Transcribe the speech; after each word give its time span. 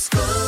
school. 0.00 0.39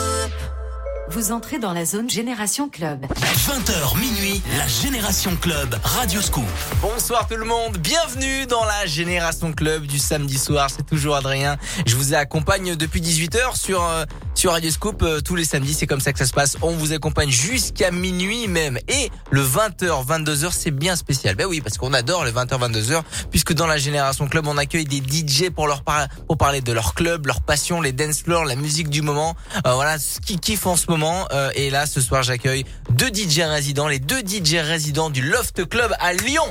Vous 1.15 1.31
entrez 1.31 1.59
dans 1.59 1.75
la 1.75 1.85
zone 1.85 2.09
Génération 2.09 2.71
Club. 2.71 3.05
20h 3.05 3.99
minuit, 3.99 4.41
la 4.57 4.67
Génération 4.67 5.37
Club, 5.37 5.77
Radio 5.85 6.23
Scoop. 6.23 6.47
Bonsoir 6.81 7.29
tout 7.29 7.37
le 7.37 7.45
monde, 7.45 7.77
bienvenue 7.77 8.47
dans 8.47 8.65
la 8.65 8.87
Génération 8.87 9.53
Club 9.53 9.85
du 9.85 9.99
samedi 9.99 10.39
soir, 10.39 10.71
c'est 10.75 10.87
toujours 10.87 11.17
Adrien. 11.17 11.59
Je 11.85 11.97
vous 11.97 12.15
accompagne 12.15 12.77
depuis 12.77 13.03
18h 13.03 13.57
sur 13.61 13.85
euh, 13.85 14.07
sur 14.35 14.53
Radio 14.53 14.71
Scoop 14.71 15.03
euh, 15.03 15.21
tous 15.21 15.35
les 15.37 15.45
samedis, 15.45 15.75
c'est 15.75 15.87
comme 15.87 16.01
ça 16.01 16.15
que 16.15 16.19
ça 16.19 16.25
se 16.25 16.33
passe. 16.33 16.57
On 16.63 16.71
vous 16.71 16.95
accompagne 16.95 17.29
jusqu'à 17.29 17.91
minuit 17.91 18.49
même 18.49 18.79
et 18.89 19.11
le 19.31 19.43
20h 19.43 20.07
22h, 20.07 20.51
c'est 20.53 20.71
bien 20.71 20.97
spécial. 20.97 21.35
Ben 21.35 21.45
oui, 21.45 21.61
parce 21.61 21.77
qu'on 21.77 21.93
adore 21.93 22.25
les 22.25 22.33
20h 22.33 22.59
22h 22.59 23.03
puisque 23.31 23.53
dans 23.53 23.67
la 23.67 23.77
Génération 23.77 24.29
Club, 24.29 24.47
on 24.47 24.57
accueille 24.57 24.87
des 24.87 25.03
DJ 25.03 25.51
pour 25.51 25.67
leur 25.67 25.83
par 25.83 26.09
pour 26.27 26.39
parler 26.39 26.63
de 26.63 26.73
leur 26.73 26.95
club, 26.95 27.27
leur 27.27 27.43
passion, 27.43 27.83
les 27.83 27.93
dance 27.93 28.23
floors, 28.23 28.47
la 28.47 28.57
musique 28.57 28.89
du 28.89 29.03
moment. 29.03 29.37
Euh, 29.67 29.75
voilà, 29.75 29.99
ce 29.99 30.19
qu'ils 30.19 30.41
kiffent 30.41 30.67
en 30.67 30.77
ce 30.77 30.87
moment 30.89 31.02
euh, 31.33 31.51
et 31.55 31.71
là, 31.71 31.87
ce 31.87 32.01
soir, 32.01 32.23
j'accueille 32.23 32.65
deux 32.91 33.09
DJ 33.09 33.41
résidents, 33.41 33.89
les 33.89 33.99
deux 33.99 34.21
DJ 34.21 34.57
résidents 34.57 35.11
du 35.11 35.23
Loft 35.23 35.69
Club 35.69 35.93
à 35.99 36.13
Lyon. 36.13 36.45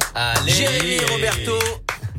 Jérémy 0.46 1.00
Roberto 1.12 1.58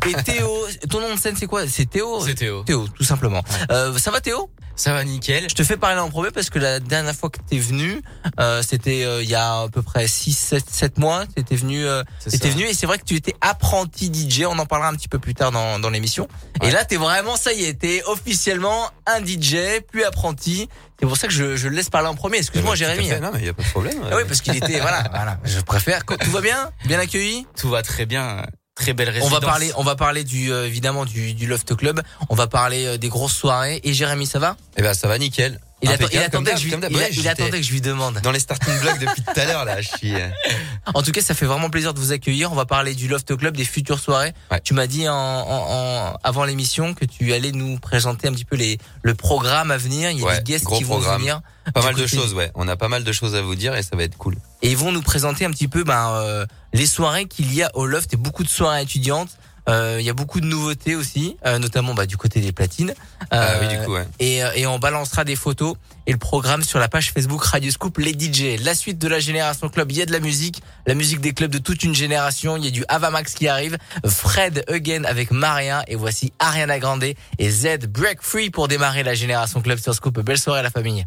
et 0.09 0.15
Théo. 0.23 0.67
Ton 0.91 1.01
nom 1.01 1.15
de 1.15 1.19
scène, 1.19 1.37
c'est 1.37 1.47
quoi? 1.47 1.67
C'est 1.69 1.89
Théo? 1.89 2.21
C'est 2.25 2.35
Théo. 2.35 2.63
Théo, 2.65 2.87
tout 2.89 3.05
simplement. 3.05 3.43
Euh, 3.71 3.97
ça 3.99 4.11
va 4.11 4.21
Théo? 4.21 4.51
Ça 4.77 4.93
va 4.93 5.05
nickel. 5.05 5.49
Je 5.49 5.55
te 5.55 5.63
fais 5.65 5.77
parler 5.77 6.01
en 6.01 6.09
premier 6.11 6.31
parce 6.31 6.51
que 6.51 6.59
la 6.59 6.81
dernière 6.81 7.15
fois 7.15 7.31
que 7.31 7.39
t'es 7.49 7.59
venu, 7.59 8.03
euh, 8.41 8.63
c'était 8.63 9.05
euh, 9.05 9.23
il 9.23 9.29
y 9.29 9.35
a 9.35 9.63
à 9.63 9.69
peu 9.69 9.83
près 9.83 10.07
6 10.07 10.33
7 10.33 10.65
7 10.69 10.99
mois, 10.99 11.27
t'étais 11.27 11.57
venu 11.57 11.85
euh, 11.85 12.03
t'étais 12.29 12.51
venu 12.51 12.65
et 12.65 12.75
c'est 12.75 12.87
vrai 12.87 12.99
que 12.99 13.05
tu 13.05 13.15
étais 13.15 13.35
apprenti 13.41 14.13
DJ, 14.13 14.45
on 14.47 14.59
en 14.59 14.67
parlera 14.67 14.91
un 14.91 14.95
petit 14.95 15.09
peu 15.09 15.19
plus 15.19 15.35
tard 15.35 15.53
dans 15.53 15.79
dans 15.79 15.91
l'émission. 15.91 16.29
Et 16.63 16.71
là 16.71 16.85
t'es 16.85 16.97
vraiment 16.97 17.37
ça 17.37 17.53
y 17.53 17.65
est, 17.65 17.75
t'es 17.75 18.03
officiellement 18.07 18.91
un 19.07 19.25
DJ, 19.25 19.83
plus 19.91 20.05
apprenti. 20.05 20.69
C'est 20.99 21.07
pour 21.07 21.17
ça 21.17 21.27
que 21.27 21.33
je, 21.33 21.57
je 21.57 21.69
le 21.69 21.75
laisse 21.75 21.91
parler 21.91 22.09
en 22.09 22.15
premier. 22.15 22.39
Excuse-moi 22.39 22.77
Jérémy. 22.77 23.09
Non, 23.21 23.31
mais 23.33 23.41
il 23.41 23.47
y 23.47 23.49
a 23.49 23.55
pas 23.55 23.63
de 23.63 23.69
problème. 23.69 23.99
Ah 24.11 24.17
oui, 24.17 24.23
parce 24.27 24.41
qu'il 24.41 24.57
était 24.57 24.79
voilà, 24.81 25.05
voilà, 25.11 25.39
je 25.45 25.61
préfère 25.61 26.05
tout 26.05 26.31
va 26.31 26.41
bien 26.41 26.71
Bien 26.87 26.99
accueilli 26.99 27.47
Tout 27.57 27.71
va 27.71 27.83
très 27.83 28.07
bien. 28.07 28.45
Très 28.75 28.95
belle 28.95 29.09
On 29.11 29.13
résidence. 29.13 29.33
va 29.33 29.41
parler, 29.41 29.71
on 29.77 29.83
va 29.85 29.97
parler 29.97 30.25
du 30.25 30.51
euh, 30.51 30.67
évidemment 30.67 31.05
du, 31.05 31.35
du 31.35 31.47
Loft 31.47 31.75
Club. 31.77 32.01
On 32.31 32.35
va 32.35 32.47
parler 32.47 32.87
euh, 32.87 32.97
des 32.99 33.09
grosses 33.09 33.35
soirées. 33.37 33.81
Et 33.85 33.93
Jérémy, 33.93 34.27
ça 34.27 34.39
va? 34.39 34.57
Eh 34.79 34.83
ben 34.83 34.95
ça 34.95 35.09
va 35.09 35.19
nickel. 35.19 35.61
Il, 35.83 35.91
attendait 35.91 36.53
que 36.53 36.59
je 36.59 36.65
lui, 36.65 36.71
d'hab, 36.71 36.81
comme 36.81 36.91
il, 36.91 36.97
a- 36.97 37.01
d'hab. 37.01 37.01
Ouais, 37.03 37.09
il 37.11 37.15
j'étais 37.17 37.29
attendait 37.29 37.61
que 37.61 37.67
je 37.67 37.73
lui 37.73 37.81
demande. 37.81 38.21
Dans 38.23 38.31
les 38.31 38.39
starting 38.41 38.79
blocks 38.81 38.99
depuis 38.99 39.23
tout 39.23 39.41
à 39.41 39.45
l'heure 39.45 39.65
là, 39.65 39.81
je 39.81 39.89
suis. 39.89 40.15
En 40.95 41.03
tout 41.03 41.13
cas, 41.13 41.21
ça 41.23 41.35
fait 41.35 41.47
vraiment 41.47 41.71
plaisir 41.71 41.95
de 41.95 42.01
vous 42.01 42.11
accueillir. 42.13 42.51
On 42.51 42.57
va 42.57 42.67
parler 42.67 42.95
du 42.95 43.07
Loft 43.07 43.37
Club, 43.37 43.57
des 43.57 43.65
futures 43.65 44.01
soirées. 44.01 44.33
Ouais. 44.51 44.61
Tu 44.63 44.75
m'as 44.75 44.87
dit 44.89 45.09
en, 45.09 45.15
en- 45.15 46.11
en- 46.13 46.19
avant 46.25 46.45
l'émission 46.45 46.93
que 46.95 47.05
tu 47.05 47.33
allais 47.33 47.53
nous 47.53 47.79
présenter 47.79 48.27
un 48.29 48.33
petit 48.33 48.45
peu 48.45 48.57
les 48.57 48.79
le 49.03 49.15
programme 49.15 49.71
à 49.71 49.77
venir. 49.77 50.11
Il 50.11 50.19
y 50.19 50.23
a 50.23 50.27
Ouais, 50.27 50.37
des 50.39 50.43
guests 50.43 50.67
qui 50.67 50.83
vont 50.85 50.97
programme. 50.99 51.21
venir. 51.21 51.41
Pas 51.73 51.81
Du 51.81 51.87
mal 51.87 51.95
de 51.95 52.07
choses, 52.07 52.35
ouais. 52.35 52.51
On 52.57 52.67
a 52.67 52.75
pas 52.77 52.89
mal 52.89 53.05
de 53.05 53.13
choses 53.13 53.37
à 53.37 53.43
vous 53.43 53.55
dire 53.55 53.77
et 53.77 53.83
ça 53.85 53.95
va 53.97 54.03
être 54.03 54.17
cool. 54.19 54.37
Et 54.63 54.71
ils 54.73 54.77
vont 54.77 54.91
nous 54.91 55.03
présenter 55.03 55.45
un 55.45 55.51
petit 55.53 55.69
peu 55.69 55.85
ben, 55.85 56.11
euh, 56.15 56.45
les 56.73 56.87
soirées 56.87 57.27
qu'il 57.27 57.55
y 57.55 57.63
a 57.63 57.71
au 57.77 57.87
Loft 57.87 58.13
et 58.15 58.17
beaucoup 58.17 58.43
de 58.43 58.49
soirées 58.49 58.83
étudiantes. 58.83 59.31
Euh, 59.69 59.99
Il 60.01 60.05
y 60.05 60.11
a 60.11 60.13
beaucoup 60.13 60.41
de 60.41 60.47
nouveautés 60.47 60.97
aussi, 60.97 61.37
euh, 61.47 61.59
notamment 61.59 61.95
bah, 61.95 62.07
du 62.07 62.17
côté 62.17 62.41
des 62.41 62.53
platines. 62.53 62.95
Ah 63.31 63.55
oui, 63.61 63.69
du 63.69 63.79
coup, 63.85 63.93
ouais. 63.93 64.07
et, 64.19 64.43
euh, 64.43 64.51
et 64.55 64.67
on 64.67 64.79
balancera 64.79 65.25
des 65.25 65.37
photos 65.37 65.77
et 66.07 66.13
le 66.13 66.19
programme 66.19 66.63
sur 66.63 66.79
la 66.81 66.89
page 66.89 67.13
Facebook 67.13 67.45
Radio 67.45 67.71
Scoop 67.71 67.99
les 67.99 68.13
DJ. 68.13 68.61
La 68.65 68.75
suite 68.75 68.99
de 68.99 69.07
la 69.09 69.21
génération 69.21 69.69
club, 69.69 69.93
il 69.93 69.99
y 69.99 70.03
a 70.03 70.07
de 70.07 70.13
la 70.13 70.21
musique, 70.21 70.63
la 70.87 70.95
musique 70.95 71.21
des 71.21 71.33
clubs 71.33 71.51
de 71.51 71.59
toute 71.59 71.85
une 71.85 71.95
génération. 71.95 72.57
Il 72.57 72.65
y 72.65 72.69
a 72.69 72.71
du 72.73 72.85
Avamax 72.89 73.35
qui 73.35 73.47
arrive, 73.47 73.79
Fred 74.05 74.65
Again 74.69 75.05
avec 75.05 75.31
Maria 75.31 75.85
et 75.87 75.95
voici 75.95 76.33
Ariana 76.41 76.79
Grande 76.81 77.05
et 77.05 77.51
Z 77.51 77.87
Break 77.89 78.19
Free 78.21 78.51
pour 78.51 78.67
démarrer 78.69 79.05
la 79.05 79.15
génération 79.15 79.61
club 79.63 79.79
sur 79.79 79.95
Scoop. 79.95 80.19
Belle 80.21 80.39
soirée 80.39 80.61
à 80.61 80.63
la 80.63 80.71
famille. 80.71 81.07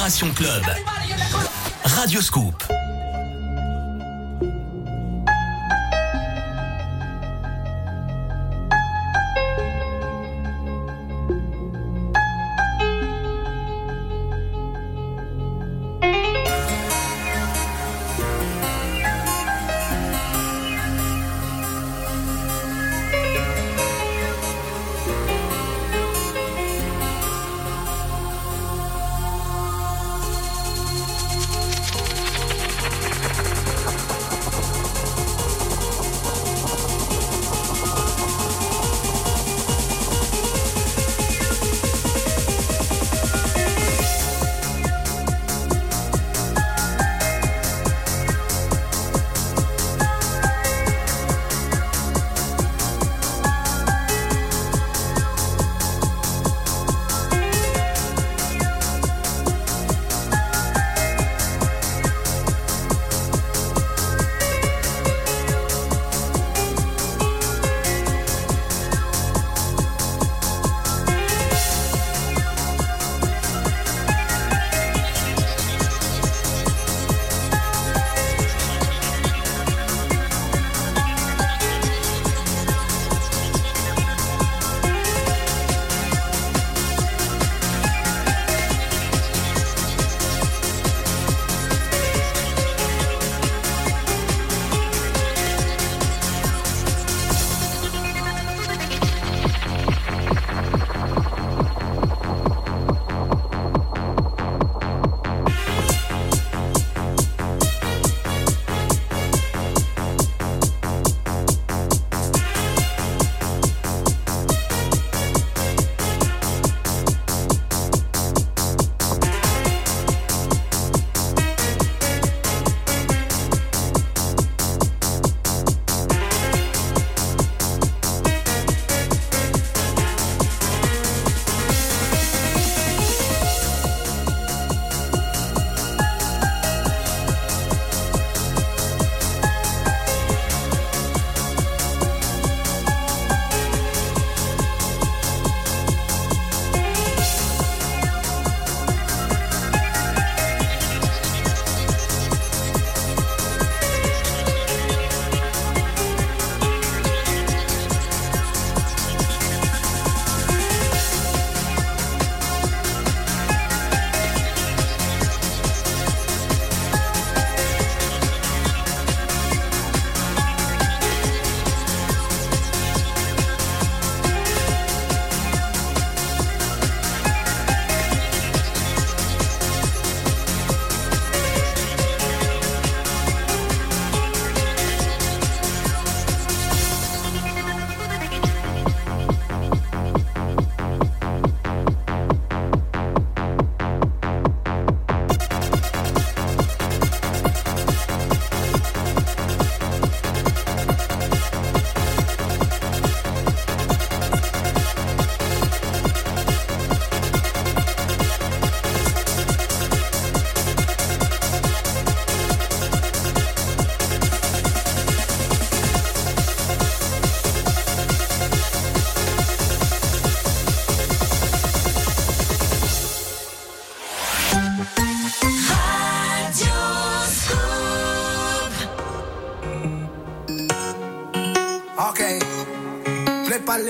Génération 0.00 0.32
Club. 0.32 0.64
Radio 1.84 2.22
Scoop. 2.22 2.79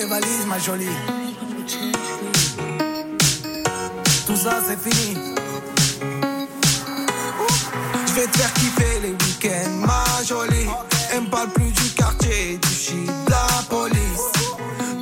Les 0.00 0.06
valises, 0.06 0.46
ma 0.46 0.58
jolie. 0.58 0.86
Tout 4.26 4.36
ça, 4.36 4.60
c'est 4.66 4.78
fini. 4.78 5.18
Je 8.06 8.12
vais 8.14 8.26
te 8.26 8.38
faire 8.38 8.52
kiffer 8.54 9.00
les 9.02 9.10
week-ends, 9.10 9.86
ma 9.86 10.04
jolie. 10.24 10.68
Elle 11.12 11.22
me 11.22 11.30
parle 11.30 11.50
plus 11.50 11.72
du 11.72 11.90
quartier, 11.90 12.58
du 12.62 12.68
shit, 12.68 13.06
de 13.06 13.30
la 13.30 13.62
police. 13.68 14.32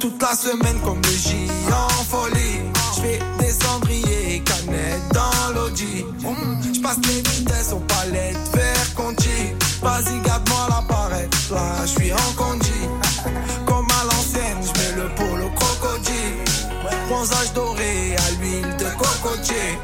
Toute 0.00 0.20
la 0.20 0.34
semaine 0.34 0.80
comme 0.84 1.00
des 1.02 1.16
J 1.16 1.48
en 1.70 2.04
folie. 2.04 2.60
Je 2.96 3.00
fais 3.02 3.20
des 3.38 3.52
cendriers, 3.52 4.42
canettes 4.44 5.08
dans 5.12 5.54
l'audi. 5.54 6.04
Je 6.74 6.80
passe 6.80 6.98
les 7.06 7.27
cocotier. 19.48 19.78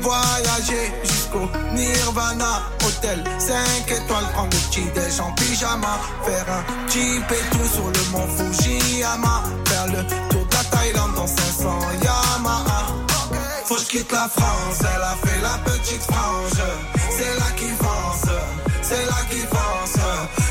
Voyager 0.00 0.92
jusqu'au 1.02 1.48
Nirvana, 1.74 2.62
hôtel 2.84 3.24
5 3.38 3.90
étoiles, 3.90 4.24
prendre 4.32 4.50
le 4.52 4.68
petit 4.68 4.84
déj 4.94 5.20
en 5.20 5.32
pyjama, 5.32 5.98
faire 6.24 6.46
un 6.48 6.90
jeep 6.90 7.30
et 7.30 7.56
tout 7.56 7.68
sur 7.72 7.86
le 7.86 8.10
mont 8.12 8.26
Fujiyama, 8.36 9.42
faire 9.66 9.86
le 9.86 10.06
tour 10.30 10.46
de 10.46 10.54
la 10.54 10.64
Thaïlande 10.64 11.14
dans 11.14 11.26
500 11.26 11.78
Yamaha. 12.02 12.86
Faut 13.64 13.74
que 13.74 13.80
je 13.80 13.86
quitte 13.86 14.12
la 14.12 14.28
France, 14.28 14.78
elle 14.80 15.02
a 15.02 15.16
fait 15.26 15.40
la 15.42 15.58
petite 15.70 16.02
frange. 16.02 16.62
C'est 17.10 17.34
là 17.38 17.50
qui 17.56 17.66
pense, 17.78 18.30
c'est 18.82 19.06
là 19.06 19.18
qui 19.28 19.40
pense. 19.46 19.94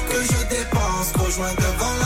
Que 0.10 0.22
je 0.22 0.56
dépense, 0.56 1.12
rejoins 1.18 1.54
devant 1.54 2.05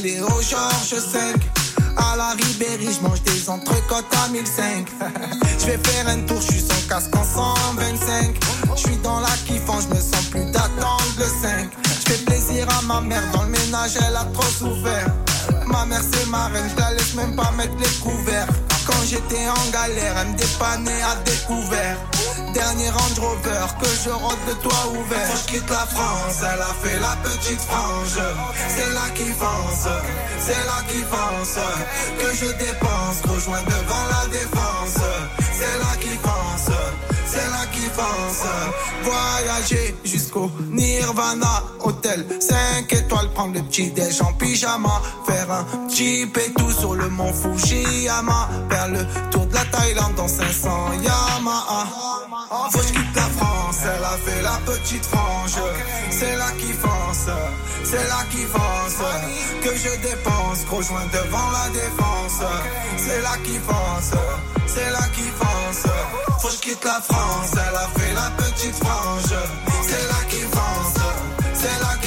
Calais 0.00 0.20
au 0.20 0.40
Georges 0.40 1.02
5. 1.12 1.36
À 1.96 2.16
la 2.16 2.30
Ribéry, 2.30 2.88
je 2.92 3.06
mange 3.06 3.22
des 3.22 3.48
entrecôtes 3.50 4.06
à 4.24 4.28
1005. 4.28 4.86
Je 5.58 5.66
vais 5.66 5.78
faire 5.78 6.08
un 6.08 6.20
tour, 6.20 6.40
je 6.40 6.52
suis 6.52 6.60
sans 6.60 6.88
casque 6.88 7.14
en 7.14 7.22
125. 7.22 8.34
Je 8.76 8.80
suis 8.80 8.96
dans 8.98 9.20
la 9.20 9.28
kiffant, 9.46 9.78
je 9.80 9.88
me 9.94 10.00
sens 10.00 10.24
plus 10.30 10.44
d'attendre 10.46 11.04
le 11.18 11.24
5. 11.24 11.70
Je 11.84 12.12
fais 12.12 12.24
plaisir 12.24 12.66
à 12.78 12.82
ma 12.82 13.00
mère, 13.02 13.22
dans 13.32 13.42
le 13.42 13.50
ménage, 13.50 13.92
elle 13.96 14.16
a 14.16 14.24
trop 14.32 14.42
souffert. 14.44 15.14
Ma 15.66 15.84
mère 15.84 16.00
c'est 16.00 16.26
ma 16.28 16.46
reine, 16.46 16.70
je 16.74 16.80
la 16.80 16.92
laisse 16.92 17.14
même 17.14 17.36
pas 17.36 17.50
mettre 17.56 17.76
les 17.78 18.00
couverts. 18.00 18.48
Quand 18.86 19.04
j'étais 19.04 19.48
en 19.48 19.70
galère, 19.70 20.14
elle 20.22 20.28
me 20.28 20.38
dépannait 20.38 21.02
à 21.02 21.16
découvert. 21.24 21.98
Dernier 22.52 22.90
Range 22.90 23.18
Rover, 23.20 23.66
que 23.80 23.88
je 24.04 24.10
rentre 24.10 24.38
le 24.48 24.54
toit 24.54 24.86
ouvert. 24.90 25.26
Faut 25.28 25.48
je 25.48 25.52
quitte 25.52 25.70
la 25.70 25.86
France, 25.86 26.38
elle 26.42 26.60
a 26.60 26.74
fait 26.82 26.98
la 26.98 27.16
petite 27.22 27.60
frange. 27.60 28.18
C'est 28.68 28.92
là 28.92 29.08
qui 29.14 29.30
pense, 29.32 29.88
c'est 30.40 30.64
là 30.66 30.82
qui 30.88 31.02
pense. 31.02 31.58
Que 32.18 32.34
je 32.34 32.52
dépense, 32.52 33.22
rejoins 33.28 33.62
devant 33.62 34.04
la 34.10 34.26
défense. 34.30 35.04
C'est 35.52 35.78
là 35.78 35.96
qui 36.00 36.16
pense, 36.18 36.76
c'est 37.30 37.50
là 37.50 37.66
qui 37.72 37.86
pense. 37.90 38.44
Voyager 39.04 39.96
jusqu'au 40.04 40.50
Nirvana, 40.70 41.62
hôtel 41.80 42.26
5 42.40 42.92
étoiles, 42.92 43.30
prendre 43.34 43.54
le 43.54 43.62
petit 43.62 43.90
déj 43.90 44.20
en 44.22 44.32
pyjama, 44.34 45.00
faire 45.26 45.50
un 45.50 45.66
et 46.00 46.52
tout 46.56 46.70
sur 46.70 46.94
le 46.94 47.08
mont 47.08 47.32
Fujiyama, 47.32 48.48
faire 48.70 48.88
le 48.88 49.04
tour 49.30 49.46
de 49.46 49.54
la 49.54 49.64
Thaïlande 49.66 50.14
dans 50.16 50.28
500 50.28 50.92
Yamaha. 51.02 51.86
Faut 52.70 52.78
que 52.78 52.84
quitte 52.86 53.16
la 53.16 53.22
France, 53.22 53.78
elle 53.84 54.04
a 54.04 54.16
fait 54.24 54.42
la 54.42 54.58
petite 54.64 55.04
frange. 55.06 55.56
C'est 56.10 56.36
là 56.36 56.50
qui 56.58 56.72
fonce, 56.72 57.30
c'est 57.84 58.08
là 58.08 58.24
qui 58.30 58.42
fonce. 58.44 59.02
Que 59.62 59.76
je 59.76 60.08
dépense, 60.08 60.64
rejoins 60.70 61.06
devant 61.12 61.50
la 61.52 61.68
défense. 61.70 62.42
C'est 62.96 63.20
là 63.22 63.36
qui 63.44 63.58
fonce, 63.58 64.12
c'est 64.66 64.90
là 64.90 65.06
qui 65.14 65.22
fonce. 65.22 65.92
Faut 66.40 66.48
que 66.48 66.60
quitte 66.60 66.84
la 66.84 67.00
France, 67.00 67.19
elle 67.52 67.76
a 67.76 67.88
fait 67.98 68.14
la 68.14 68.30
petite 68.42 68.74
frange. 68.74 69.34
C'est 69.82 70.06
là 70.08 70.20
qui 70.28 70.40
fonce, 70.40 71.02
c'est 71.54 71.78
là 71.80 71.99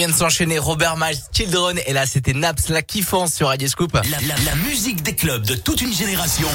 vient 0.00 0.08
de 0.08 0.14
s'enchaîner 0.14 0.58
Robert 0.58 0.96
Miles, 0.96 1.18
Children, 1.30 1.78
et 1.86 1.92
là 1.92 2.06
c'était 2.06 2.32
Naps, 2.32 2.70
la 2.70 2.80
kiffance 2.80 3.34
sur 3.34 3.48
Radio 3.48 3.68
Scoop. 3.68 3.92
La, 3.92 4.00
la- 4.02 4.44
la 4.46 4.54
musique 4.66 5.02
des 5.02 5.14
clubs 5.14 5.44
de 5.44 5.54
toute 5.54 5.82
une 5.82 5.92
génération. 5.92 6.48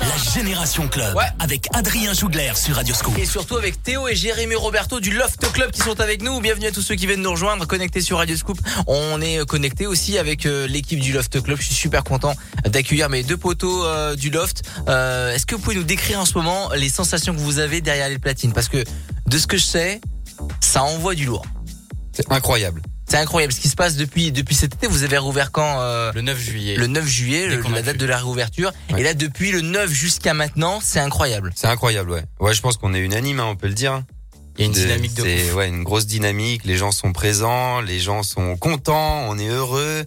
La 0.00 0.32
Génération 0.32 0.86
Club. 0.86 1.16
Ouais. 1.16 1.24
Avec 1.40 1.66
Adrien 1.74 2.12
Jougler 2.14 2.52
sur 2.54 2.76
Radio 2.76 2.94
Scoop. 2.94 3.18
Et 3.18 3.26
surtout 3.26 3.56
avec 3.56 3.82
Théo 3.82 4.06
et 4.06 4.14
Jérémy 4.14 4.54
Roberto 4.54 5.00
du 5.00 5.10
Loft 5.10 5.50
Club 5.52 5.72
qui 5.72 5.80
sont 5.80 5.98
avec 6.00 6.22
nous. 6.22 6.40
Bienvenue 6.40 6.66
à 6.68 6.70
tous 6.70 6.82
ceux 6.82 6.94
qui 6.94 7.08
viennent 7.08 7.22
nous 7.22 7.32
rejoindre, 7.32 7.66
connectés 7.66 8.00
sur 8.02 8.18
Radio 8.18 8.36
Scoop. 8.36 8.60
On 8.86 9.20
est 9.20 9.44
connectés 9.46 9.88
aussi 9.88 10.16
avec 10.16 10.46
euh, 10.46 10.68
l'équipe 10.68 11.00
du 11.00 11.12
Loft 11.12 11.42
Club. 11.42 11.58
Je 11.58 11.64
suis 11.66 11.74
super 11.74 12.04
content 12.04 12.36
d'accueillir 12.64 13.08
mes 13.08 13.24
deux 13.24 13.36
poteaux 13.36 13.84
euh, 13.84 14.14
du 14.14 14.30
Loft. 14.30 14.62
Euh, 14.88 15.34
Est-ce 15.34 15.44
que 15.44 15.56
vous 15.56 15.60
pouvez 15.60 15.74
nous 15.74 15.82
décrire 15.82 16.20
en 16.20 16.24
ce 16.24 16.34
moment 16.34 16.70
les 16.76 16.88
sensations 16.88 17.34
que 17.34 17.40
vous 17.40 17.58
avez 17.58 17.80
derrière 17.80 18.08
les 18.08 18.20
platines? 18.20 18.52
Parce 18.52 18.68
que 18.68 18.84
de 19.26 19.38
ce 19.38 19.48
que 19.48 19.56
je 19.56 19.64
sais, 19.64 20.00
ça 20.60 20.84
envoie 20.84 21.16
du 21.16 21.24
lourd. 21.24 21.44
C'est 22.14 22.30
incroyable. 22.32 22.82
C'est 23.08 23.16
incroyable 23.18 23.52
ce 23.52 23.60
qui 23.60 23.68
se 23.68 23.76
passe 23.76 23.96
depuis 23.96 24.32
depuis 24.32 24.54
cet 24.54 24.74
été. 24.74 24.86
Vous 24.86 25.02
avez 25.02 25.18
rouvert 25.18 25.52
quand 25.52 25.80
euh, 25.80 26.10
Le 26.14 26.22
9 26.22 26.38
juillet. 26.38 26.76
le 26.76 26.86
9 26.86 27.06
juillet, 27.06 27.46
le- 27.48 27.60
la 27.72 27.82
date 27.82 27.96
de 27.98 28.06
la 28.06 28.16
réouverture. 28.16 28.72
Ouais. 28.92 29.00
Et 29.00 29.04
là, 29.04 29.12
depuis 29.14 29.50
le 29.52 29.60
9 29.60 29.90
jusqu'à 29.90 30.32
maintenant, 30.34 30.80
c'est 30.82 31.00
incroyable. 31.00 31.52
C'est 31.54 31.66
incroyable, 31.66 32.10
ouais. 32.10 32.22
Ouais, 32.40 32.54
je 32.54 32.62
pense 32.62 32.76
qu'on 32.78 32.94
est 32.94 33.00
unanime, 33.00 33.40
hein, 33.40 33.46
on 33.50 33.56
peut 33.56 33.66
le 33.68 33.74
dire. 33.74 34.02
Il 34.56 34.60
y 34.60 34.64
a 34.64 34.66
une 34.66 34.72
De- 34.72 34.78
dynamique 34.78 35.14
de 35.14 35.22
C'est 35.22 35.50
ouf. 35.50 35.54
ouais, 35.56 35.68
une 35.68 35.82
grosse 35.82 36.06
dynamique. 36.06 36.62
Les 36.64 36.76
gens 36.76 36.92
sont 36.92 37.12
présents, 37.12 37.80
les 37.80 37.98
gens 38.00 38.22
sont 38.22 38.56
contents, 38.56 39.26
on 39.28 39.36
est 39.38 39.48
heureux. 39.48 40.04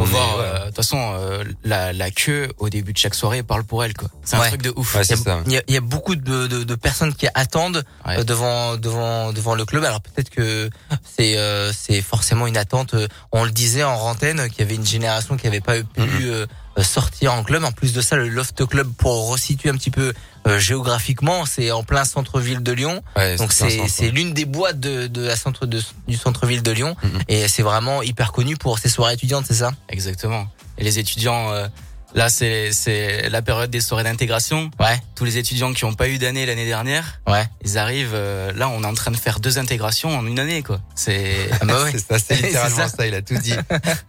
On 0.00 0.06
ouais. 0.06 0.44
euh, 0.44 0.58
de 0.60 0.66
toute 0.66 0.76
façon, 0.76 1.12
euh, 1.14 1.44
la, 1.64 1.92
la 1.92 2.10
queue 2.10 2.50
au 2.58 2.68
début 2.70 2.92
de 2.92 2.98
chaque 2.98 3.14
soirée 3.14 3.42
parle 3.42 3.64
pour 3.64 3.84
elle, 3.84 3.94
quoi. 3.94 4.08
C'est 4.24 4.36
un 4.36 4.40
Ouais. 4.40 4.48
truc 4.48 4.62
de 4.62 4.72
ouf. 4.76 4.94
Ouais, 4.94 5.02
Il 5.02 5.10
y, 5.10 5.28
a, 5.30 5.42
il 5.46 5.52
y 5.52 5.56
a- 5.58 5.62
il 5.68 5.74
y 5.74 5.76
a 5.76 5.80
beaucoup 5.80 6.14
de, 6.16 6.46
de- 6.46 6.64
de 6.64 6.74
personnes 6.74 7.14
qui 7.14 7.26
attendent 7.34 7.84
euh, 8.08 8.24
devant 8.24 8.76
devant 8.76 9.32
devant 9.32 9.54
le 9.54 9.64
club. 9.64 9.84
Alors 9.84 10.00
peut-être 10.00 10.30
que 10.30 10.70
c'est 11.04 11.36
euh, 11.36 11.72
c'est 11.72 12.00
forcément 12.02 12.46
une 12.46 12.56
attente. 12.56 12.94
euh, 12.94 13.08
On 13.32 13.44
le 13.44 13.50
disait 13.50 13.84
en 13.84 13.96
rantaine 13.96 14.48
qu'il 14.48 14.60
y 14.60 14.62
avait 14.62 14.74
une 14.76 14.86
génération 14.86 15.36
qui 15.36 15.46
n'avait 15.46 15.60
pas 15.60 15.74
pu 15.82 16.00
Mhm. 16.00 16.08
euh, 16.24 16.46
sortir 16.82 17.32
en 17.34 17.42
club. 17.42 17.64
En 17.64 17.72
plus 17.72 17.92
de 17.92 18.00
ça, 18.00 18.16
le 18.16 18.28
Loft 18.28 18.66
Club, 18.66 18.92
pour 18.96 19.28
resituer 19.30 19.68
un 19.70 19.74
petit 19.76 19.90
peu 19.90 20.12
euh, 20.46 20.58
géographiquement, 20.58 21.44
c'est 21.46 21.70
en 21.70 21.82
plein 21.82 22.04
centre-ville 22.04 22.62
de 22.62 22.72
Lyon. 22.72 23.02
Ouais, 23.16 23.36
Donc 23.36 23.52
c'est 23.52 24.10
l'une 24.10 24.32
des 24.32 24.44
boîtes 24.46 24.80
de, 24.80 25.06
de 25.06 25.22
la 25.26 25.36
centre 25.36 25.66
de, 25.66 25.80
du 26.08 26.16
centre-ville 26.16 26.62
de 26.62 26.70
Lyon 26.70 26.96
Mhm. 27.02 27.20
et 27.28 27.48
c'est 27.48 27.62
vraiment 27.62 28.02
hyper 28.02 28.32
connu 28.32 28.56
pour 28.56 28.78
ses 28.78 28.88
soirées 28.88 29.14
étudiantes, 29.14 29.44
c'est 29.46 29.54
ça? 29.54 29.72
Exactement. 29.88 30.46
Et 30.78 30.84
les 30.84 30.98
étudiants, 30.98 31.52
euh, 31.52 31.68
là, 32.14 32.28
c'est 32.28 32.72
c'est 32.72 33.28
la 33.30 33.42
période 33.42 33.70
des 33.70 33.80
soirées 33.80 34.04
d'intégration. 34.04 34.70
Ouais, 34.78 35.00
Tous 35.14 35.24
les 35.24 35.38
étudiants 35.38 35.72
qui 35.72 35.84
n'ont 35.84 35.94
pas 35.94 36.08
eu 36.08 36.18
d'année 36.18 36.46
l'année 36.46 36.66
dernière, 36.66 37.20
ouais. 37.26 37.46
ils 37.64 37.78
arrivent. 37.78 38.14
euh, 38.14 38.52
là, 38.54 38.68
on 38.68 38.82
est 38.82 38.86
en 38.86 38.94
train 38.94 39.10
de 39.10 39.16
faire 39.16 39.40
deux 39.40 39.58
intégrations 39.58 40.16
en 40.16 40.26
une 40.26 40.38
année, 40.38 40.62
quoi. 40.62 40.80
C'est 40.94 41.48
Ah 41.60 41.64
bah 41.64 41.84
ouais. 41.84 41.90
C'est 41.92 41.98
ça, 41.98 42.18
c'est 42.18 42.34
C'est 42.36 42.42
littéralement 42.42 42.76
ça. 42.76 42.88
ça. 42.88 43.06
il 43.06 43.14
a 43.14 43.22
tout 43.22 43.36
dit. 43.36 43.54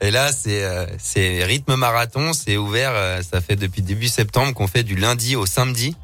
Et 0.01 0.11
là, 0.11 0.31
c'est 0.31 0.63
euh, 0.63 0.85
c'est 0.99 1.43
rythme 1.43 1.75
marathon, 1.75 2.33
c'est 2.33 2.57
ouvert, 2.57 2.91
euh, 2.93 3.21
ça 3.29 3.41
fait 3.41 3.55
depuis 3.55 3.81
début 3.81 4.07
septembre 4.07 4.53
qu'on 4.53 4.67
fait 4.67 4.83
du 4.83 4.95
lundi 4.95 5.35
au 5.35 5.45
samedi. 5.45 5.95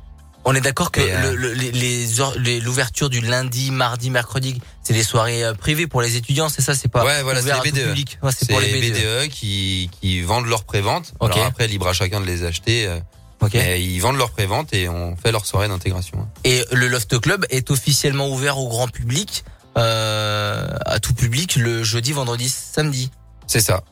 On 0.45 0.55
est 0.55 0.61
d'accord 0.61 0.91
que 0.91 1.01
euh, 1.01 1.33
le- 1.35 1.53
le- 1.53 2.59
l'ouverture 2.59 3.09
du 3.09 3.19
lundi, 3.19 3.69
mardi, 3.71 4.09
mercredi, 4.09 4.61
c'est 4.81 4.93
des 4.93 5.03
soirées 5.03 5.43
euh, 5.43 5.53
privées 5.53 5.87
pour 5.87 6.01
les 6.01 6.15
étudiants, 6.15 6.47
c'est 6.47 6.61
ça, 6.61 6.73
c'est 6.73 6.87
pas 6.87 7.03
Ouais, 7.03 7.21
voilà, 7.23 7.41
c'est 7.41 7.53
les 7.65 7.71
BDE. 7.71 7.97
Ouais, 8.23 8.31
c'est 8.37 8.47
pour 8.49 8.59
les 8.61 8.79
BDE. 8.79 9.25
BDE 9.25 9.29
qui, 9.29 9.89
qui 9.99 10.21
vendent 10.21 10.45
leur 10.47 10.63
prévente. 10.63 11.13
Ok. 11.19 11.33
Alors 11.33 11.47
après, 11.47 11.67
libre 11.67 11.87
à 11.87 11.93
chacun 11.93 12.21
de 12.21 12.25
les 12.25 12.43
acheter. 12.45 12.87
euh, 12.87 12.99
Ok. 13.41 13.51
Mais 13.53 13.83
ils 13.83 13.99
vendent 13.99 14.17
leur 14.17 14.31
prévente 14.31 14.73
et 14.73 14.89
on 14.89 15.15
fait 15.15 15.31
leur 15.31 15.45
soirée 15.45 15.67
d'intégration. 15.67 16.27
Et 16.43 16.63
le 16.71 16.87
Loft 16.87 17.19
Club 17.19 17.45
est 17.49 17.69
officiellement 17.69 18.29
ouvert 18.29 18.57
au 18.57 18.67
grand 18.67 18.87
public, 18.87 19.43
euh, 19.77 20.67
à 20.85 20.99
tout 20.99 21.13
public, 21.13 21.55
le 21.55 21.83
jeudi, 21.83 22.13
vendredi, 22.13 22.49
samedi. 22.49 23.11
C'est 23.45 23.59
ça. 23.59 23.83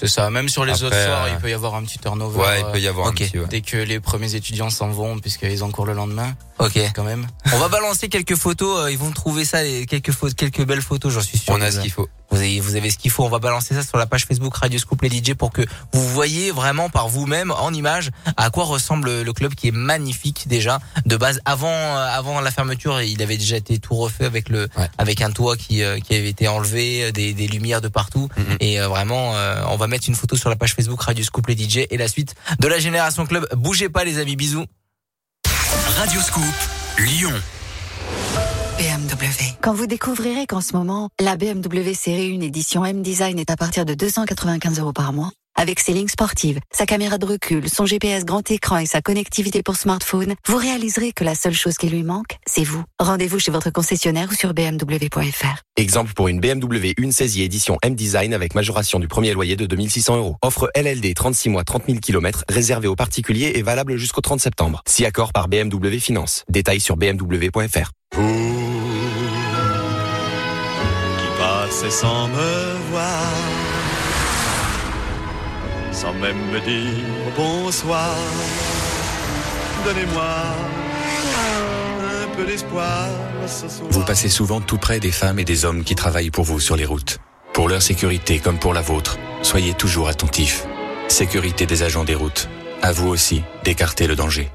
C'est 0.00 0.08
ça. 0.08 0.30
Même 0.30 0.48
sur 0.48 0.64
les 0.64 0.72
Après, 0.72 0.86
autres 0.86 1.04
soirs, 1.04 1.24
euh, 1.24 1.30
il 1.32 1.36
peut 1.38 1.50
y 1.50 1.52
avoir 1.52 1.74
un 1.74 1.82
petit 1.82 1.98
turnover. 1.98 2.38
Ouais, 2.40 2.60
il 2.60 2.64
euh, 2.64 2.72
peut 2.72 2.80
y 2.80 2.88
avoir 2.88 3.08
un 3.08 3.12
petit. 3.12 3.38
Ouais. 3.38 3.46
Dès 3.48 3.60
que 3.60 3.76
les 3.76 4.00
premiers 4.00 4.34
étudiants 4.34 4.70
s'en 4.70 4.88
vont, 4.88 5.18
puisqu'ils 5.18 5.62
ont 5.64 5.70
cours 5.70 5.86
le 5.86 5.92
lendemain, 5.92 6.34
Ok. 6.58 6.78
quand 6.94 7.04
même. 7.04 7.26
On 7.52 7.58
va 7.58 7.68
balancer 7.68 8.08
quelques 8.08 8.36
photos. 8.36 8.84
euh, 8.84 8.90
Ils 8.90 8.98
vont 8.98 9.10
trouver 9.12 9.44
ça, 9.44 9.58
quelques 9.88 10.12
photos, 10.12 10.34
quelques 10.34 10.64
belles 10.64 10.82
photos, 10.82 11.12
j'en 11.12 11.20
suis 11.20 11.38
sûr. 11.38 11.52
On 11.54 11.60
a 11.60 11.70
ce 11.70 11.80
qu'il 11.80 11.90
faut. 11.92 12.08
Vous 12.32 12.36
avez, 12.38 12.60
vous 12.60 12.76
avez 12.76 12.90
ce 12.90 12.96
qu'il 12.98 13.10
faut. 13.10 13.24
On 13.24 13.28
va 13.28 13.40
balancer 13.40 13.74
ça 13.74 13.82
sur 13.82 13.98
la 13.98 14.06
page 14.06 14.24
Facebook 14.24 14.54
Radio 14.54 14.78
Scoop 14.78 15.02
les 15.02 15.08
DJ 15.10 15.34
pour 15.34 15.50
que 15.50 15.62
vous 15.92 16.06
voyez 16.10 16.52
vraiment 16.52 16.88
par 16.88 17.08
vous-même 17.08 17.50
en 17.50 17.72
image 17.74 18.10
à 18.36 18.50
quoi 18.50 18.64
ressemble 18.64 19.22
le 19.22 19.32
club 19.32 19.54
qui 19.56 19.66
est 19.68 19.72
magnifique 19.72 20.46
déjà 20.46 20.78
de 21.06 21.16
base. 21.16 21.40
Avant, 21.44 21.68
euh, 21.72 22.06
avant 22.16 22.40
la 22.40 22.52
fermeture, 22.52 23.02
il 23.02 23.20
avait 23.20 23.36
déjà 23.36 23.56
été 23.56 23.78
tout 23.80 23.96
refait 23.96 24.26
avec 24.26 24.48
le, 24.48 24.68
Ouais. 24.76 24.88
avec 24.98 25.22
un 25.22 25.32
toit 25.32 25.56
qui, 25.56 25.82
euh, 25.82 25.98
qui 25.98 26.14
avait 26.14 26.28
été 26.28 26.46
enlevé, 26.46 27.10
des, 27.10 27.32
des 27.32 27.48
lumières 27.48 27.80
de 27.80 27.88
partout. 27.88 28.28
Mhm. 28.36 28.56
Et 28.60 28.80
euh, 28.80 28.86
vraiment, 28.86 29.32
euh, 29.34 29.64
on 29.68 29.76
va 29.76 29.88
mettre 29.90 30.08
une 30.08 30.14
photo 30.14 30.36
sur 30.36 30.48
la 30.48 30.56
page 30.56 30.74
Facebook 30.74 31.02
Radio 31.02 31.22
Scoop 31.22 31.46
les 31.48 31.56
DJ 31.56 31.86
et 31.90 31.96
la 31.98 32.08
suite 32.08 32.34
de 32.58 32.68
la 32.68 32.78
Génération 32.78 33.26
Club. 33.26 33.46
Bougez 33.54 33.88
pas 33.88 34.04
les 34.04 34.18
amis, 34.18 34.36
bisous. 34.36 34.64
Radio 35.98 36.20
Scoop, 36.20 36.44
Lyon. 36.98 37.32
BMW. 38.78 39.56
Quand 39.60 39.74
vous 39.74 39.86
découvrirez 39.86 40.46
qu'en 40.46 40.62
ce 40.62 40.74
moment, 40.74 41.10
la 41.20 41.36
BMW 41.36 41.92
série 41.92 42.34
1 42.34 42.40
édition 42.40 42.84
M-Design 42.84 43.38
est 43.38 43.50
à 43.50 43.56
partir 43.56 43.84
de 43.84 43.92
295 43.92 44.78
euros 44.78 44.94
par 44.94 45.12
mois, 45.12 45.30
avec 45.60 45.78
ses 45.78 45.92
lignes 45.92 46.08
sportives, 46.08 46.58
sa 46.72 46.86
caméra 46.86 47.18
de 47.18 47.26
recul, 47.26 47.68
son 47.68 47.84
GPS 47.84 48.24
grand 48.24 48.50
écran 48.50 48.78
et 48.78 48.86
sa 48.86 49.02
connectivité 49.02 49.62
pour 49.62 49.76
smartphone, 49.76 50.34
vous 50.48 50.56
réaliserez 50.56 51.12
que 51.12 51.22
la 51.22 51.34
seule 51.34 51.52
chose 51.52 51.76
qui 51.76 51.90
lui 51.90 52.02
manque, 52.02 52.38
c'est 52.46 52.64
vous. 52.64 52.82
Rendez-vous 52.98 53.38
chez 53.38 53.50
votre 53.50 53.68
concessionnaire 53.68 54.30
ou 54.30 54.34
sur 54.34 54.54
bmw.fr. 54.54 55.62
Exemple 55.76 56.14
pour 56.14 56.28
une 56.28 56.40
BMW 56.40 56.94
1 56.98 57.10
16 57.10 57.40
édition 57.40 57.76
M-Design 57.82 58.32
avec 58.32 58.54
majoration 58.54 58.98
du 58.98 59.06
premier 59.06 59.34
loyer 59.34 59.56
de 59.56 59.66
2600 59.66 60.16
euros. 60.16 60.36
Offre 60.40 60.70
LLD 60.74 61.12
36 61.14 61.50
mois 61.50 61.62
30 61.64 61.84
000 61.88 61.98
km 61.98 62.44
réservée 62.48 62.88
aux 62.88 62.96
particuliers 62.96 63.52
et 63.56 63.62
valable 63.62 63.98
jusqu'au 63.98 64.22
30 64.22 64.40
septembre. 64.40 64.80
Si 64.86 65.04
accord 65.04 65.34
par 65.34 65.48
BMW 65.48 65.98
Finance. 65.98 66.44
Détails 66.48 66.80
sur 66.80 66.96
bmw.fr. 66.96 67.90
qui 68.12 68.18
passait 71.38 71.90
sans 71.90 72.28
me 72.28 72.90
voir, 72.90 73.59
sans 76.00 76.14
même 76.14 76.38
me 76.50 76.60
dire 76.60 77.04
bonsoir. 77.36 78.16
Donnez-moi 79.84 80.32
un 82.22 82.36
peu 82.36 82.46
d'espoir. 82.46 83.08
Vous 83.90 84.04
passez 84.04 84.30
souvent 84.30 84.62
tout 84.62 84.78
près 84.78 84.98
des 84.98 85.10
femmes 85.10 85.38
et 85.38 85.44
des 85.44 85.66
hommes 85.66 85.84
qui 85.84 85.94
travaillent 85.94 86.30
pour 86.30 86.44
vous 86.44 86.58
sur 86.58 86.76
les 86.76 86.86
routes. 86.86 87.18
Pour 87.52 87.68
leur 87.68 87.82
sécurité 87.82 88.38
comme 88.38 88.58
pour 88.58 88.72
la 88.72 88.80
vôtre, 88.80 89.18
soyez 89.42 89.74
toujours 89.74 90.08
attentifs. 90.08 90.66
Sécurité 91.08 91.66
des 91.66 91.82
agents 91.82 92.04
des 92.04 92.14
routes. 92.14 92.48
À 92.80 92.92
vous 92.92 93.08
aussi 93.08 93.42
d'écarter 93.64 94.06
le 94.06 94.16
danger. 94.16 94.50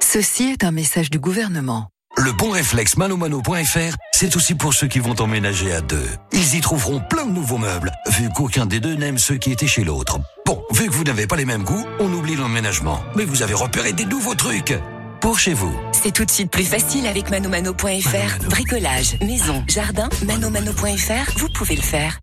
Ceci 0.00 0.44
est 0.44 0.64
un 0.64 0.72
message 0.72 1.08
du 1.08 1.20
gouvernement. 1.20 1.88
Le 2.16 2.32
bon 2.32 2.50
réflexe 2.50 2.96
manomano.fr, 2.96 3.96
c'est 4.12 4.36
aussi 4.36 4.54
pour 4.54 4.72
ceux 4.72 4.86
qui 4.86 5.00
vont 5.00 5.20
emménager 5.20 5.72
à 5.72 5.80
deux. 5.80 6.08
Ils 6.32 6.54
y 6.54 6.60
trouveront 6.60 7.00
plein 7.00 7.26
de 7.26 7.32
nouveaux 7.32 7.58
meubles, 7.58 7.90
vu 8.08 8.28
qu'aucun 8.30 8.66
des 8.66 8.78
deux 8.78 8.94
n'aime 8.94 9.18
ceux 9.18 9.36
qui 9.36 9.50
étaient 9.50 9.66
chez 9.66 9.82
l'autre. 9.82 10.18
Bon, 10.46 10.62
vu 10.72 10.86
que 10.86 10.92
vous 10.92 11.02
n'avez 11.04 11.26
pas 11.26 11.36
les 11.36 11.44
mêmes 11.44 11.64
goûts, 11.64 11.84
on 11.98 12.12
oublie 12.12 12.36
l'emménagement. 12.36 13.02
Mais 13.16 13.24
vous 13.24 13.42
avez 13.42 13.54
repéré 13.54 13.92
des 13.92 14.04
nouveaux 14.04 14.36
trucs 14.36 14.74
pour 15.20 15.38
chez 15.38 15.54
vous. 15.54 15.74
C'est 15.92 16.12
tout 16.12 16.24
de 16.24 16.30
suite 16.30 16.50
plus 16.50 16.64
facile 16.64 17.06
avec 17.06 17.30
manomano.fr. 17.30 18.48
Bricolage, 18.48 19.18
maison, 19.20 19.64
jardin, 19.66 20.08
manomano.fr, 20.24 21.32
vous 21.38 21.48
pouvez 21.48 21.76
le 21.76 21.82
faire. 21.82 22.20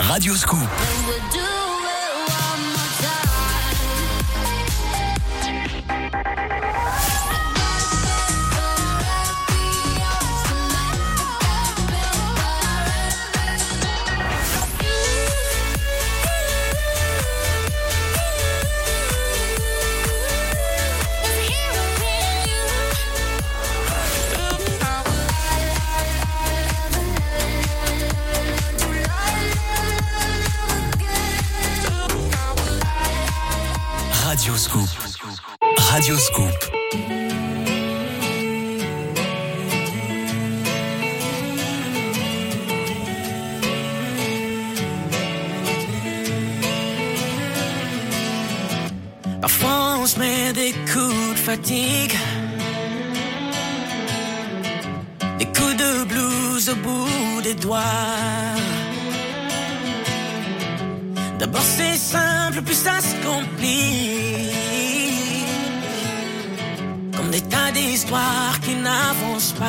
Radio 0.00 0.34
Scoop. 0.36 0.58
Radio 34.50 34.58
Scoop. 34.58 34.88
Radio 35.78 36.16
Scoop. 36.18 36.50
Parfois 49.40 49.98
on 50.00 50.06
se 50.06 50.18
met 50.18 50.52
des 50.52 50.72
coups 50.92 51.34
de 51.34 51.38
fatigue, 51.38 52.18
des 55.38 55.46
coups 55.46 55.76
de 55.76 56.04
blues 56.06 56.68
au 56.70 56.74
bout 56.74 57.42
des 57.44 57.54
doigts. 57.54 57.78
D'abord 61.38 61.62
c'est 61.62 61.96
simple, 61.96 62.62
puis 62.62 62.74
ça 62.74 63.00
se 63.00 63.14
complique. 63.24 64.19
Qui 68.62 68.74
n'avancent 68.74 69.52
pas. 69.52 69.66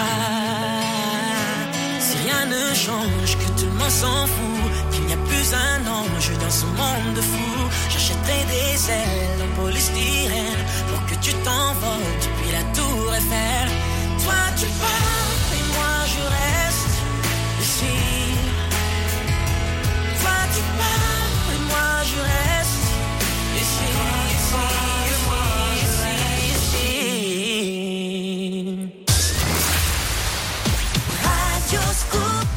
Si 1.99 2.17
rien 2.23 2.45
ne 2.45 2.73
change, 2.73 3.38
que 3.38 3.60
tout 3.60 3.65
le 3.65 3.77
monde 3.80 3.89
s'en 3.89 4.25
fout, 4.25 4.71
qu'il 4.91 5.06
n'y 5.06 5.13
a 5.13 5.17
plus 5.17 5.54
un 5.54 5.82
ange 5.88 6.32
dans 6.39 6.49
ce 6.49 6.65
monde 6.65 7.15
de 7.15 7.21
fous. 7.21 7.67
J'achèterai 7.89 8.39
des 8.56 8.91
ailes 8.91 9.41
en 9.45 9.62
polystyrène 9.62 10.63
pour 10.89 11.06
que 11.06 11.15
tu 11.23 11.34
t'envoles 11.45 12.17
depuis 12.25 12.51
la 12.51 12.63
tour 12.75 13.13
Eiffel. 13.13 13.69
Toi 14.23 14.41
tu 14.58 14.65
pars 14.65 15.21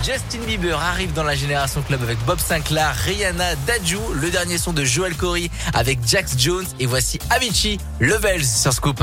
Justin 0.04 0.40
Bieber 0.46 0.78
arrive 0.78 1.14
dans 1.14 1.22
la 1.22 1.34
Génération 1.34 1.80
Club 1.80 2.02
avec 2.02 2.18
Bob 2.26 2.38
Sinclair, 2.38 2.94
Rihanna, 2.94 3.54
Daju, 3.66 3.98
le 4.20 4.28
dernier 4.30 4.58
son 4.58 4.74
de 4.74 4.84
Joel 4.84 5.16
Corey 5.16 5.48
avec 5.72 5.98
Jax 6.06 6.34
Jones 6.36 6.66
et 6.78 6.84
voici 6.84 7.18
Avicii, 7.30 7.78
Levels 8.00 8.44
sur 8.44 8.74
Scoop. 8.74 9.02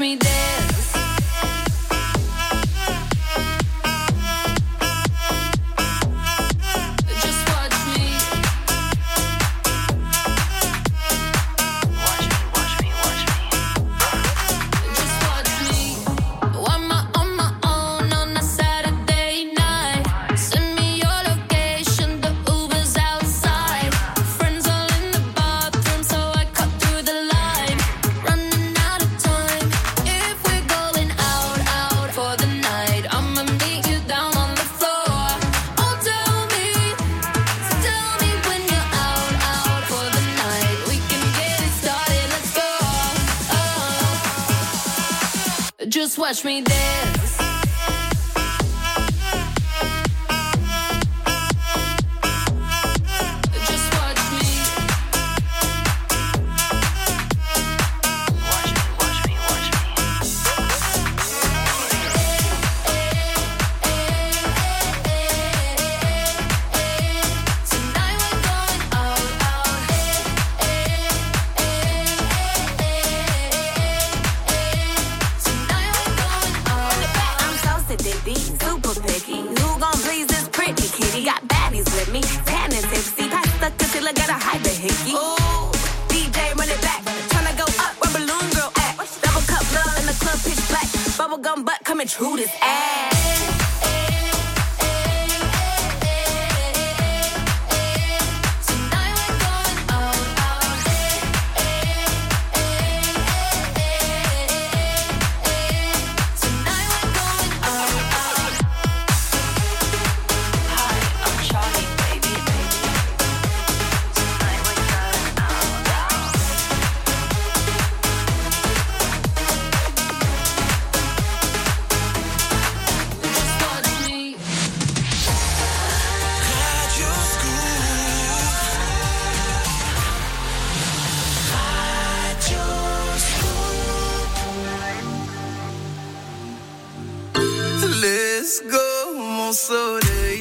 Me 0.00 0.16
dance. 0.16 0.29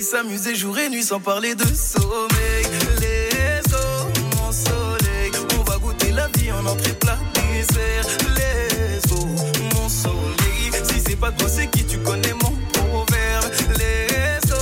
S'amuser 0.09 0.55
jour 0.55 0.75
et 0.79 0.89
nuit 0.89 1.03
sans 1.03 1.19
parler 1.19 1.53
de 1.53 1.65
sommeil. 1.65 2.65
Let's 2.99 3.69
go, 3.69 3.77
mon 4.37 4.51
soleil. 4.51 5.31
On 5.59 5.63
va 5.63 5.77
goûter 5.77 6.11
la 6.11 6.27
vie 6.29 6.51
en 6.51 6.65
entrée 6.65 6.93
plat 6.93 7.19
dessert. 7.35 8.07
Let's 8.35 9.07
go, 9.07 9.27
mon 9.75 9.87
soleil. 9.87 10.71
Si 10.83 10.99
c'est 10.99 11.15
pas 11.15 11.31
toi, 11.31 11.47
c'est 11.47 11.67
qui 11.67 11.85
tu 11.85 11.99
connais 11.99 12.33
mon 12.33 12.53
proverbe. 12.73 13.51
Let's 13.77 14.49
go, 14.49 14.55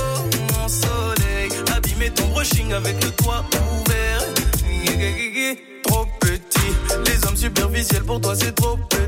mon 0.52 0.68
soleil. 0.68 1.48
Abîmer 1.74 2.10
ton 2.10 2.26
brushing 2.26 2.74
avec 2.74 3.02
le 3.02 3.10
toit 3.12 3.42
ouvert. 3.80 4.20
Trop 5.84 6.06
petit. 6.20 6.74
Les 7.06 7.26
hommes 7.26 7.36
superficiels 7.36 8.04
pour 8.04 8.20
toi, 8.20 8.34
c'est 8.36 8.54
trop 8.54 8.76
petit. 8.76 9.07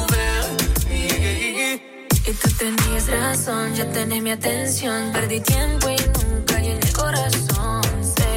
tenías 2.61 3.07
razón, 3.07 3.73
ya 3.73 3.85
tenés 3.91 4.21
mi 4.21 4.31
atención. 4.31 5.11
Perdí 5.11 5.39
tiempo 5.39 5.89
y 5.89 5.95
nunca 6.19 6.59
llené 6.59 6.79
el 6.79 6.93
corazón. 6.93 7.81
Sé 8.15 8.31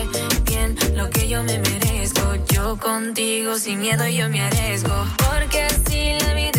bien 0.46 0.74
lo 0.96 1.10
que 1.10 1.28
yo 1.28 1.42
me 1.42 1.58
merezco. 1.58 2.34
Yo 2.54 2.78
contigo 2.78 3.58
sin 3.58 3.80
miedo 3.80 4.08
yo 4.08 4.30
me 4.30 4.40
arriesgo. 4.40 4.94
Porque 5.18 5.60
así 5.62 6.16
la 6.20 6.32
vida 6.32 6.53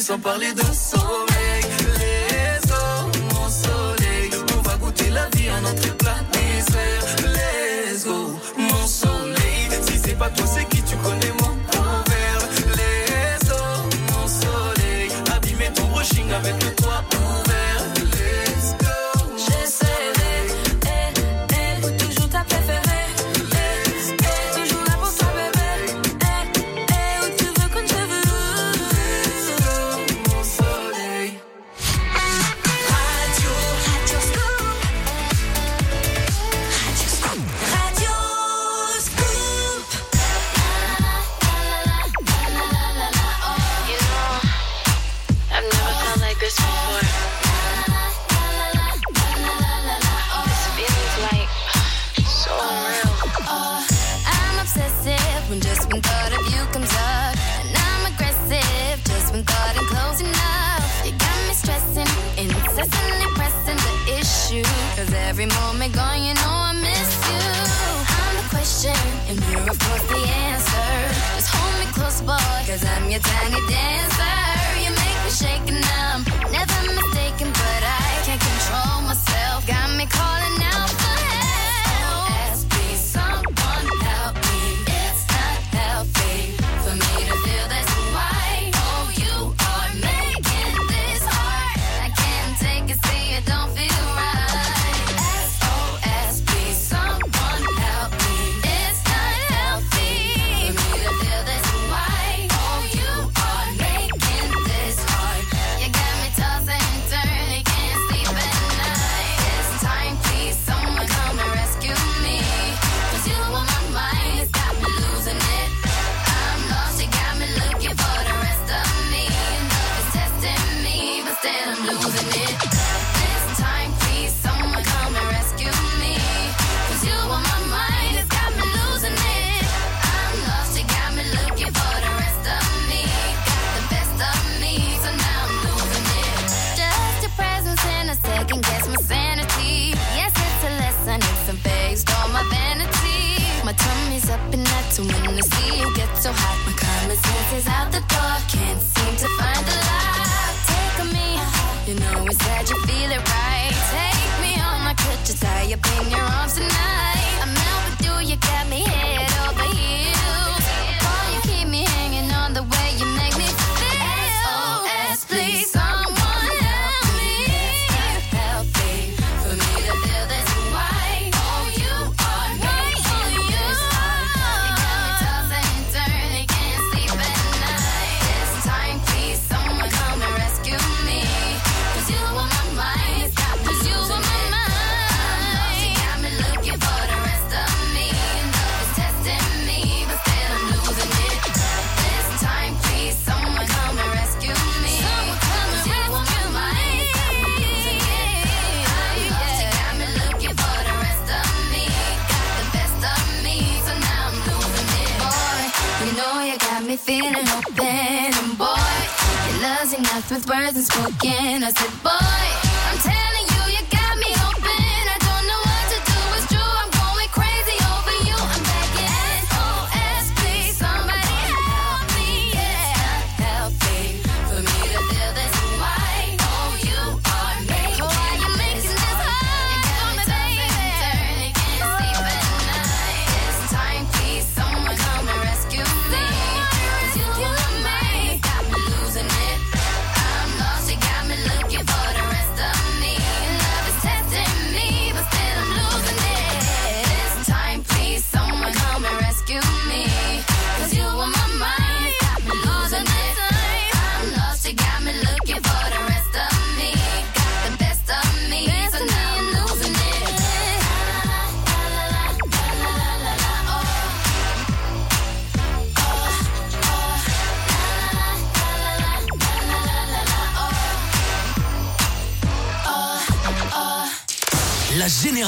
sans 0.00 0.18
parler 0.18 0.52
de 0.52 0.62
sommeil. 0.62 1.62
Les 1.98 2.70
hommes, 2.70 3.12
mon 3.32 3.48
soleil, 3.48 4.30
on 4.56 4.60
va 4.68 4.76
goûter 4.76 5.10
la 5.10 5.28
vie 5.36 5.48
à 5.48 5.60
notre 5.60 5.96
plat. 5.96 6.16
Les 7.24 8.06
eaux, 8.06 8.38
mon 8.56 8.86
soleil, 8.86 9.68
si 9.82 9.98
c'est 9.98 10.18
pas 10.18 10.30
toi, 10.30 10.46
c'est 10.46 10.68
qui 10.68 10.82
tu 10.82 10.96
connais 10.96 11.32
mon 11.40 11.54
envers. 11.80 12.42
Les 12.76 13.50
hommes, 13.50 13.90
mon 14.12 14.26
soleil, 14.28 15.10
abîmer 15.34 15.70
ton 15.74 15.86
brushing 15.88 16.30
avec 16.32 16.62
le 16.64 16.70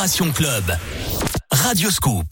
Génération 0.01 0.33
Club. 0.33 0.65
Radio 1.51 1.91
Scoop. 1.91 2.30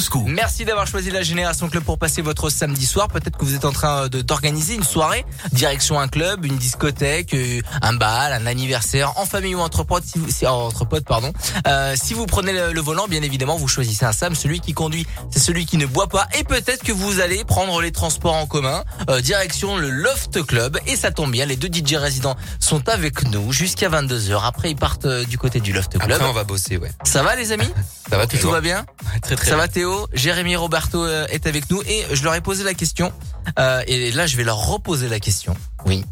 Scoop. 0.00 0.24
Merci 0.26 0.64
d'avoir 0.64 0.86
choisi 0.86 1.10
la 1.10 1.22
Génération 1.22 1.68
Club 1.68 1.84
pour 1.84 1.98
passer 1.98 2.22
votre 2.22 2.50
samedi 2.50 2.86
soir. 2.86 3.08
Peut-être 3.08 3.36
que 3.36 3.44
vous 3.44 3.54
êtes 3.54 3.64
en 3.64 3.72
train 3.72 4.08
de- 4.08 4.22
d'organiser 4.22 4.74
une 4.74 4.82
soirée, 4.84 5.24
direction 5.52 5.98
un 6.00 6.08
club, 6.08 6.44
une 6.44 6.56
discothèque, 6.56 7.34
euh, 7.34 7.60
un 7.82 7.92
bal, 7.92 8.32
un 8.32 8.46
anniversaire, 8.46 9.18
en 9.18 9.26
famille 9.26 9.54
ou 9.54 9.60
entre 9.60 9.84
potes. 9.84 10.04
Si 10.04 10.18
vous, 10.18 10.30
si- 10.30 10.46
entre 10.46 10.84
potes, 10.84 11.04
pardon. 11.04 11.32
Euh, 11.66 11.94
si 12.00 12.14
vous 12.14 12.26
prenez 12.26 12.52
le, 12.52 12.72
le 12.72 12.80
volant, 12.80 13.06
bien 13.08 13.22
évidemment, 13.22 13.56
vous 13.56 13.68
choisissez 13.68 14.04
un 14.04 14.12
Sam. 14.12 14.34
Celui 14.34 14.60
qui 14.60 14.72
conduit, 14.72 15.06
c'est 15.30 15.40
celui 15.40 15.66
qui 15.66 15.76
ne 15.76 15.86
boit 15.86 16.08
pas. 16.08 16.26
Et 16.38 16.44
peut-être 16.44 16.82
que 16.82 16.92
vous 16.92 17.20
allez 17.20 17.44
prendre 17.44 17.80
les 17.80 17.92
transports 17.92 18.34
en 18.34 18.46
commun, 18.46 18.82
euh, 19.08 19.20
direction 19.20 19.76
le 19.76 19.90
Loft 19.90 20.42
Club. 20.46 20.78
Et 20.86 20.96
ça 20.96 21.10
tombe 21.10 21.30
bien, 21.32 21.46
les 21.46 21.56
deux 21.56 21.68
DJ 21.72 21.94
résidents 21.96 22.36
sont 22.58 22.88
avec 22.88 23.24
nous 23.24 23.52
jusqu'à 23.52 23.88
22h. 23.88 24.44
Après, 24.44 24.70
ils 24.70 24.76
partent 24.76 25.06
euh, 25.06 25.24
du 25.24 25.38
côté 25.38 25.60
du 25.60 25.72
Loft 25.72 25.98
Club. 25.98 26.10
Après, 26.12 26.26
on 26.26 26.32
va 26.32 26.44
bosser, 26.44 26.76
ouais. 26.76 26.90
Ça 27.04 27.22
va 27.22 27.36
les 27.36 27.52
amis? 27.52 27.68
Ça 28.10 28.16
va 28.16 28.26
Tout 28.26 28.36
toujours. 28.38 28.52
va 28.52 28.60
bien? 28.60 28.84
Très 29.22 29.36
très 29.36 29.44
Ça 29.46 29.50
bien. 29.52 29.58
va 29.58 29.68
Théo 29.68 30.08
Jérémy 30.12 30.56
Roberto 30.56 31.04
euh, 31.04 31.26
est 31.30 31.46
avec 31.46 31.70
nous 31.70 31.82
et 31.82 32.04
je 32.12 32.22
leur 32.24 32.34
ai 32.34 32.40
posé 32.40 32.64
la 32.64 32.74
question 32.74 33.12
euh, 33.58 33.82
et 33.86 34.10
là 34.12 34.26
je 34.26 34.36
vais 34.36 34.44
leur 34.44 34.58
reposer 34.66 35.08
la 35.08 35.20
question. 35.20 35.54
Oui. 35.86 36.04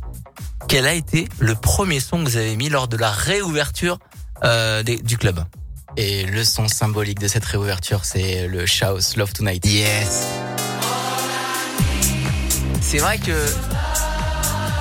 Quel 0.69 0.87
a 0.87 0.93
été 0.93 1.29
le 1.39 1.55
premier 1.55 2.01
son 2.01 2.23
que 2.23 2.29
vous 2.31 2.37
avez 2.37 2.55
mis 2.57 2.69
lors 2.69 2.89
de 2.89 2.97
la 2.97 3.11
réouverture 3.11 3.99
euh, 4.45 4.83
des- 4.83 4.99
du 4.99 5.17
club? 5.19 5.43
Et 5.97 6.27
le 6.27 6.45
son 6.45 6.69
symbolique 6.69 7.19
de 7.19 7.27
cette 7.29 7.45
réouverture, 7.45 8.05
c'est 8.05 8.47
le 8.47 8.67
Chaos 8.67 9.01
Love 9.17 9.33
Tonight. 9.33 9.65
Yes. 9.67 10.27
C'est 12.81 12.99
vrai 12.99 13.19
que 13.19 13.47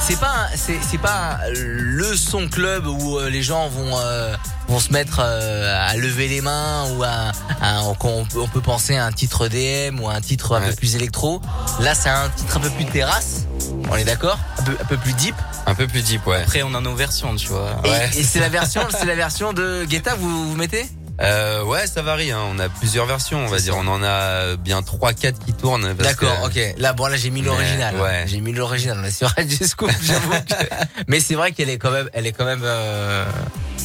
c'est 0.02 0.20
pas 0.20 0.48
c'est 0.56 0.98
pas 1.02 1.40
le 1.54 2.16
son 2.16 2.48
club 2.48 2.86
où 2.88 3.20
les 3.30 3.42
gens 3.44 3.68
vont 3.70 3.98
euh, 4.00 4.36
vont 4.68 4.80
se 4.80 4.92
mettre 4.92 5.22
euh, 5.24 5.88
à 5.90 5.96
lever 5.96 6.28
les 6.28 6.42
mains 6.42 6.86
ou 6.96 7.04
à, 7.04 7.32
à- 7.62 7.82
on, 7.84 7.94
peut- 8.26 8.40
on 8.40 8.48
peut 8.48 8.62
penser 8.62 8.96
à 8.98 9.06
un 9.06 9.12
titre 9.12 9.48
DM 9.48 10.00
ou 10.02 10.10
à 10.10 10.14
un 10.14 10.22
titre 10.22 10.56
un 10.58 10.62
peu 10.62 10.74
plus 10.76 10.96
électro. 10.96 11.42
Là, 11.80 11.96
c'est 11.96 12.10
un 12.10 12.30
titre 12.30 12.58
un 12.58 12.60
peu 12.62 12.70
plus 12.72 12.86
terrasse. 12.86 13.46
On 13.90 13.96
est 13.96 14.04
d'accord? 14.04 14.38
Un 14.60 14.64
peu, 14.64 14.78
un 14.82 14.86
peu 14.86 14.98
plus 14.98 15.14
deep? 15.14 15.36
Un 15.66 15.76
peu 15.76 15.88
plus 15.88 16.02
deep, 16.02 16.26
ouais. 16.28 16.42
Après, 16.42 16.64
on 16.64 16.74
a 16.76 16.82
nos 16.82 16.96
versions, 16.96 17.36
tu 17.36 17.48
vois. 17.48 17.70
Et, 17.86 18.20
et 18.20 18.24
c'est 18.24 18.40
la 18.40 18.50
version, 18.50 18.82
c'est 18.90 19.06
la 19.06 19.16
version 19.16 19.54
de 19.54 19.86
Guetta. 19.86 20.16
Vous 20.16 20.50
vous 20.50 20.56
mettez? 20.58 20.86
Euh, 21.20 21.64
ouais, 21.64 21.88
ça 21.88 22.02
varie. 22.04 22.32
Hein. 22.32 22.42
On 22.52 22.60
a 22.60 22.70
plusieurs 22.70 23.06
versions, 23.08 23.40
on 23.44 23.48
va 23.48 23.58
dire. 23.60 23.76
On 23.78 23.88
en 23.88 24.04
a 24.04 24.56
bien 24.58 24.82
3-4 24.82 25.34
qui 25.46 25.54
tournent. 25.54 25.94
D'accord, 25.94 26.50
que- 26.52 26.60
ok. 26.60 26.76
Là, 26.78 26.94
bon, 26.94 27.08
là, 27.08 27.16
j'ai 27.18 27.30
mis 27.32 27.42
l'original. 27.42 27.96
hein. 27.98 28.02
ouais. 28.04 28.26
J'ai 28.28 28.40
mis 28.42 28.52
l'original. 28.54 29.00
On 29.02 29.04
est 29.06 29.12
sur 29.12 29.28
Radio 29.36 29.66
Scoop, 29.66 29.90
j'avoue. 30.04 30.32
que- 30.32 30.76
Mais 31.08 31.20
c'est 31.20 31.36
vrai 31.36 31.54
qu'elle 31.54 31.70
est 31.70 31.78
quand 31.80 31.92
même, 31.92 32.10
elle 32.14 32.28
est 32.28 32.34
quand 32.34 32.46
même. 32.46 32.62
euh, 32.64 33.26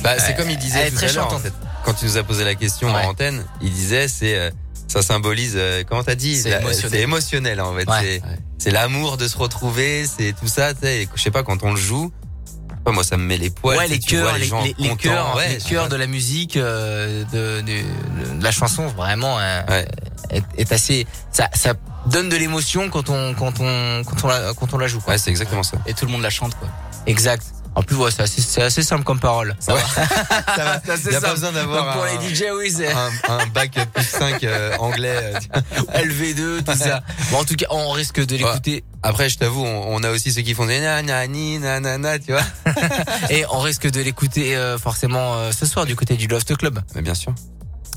Bah, 0.02 0.18
c'est 0.18 0.32
euh, 0.32 0.36
comme 0.36 0.50
il 0.50 0.58
disait 0.58 0.90
tout 0.90 0.96
très 0.96 1.10
à 1.10 1.12
l'heure. 1.12 1.32
en 1.32 1.38
fait. 1.38 1.52
Quand 1.84 1.94
tu 1.94 2.04
nous 2.04 2.16
as 2.16 2.22
posé 2.22 2.44
la 2.44 2.54
question 2.54 2.92
Ouais. 2.92 3.04
en 3.04 3.10
antenne, 3.10 3.44
il 3.60 3.72
disait 3.72 4.08
c'est 4.08 4.36
euh, 4.36 4.50
ça 4.88 5.02
symbolise 5.02 5.54
euh, 5.56 5.82
comment 5.88 6.02
t'as 6.04 6.14
dit? 6.14 6.36
C'est 6.36 6.50
émotionnel. 6.50 6.90
C'est 6.90 7.00
émotionnel 7.00 7.60
en 7.60 7.74
fait. 7.74 7.88
Ouais. 7.88 7.98
C'est 8.02 8.22
c'est 8.58 8.70
l'amour 8.70 9.16
de 9.16 9.26
se 9.26 9.36
retrouver, 9.36 10.06
c'est 10.06 10.32
tout 10.38 10.46
ça. 10.46 10.74
Tu 10.74 10.80
sais, 10.82 11.02
et 11.02 11.08
je 11.14 11.20
sais 11.22 11.30
pas 11.32 11.42
quand 11.42 11.62
on 11.64 11.70
le 11.70 11.76
joue. 11.80 12.12
je 12.46 12.52
sais 12.76 12.80
pas, 12.84 12.92
moi, 12.92 13.02
ça 13.02 13.16
me 13.16 13.24
met 13.24 13.36
les 13.36 13.50
poils. 13.50 13.76
ouais, 13.78 13.88
les 13.88 13.98
chœurs, 13.98 14.36
les, 14.38 14.44
gens 14.44 14.62
les, 14.62 14.74
les 14.78 14.90
Ouais, 14.90 15.48
les 15.48 15.58
chœurs 15.58 15.88
de 15.88 15.96
la 15.96 16.06
musique, 16.06 16.56
euh, 16.56 17.24
de, 17.32 17.60
de, 17.62 18.38
de 18.38 18.44
la 18.44 18.50
chanson, 18.52 18.86
vraiment, 18.88 19.38
euh, 19.40 19.82
est, 20.30 20.44
est 20.58 20.70
assez. 20.72 21.06
Ça, 21.32 21.48
ça 21.54 21.74
donne 22.06 22.28
de 22.28 22.36
l'émotion 22.36 22.88
quand 22.88 23.08
on, 23.08 23.34
quand 23.34 23.54
on, 23.60 24.02
quand 24.04 24.24
on 24.24 24.28
la, 24.28 24.54
quand 24.54 24.72
on 24.74 24.78
la 24.78 24.86
joue. 24.86 25.00
Quoi. 25.00 25.14
Ouais, 25.14 25.18
c'est 25.18 25.30
exactement 25.30 25.64
ça. 25.64 25.78
Et 25.86 25.94
tout 25.94 26.06
le 26.06 26.12
monde 26.12 26.22
la 26.22 26.30
chante, 26.30 26.54
quoi. 26.56 26.68
Exact. 27.06 27.44
En 27.74 27.82
plus, 27.82 27.96
ouais, 27.96 28.10
c'est 28.10 28.22
assez, 28.22 28.60
assez 28.60 28.82
simple 28.82 29.02
comme 29.04 29.18
parole. 29.18 29.56
Ça 29.58 29.72
va. 29.74 29.80
Ça 29.86 30.64
va. 30.64 30.82
C'est 30.84 30.90
assez 30.92 31.10
y 31.12 31.16
a 31.16 31.20
pas 31.20 31.28
simple. 31.28 31.32
besoin 31.40 31.52
d'avoir 31.52 31.94
pour 31.94 32.04
un- 32.04 32.18
les 32.18 32.34
DJ, 32.34 32.44
oui, 32.54 32.70
un, 32.86 33.32
un 33.32 33.46
bac 33.46 33.78
plus 33.94 34.04
5 34.04 34.44
euh, 34.44 34.76
anglais. 34.78 35.32
euh, 35.54 35.70
LV2, 36.04 36.64
tout 36.64 36.76
ça. 36.78 37.00
Bon, 37.30 37.38
en 37.38 37.44
tout 37.44 37.54
cas, 37.54 37.66
on 37.70 37.90
risque 37.92 38.20
de 38.24 38.36
l'écouter. 38.36 38.84
Après, 39.02 39.28
je 39.30 39.38
t'avoue, 39.38 39.64
on, 39.64 39.94
on 39.94 40.02
a 40.04 40.10
aussi 40.10 40.32
ceux 40.32 40.42
qui 40.42 40.52
font 40.54 40.66
des 40.66 40.80
nanani, 40.80 41.58
nanana, 41.60 42.18
tu 42.18 42.32
vois. 42.32 42.42
Et 43.30 43.44
on 43.50 43.60
risque 43.60 43.90
de 43.90 44.00
l'écouter 44.02 44.54
euh, 44.54 44.76
forcément 44.78 45.36
euh, 45.36 45.50
ce 45.52 45.64
soir 45.66 45.86
du 45.86 45.96
côté 45.96 46.16
du 46.16 46.26
Loft 46.26 46.54
Club. 46.56 46.78
Mais 46.94 47.00
bien 47.02 47.14
sûr. 47.14 47.34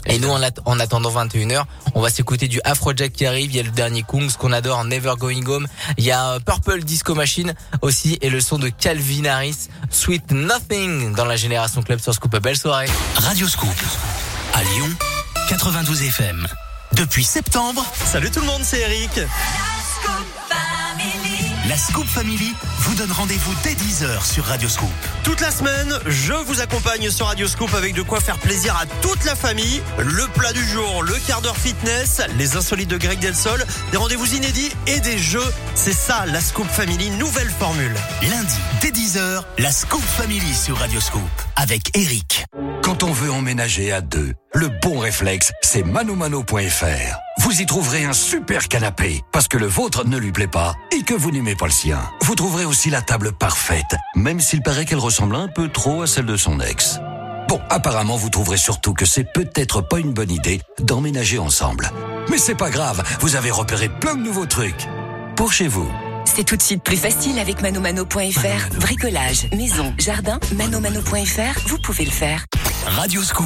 Et 0.08 0.20
nous, 0.20 0.30
en, 0.30 0.42
at- 0.44 0.52
en 0.66 0.80
attendant 0.80 1.12
21h, 1.12 1.64
on 1.96 2.02
va 2.02 2.10
s'écouter 2.10 2.48
du 2.48 2.60
Afrojack 2.64 3.12
qui 3.14 3.26
arrive. 3.26 3.52
Il 3.52 3.56
y 3.58 3.60
a 3.60 3.64
le 3.64 3.72
dernier 3.72 4.04
Kungs 4.04 4.32
qu'on 4.38 4.52
adore, 4.52 4.84
Never 4.86 5.14
Going 5.18 5.46
Home. 5.48 5.68
Il 5.98 6.04
y 6.04 6.12
a 6.12 6.34
euh, 6.34 6.40
Purple 6.40 6.84
Disco 6.84 7.16
Machine 7.16 7.54
aussi 7.82 8.18
et 8.22 8.30
le 8.30 8.40
son 8.42 8.58
de 8.60 8.70
Calvin 8.70 9.26
Harris, 9.26 9.68
Sweet 9.90 10.32
Nothing 10.32 11.14
dans 11.16 11.26
la 11.26 11.36
Génération 11.36 11.82
Club 11.82 12.00
sur 12.00 12.14
Scoop. 12.14 12.36
Belle 12.42 12.58
soirée. 12.58 12.88
Radio 13.16 13.48
Scoop. 13.48 13.70
À 14.54 14.62
Lyon, 14.64 14.90
92 15.50 16.02
FM. 16.04 16.48
Depuis 16.94 17.24
septembre, 17.24 17.84
Salut 18.06 18.32
tout 18.32 18.40
le 18.40 18.46
monde, 18.46 18.62
c'est 18.64 18.80
Eric. 18.80 19.10
la 19.16 19.24
Scoop 19.24 20.26
Family 20.50 21.35
vous 22.80 22.96
donne 22.96 23.12
rendez-vous 23.12 23.54
dès 23.64 23.74
10h 23.74 24.26
sur 24.26 24.46
Radio 24.46 24.70
Scoop. 24.70 24.90
Toute 25.24 25.42
la 25.42 25.52
semaine, 25.52 25.94
je 26.06 26.34
vous 26.34 26.62
accompagne 26.62 27.10
sur 27.10 27.26
Radio 27.26 27.48
Scoop 27.48 27.74
avec 27.74 27.94
de 27.94 28.02
quoi 28.02 28.22
faire 28.22 28.38
plaisir 28.38 28.76
à 28.82 28.86
toute 29.02 29.24
la 29.26 29.36
famille. 29.36 29.82
Le 29.98 30.28
plat 30.34 30.54
du 30.54 30.64
jour, 30.64 31.04
le 31.04 31.16
quart 31.28 31.42
d'heure 31.42 31.58
fitness, 31.58 32.22
les 32.38 32.56
insolites 32.56 32.90
de 32.90 32.98
Greg 32.98 33.20
Delsol, 33.20 33.66
des 33.92 33.98
rendez-vous 33.98 34.36
inédits 34.36 34.72
et 34.88 35.00
des 35.00 35.18
jeux. 35.18 35.54
C'est 35.74 35.94
ça, 35.94 36.26
la 36.28 36.40
Scoop 36.40 36.68
Family, 36.68 37.10
nouvelle 37.12 37.50
formule. 37.50 37.94
Lundi, 38.22 38.58
dès 38.82 38.92
10h, 38.92 39.44
la 39.58 39.72
Scoop 39.72 40.04
Family 40.04 40.54
sur 40.54 40.78
Radio 40.78 41.02
Scoop. 41.02 41.22
Avec 41.56 41.98
Eric. 41.98 42.46
Quand 42.84 43.04
on 43.04 43.12
veut 43.12 43.32
emménager 43.32 43.92
à 43.92 44.02
deux, 44.02 44.34
le 44.56 44.70
bon 44.70 45.00
réflexe, 45.00 45.52
c'est 45.62 45.84
manomano.fr. 45.84 47.20
Vous 47.40 47.62
y 47.62 47.66
trouverez 47.66 48.06
un 48.06 48.14
super 48.14 48.68
canapé, 48.68 49.22
parce 49.32 49.48
que 49.48 49.58
le 49.58 49.68
vôtre 49.68 50.08
ne 50.08 50.18
lui 50.18 50.32
plaît 50.32 50.48
pas 50.48 50.76
et 50.92 51.04
que 51.04 51.14
vous 51.14 51.30
n'aimez 51.32 51.56
pas 51.56 51.66
le 51.66 51.72
sien. 51.72 52.00
Vous 52.22 52.36
trouverez 52.36 52.64
aussi 52.64 52.90
la 52.90 53.02
table 53.02 53.34
parfaite, 53.34 53.96
même 54.16 54.40
s'il 54.40 54.62
paraît 54.62 54.86
qu'elle 54.86 55.00
ressemble 55.00 55.36
un 55.36 55.50
peu 55.50 55.68
trop 55.68 56.04
à 56.04 56.08
celle 56.08 56.26
de 56.26 56.38
son 56.38 56.60
ex. 56.62 57.00
Bon, 57.50 57.60
apparemment, 57.70 58.16
vous 58.16 58.30
trouverez 58.30 58.58
surtout 58.58 58.94
que 58.94 59.06
c'est 59.06 59.26
peut-être 59.26 59.82
pas 59.82 60.00
une 60.00 60.14
bonne 60.14 60.32
idée 60.32 60.62
d'emménager 60.80 61.38
ensemble. 61.38 61.92
Mais 62.30 62.38
c'est 62.38 62.56
pas 62.56 62.70
grave, 62.70 63.04
vous 63.20 63.36
avez 63.36 63.52
repéré 63.52 63.90
plein 63.90 64.16
de 64.16 64.24
nouveaux 64.24 64.48
trucs. 64.48 64.88
Pour 65.36 65.52
chez 65.52 65.68
vous. 65.68 65.92
C'est 66.24 66.46
tout 66.46 66.56
de 66.56 66.62
suite 66.62 66.82
plus 66.82 66.98
facile 66.98 67.40
avec 67.40 67.62
manomano.fr. 67.62 68.80
Bricolage, 68.80 69.48
maison, 69.52 69.94
jardin, 69.98 70.40
manomano.fr, 70.56 71.60
vous 71.68 71.78
pouvez 71.78 72.06
le 72.06 72.12
faire. 72.12 72.46
Radio 72.88 73.22
Scoop. 73.22 73.46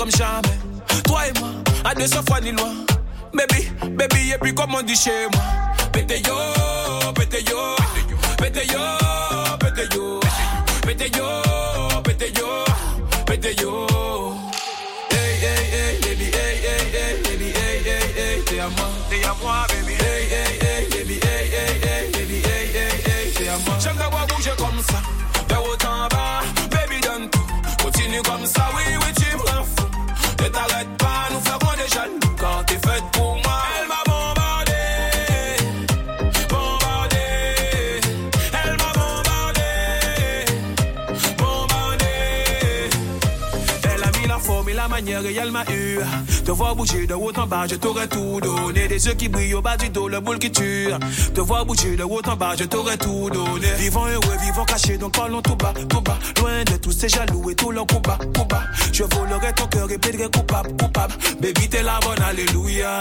comme 0.00 0.10
jamais 0.12 0.49
bas, 47.50 47.66
je 47.68 47.74
t'aurais 47.74 48.06
tout 48.06 48.40
donné. 48.40 48.86
Des 48.86 49.06
yeux 49.06 49.14
qui 49.14 49.28
brillent 49.28 49.54
au 49.54 49.60
bas 49.60 49.76
du 49.76 49.90
dos, 49.90 50.08
le 50.08 50.20
boule 50.20 50.38
qui 50.38 50.50
tue. 50.50 50.88
Te 51.34 51.40
voir 51.40 51.66
bouger 51.66 51.96
de 51.96 52.04
haut 52.04 52.22
en 52.24 52.36
bas, 52.36 52.54
je 52.56 52.64
t'aurais 52.64 52.96
tout 52.96 53.28
donné. 53.28 53.72
Vivant 53.78 54.06
heureux, 54.06 54.36
vivant 54.40 54.64
caché, 54.64 54.96
donc 54.96 55.12
parlons 55.14 55.42
tout 55.42 55.56
bas, 55.56 55.74
tout 55.88 56.00
bas. 56.00 56.18
Loin 56.38 56.62
de 56.64 56.76
tous 56.76 56.92
ces 56.92 57.08
jaloux 57.08 57.50
et 57.50 57.54
tout 57.54 57.72
leur 57.72 57.86
combat, 57.86 58.18
combat. 58.36 58.62
Je 58.92 59.02
volerai 59.02 59.52
ton 59.52 59.66
cœur 59.66 59.90
et 59.90 59.98
péderai 59.98 60.30
coupable, 60.30 60.70
coupable. 60.76 61.14
Baby, 61.40 61.68
t'es 61.68 61.82
la 61.82 61.98
bonne, 62.00 62.22
alléluia. 62.22 62.92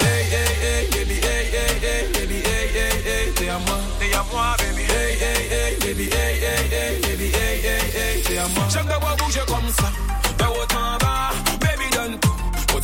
Hey, 0.00 0.24
hey, 0.32 0.52
hey, 0.62 0.88
baby, 0.92 1.14
hey, 1.14 1.46
hey, 1.52 1.74
hey, 1.82 2.12
baby, 2.14 2.36
hey, 2.36 2.68
hey, 2.76 2.96
hey, 3.04 3.32
t'es 3.34 3.48
à 3.48 3.58
moi, 3.58 3.78
t'es 3.98 4.14
à 4.14 4.24
moi, 4.32 4.56
baby. 4.58 4.82
Hey, 4.82 5.18
hey, 5.20 5.42
hey, 5.50 5.76
baby, 5.80 6.04
hey, 6.04 6.34
hey, 6.38 6.62
hey, 6.70 7.00
baby, 7.02 7.24
hey, 7.24 7.60
hey, 7.64 8.16
hey, 8.16 8.22
t'es 8.22 8.38
à 8.38 8.46
moi. 8.54 8.64
J'aime 8.72 8.86
te 8.86 9.00
voir 9.00 9.16
bouger 9.16 9.40
comme 9.46 9.70
ça, 9.76 9.90
de 10.38 10.44
haut 10.44 10.76
en 10.76 10.98
bas 10.98 11.49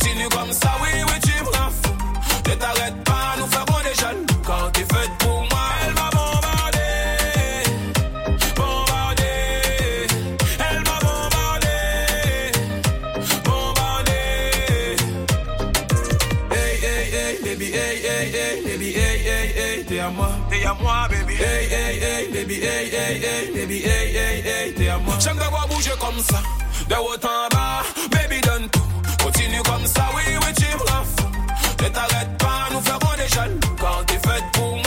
continue 0.07 0.29
comme 0.29 0.53
ça, 0.53 0.71
oui, 0.81 0.89
oui, 1.05 1.19
tu 1.23 1.31
me 1.43 1.51
fous. 1.51 1.97
Ne 2.47 2.55
t'arrête 2.55 3.03
pas, 3.03 3.35
nous 3.37 3.47
ferons 3.47 3.81
des 3.83 4.01
jaloux. 4.01 4.25
Quand 4.45 4.71
t'es 4.71 4.81
faite 4.81 5.11
pour 5.19 5.39
moi, 5.39 5.67
elle 5.85 5.93
m'a 5.93 6.09
bombardé. 6.11 6.89
Bombardé. 8.55 9.23
Elle 10.69 10.79
m'a 10.79 10.99
bombardé. 11.07 11.77
Bombardé. 13.43 14.21
Hey, 16.51 16.73
hey, 16.83 17.11
hey, 17.13 17.39
baby, 17.43 17.65
hey, 17.65 17.97
hey, 18.05 18.31
hey, 18.33 18.61
baby, 18.65 18.93
hey, 18.93 19.17
hey, 19.27 19.47
hey, 19.57 19.85
t'es 19.85 19.99
à 19.99 20.09
moi. 20.09 20.29
T'es 20.49 20.65
à 20.65 20.73
moi, 20.73 21.07
baby. 21.09 21.33
Hey, 21.35 21.67
hey, 21.69 21.99
hey, 21.99 22.27
baby, 22.31 22.55
hey, 22.55 22.89
hey, 22.91 23.21
hey, 23.21 23.51
baby, 23.53 23.81
hey, 23.83 24.15
hey, 24.15 24.41
hey, 24.45 24.73
t'es 24.73 24.89
à 24.89 24.97
moi. 24.97 25.15
J'aime 25.19 25.37
d'avoir 25.37 25.67
bougé 25.67 25.91
comme 25.99 26.19
ça, 26.19 26.41
de 26.87 26.95
haut 26.95 27.25
en 27.25 27.47
bas, 27.55 27.83
baby, 28.11 28.41
comme 29.63 29.85
ça, 29.85 30.07
oui, 30.15 30.23
oui, 30.41 30.53
tu 30.57 30.65
me 30.65 30.81
refous. 30.81 31.29
Ne 31.83 31.89
t'arrête 31.89 32.37
pas 32.37 32.67
nous 32.71 32.81
faire 32.81 32.99
des 33.17 33.27
jaloux. 33.27 33.59
Quand 33.79 34.03
t'es 34.05 34.19
faite 34.27 34.43
pour 34.53 34.75
moi. 34.75 34.86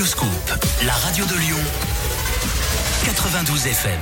Radio 0.00 0.12
Scoop, 0.12 0.66
la 0.86 0.94
radio 0.94 1.26
de 1.26 1.34
Lyon. 1.34 1.58
92 3.04 3.66
FM. 3.66 4.00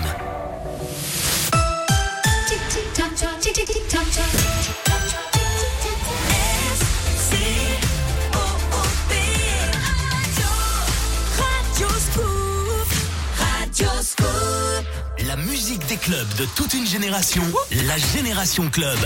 La 15.27 15.37
musique 15.37 15.85
des 15.89 15.97
clubs 15.97 16.35
de 16.37 16.45
toute 16.55 16.75
une 16.75 16.87
génération. 16.87 17.43
La 17.87 17.99
Génération 17.99 18.71
Club. 18.71 18.99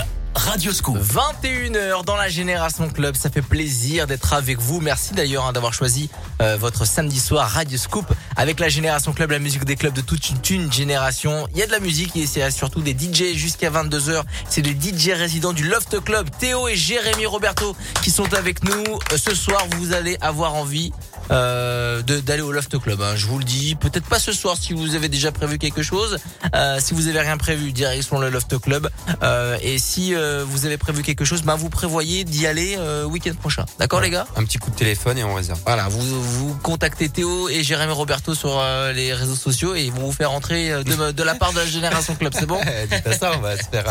Radio 0.43 0.73
Scoop. 0.73 0.97
21h 0.97 2.03
dans 2.03 2.17
la 2.17 2.27
Génération 2.27 2.89
Club, 2.89 3.15
ça 3.15 3.29
fait 3.29 3.41
plaisir 3.41 4.07
d'être 4.07 4.33
avec 4.33 4.59
vous. 4.59 4.81
Merci 4.81 5.13
d'ailleurs 5.13 5.45
hein, 5.45 5.53
d'avoir 5.53 5.73
choisi 5.73 6.09
euh, 6.41 6.57
votre 6.59 6.85
samedi 6.85 7.19
soir 7.19 7.49
Radio 7.49 7.77
Scoop 7.77 8.05
avec 8.35 8.59
la 8.59 8.67
Génération 8.67 9.13
Club, 9.13 9.31
la 9.31 9.39
musique 9.39 9.63
des 9.63 9.77
clubs 9.77 9.93
de 9.93 10.01
toute 10.01 10.49
une, 10.49 10.71
génération. 10.71 11.47
Il 11.53 11.59
y 11.59 11.63
a 11.63 11.65
de 11.65 11.71
la 11.71 11.79
musique 11.79 12.15
et 12.17 12.27
c'est 12.27 12.51
surtout 12.51 12.81
des 12.81 12.91
DJ 12.91 13.35
jusqu'à 13.35 13.69
22h. 13.69 14.23
C'est 14.49 14.61
les 14.61 14.73
DJ 14.73 15.11
résidents 15.11 15.53
du 15.53 15.63
Loft 15.63 16.03
Club, 16.03 16.27
Théo 16.37 16.67
et 16.67 16.75
Jérémy 16.75 17.25
Roberto 17.25 17.75
qui 18.01 18.11
sont 18.11 18.33
avec 18.33 18.63
nous. 18.65 18.83
Euh, 19.13 19.17
ce 19.17 19.33
soir, 19.33 19.65
vous 19.77 19.93
allez 19.93 20.17
avoir 20.19 20.55
envie 20.55 20.91
euh, 21.31 22.01
de- 22.01 22.19
d'aller 22.19 22.41
au 22.41 22.51
Loft 22.51 22.77
Club. 22.79 23.01
hein. 23.01 23.15
Je 23.15 23.25
vous 23.27 23.37
le 23.39 23.43
dis, 23.45 23.75
peut-être 23.75 24.05
pas 24.07 24.19
ce 24.19 24.31
soir 24.31 24.55
si 24.59 24.73
vous 24.73 24.95
avez 24.95 25.09
déjà 25.09 25.31
prévu 25.31 25.57
quelque 25.57 25.81
chose. 25.83 26.17
Euh, 26.55 26.79
si 26.79 26.93
vous 26.93 27.07
avez 27.07 27.19
rien 27.21 27.37
prévu, 27.37 27.71
direction 27.71 28.19
le 28.19 28.29
Loft 28.29 28.57
Club. 28.59 28.89
Euh, 29.23 29.57
et 29.61 29.77
si 29.79 30.13
euh, 30.15 30.43
vous 30.47 30.65
avez 30.65 30.77
prévu 30.77 31.01
quelque 31.03 31.25
chose, 31.25 31.41
ben 31.43 31.55
vous 31.55 31.69
prévoyez 31.69 32.23
d'y 32.23 32.45
aller 32.47 32.75
euh, 32.77 33.03
week-end 33.05 33.33
prochain. 33.39 33.65
D'accord 33.79 34.01
les 34.01 34.09
gars? 34.09 34.27
Un 34.35 34.43
petit 34.43 34.57
coup 34.57 34.69
de 34.69 34.75
téléphone 34.75 35.17
et 35.17 35.23
on 35.23 35.33
réserve. 35.33 35.59
Voilà, 35.65 35.87
vous 35.89 36.01
vous 36.01 36.55
contactez 36.61 37.09
Théo 37.09 37.49
et 37.49 37.63
Jérémy 37.63 37.93
Roberto 37.93 38.33
sur 38.35 38.59
euh, 38.59 38.91
les 38.93 39.13
réseaux 39.13 39.35
sociaux 39.35 39.75
et 39.75 39.83
ils 39.83 39.91
vont 39.91 40.05
vous 40.05 40.11
faire 40.11 40.31
entrer 40.31 40.69
de, 40.83 41.11
de 41.11 41.23
la 41.23 41.35
part 41.35 41.53
de 41.53 41.59
la 41.59 41.65
Génération 41.65 42.15
Club. 42.15 42.33
C'est 42.37 42.45
bon? 42.45 42.59
Dis 42.91 43.01
pas 43.01 43.13
ça, 43.17 43.31
on 43.37 43.39
va 43.41 43.57
se 43.57 43.63
faire. 43.63 43.83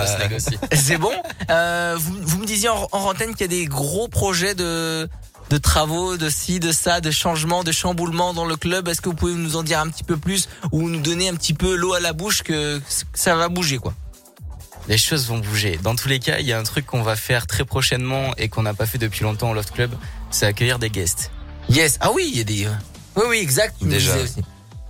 C'est 0.73 0.99
bon? 0.99 1.13
Euh, 1.51 1.97
vous, 1.99 2.15
vous 2.21 2.39
me 2.39 2.47
disiez 2.47 2.69
en, 2.69 2.89
en 2.93 2.99
antenne 3.01 3.33
qu'il 3.33 3.43
y 3.43 3.45
a 3.45 3.49
des 3.49 3.67
gros 3.67 4.09
projets 4.09 4.55
de 4.55 5.09
de 5.53 5.59
travaux, 5.59 6.17
de 6.17 6.31
ci, 6.31 6.61
de 6.61 6.73
ça, 6.73 7.03
de 7.03 7.11
changements, 7.11 7.63
de 7.63 7.73
chamboulements 7.73 8.33
dans 8.33 8.47
le 8.47 8.57
club. 8.57 8.89
Est-ce 8.89 9.03
que 9.03 9.11
vous 9.11 9.15
pouvez 9.15 9.35
nous 9.35 9.57
en 9.57 9.63
dire 9.63 9.81
un 9.81 9.89
petit 9.91 10.03
peu 10.03 10.17
plus 10.17 10.49
ou 10.71 10.89
nous 10.89 11.01
donner 11.01 11.29
un 11.29 11.35
petit 11.35 11.53
peu 11.53 11.75
l'eau 11.77 11.93
à 11.93 12.01
la 12.01 12.15
bouche 12.15 12.43
que 12.43 12.81
ça 13.13 13.37
va 13.37 13.51
bouger 13.51 13.77
quoi? 13.77 13.93
Les 14.89 14.97
choses 14.97 15.27
vont 15.27 15.41
bouger. 15.41 15.79
Dans 15.83 15.95
tous 15.95 16.09
les 16.09 16.21
cas, 16.21 16.39
il 16.39 16.47
y 16.47 16.55
a 16.55 16.59
un 16.59 16.63
truc 16.63 16.87
qu'on 16.87 17.03
va 17.03 17.17
faire 17.17 17.47
très 17.47 17.67
prochainement 17.67 18.35
et 18.39 18.49
qu'on 18.49 18.63
n'a 18.63 18.73
pas 18.73 18.87
fait 18.87 18.97
depuis 18.97 19.25
longtemps 19.25 19.51
au 19.51 19.55
Loft 19.55 19.73
Club, 19.73 19.95
c'est 20.31 20.47
accueillir 20.47 20.79
des 20.79 20.89
guests. 20.89 21.31
Yes. 21.69 21.99
Ah 22.01 22.13
oui, 22.15 22.31
il 22.33 22.39
y 22.39 22.41
a 22.41 22.45
des. 22.45 22.67
Oui, 23.17 23.25
oui, 23.29 23.37
exact. 23.37 23.77
Déjà. 23.83 24.17
aussi. 24.17 24.43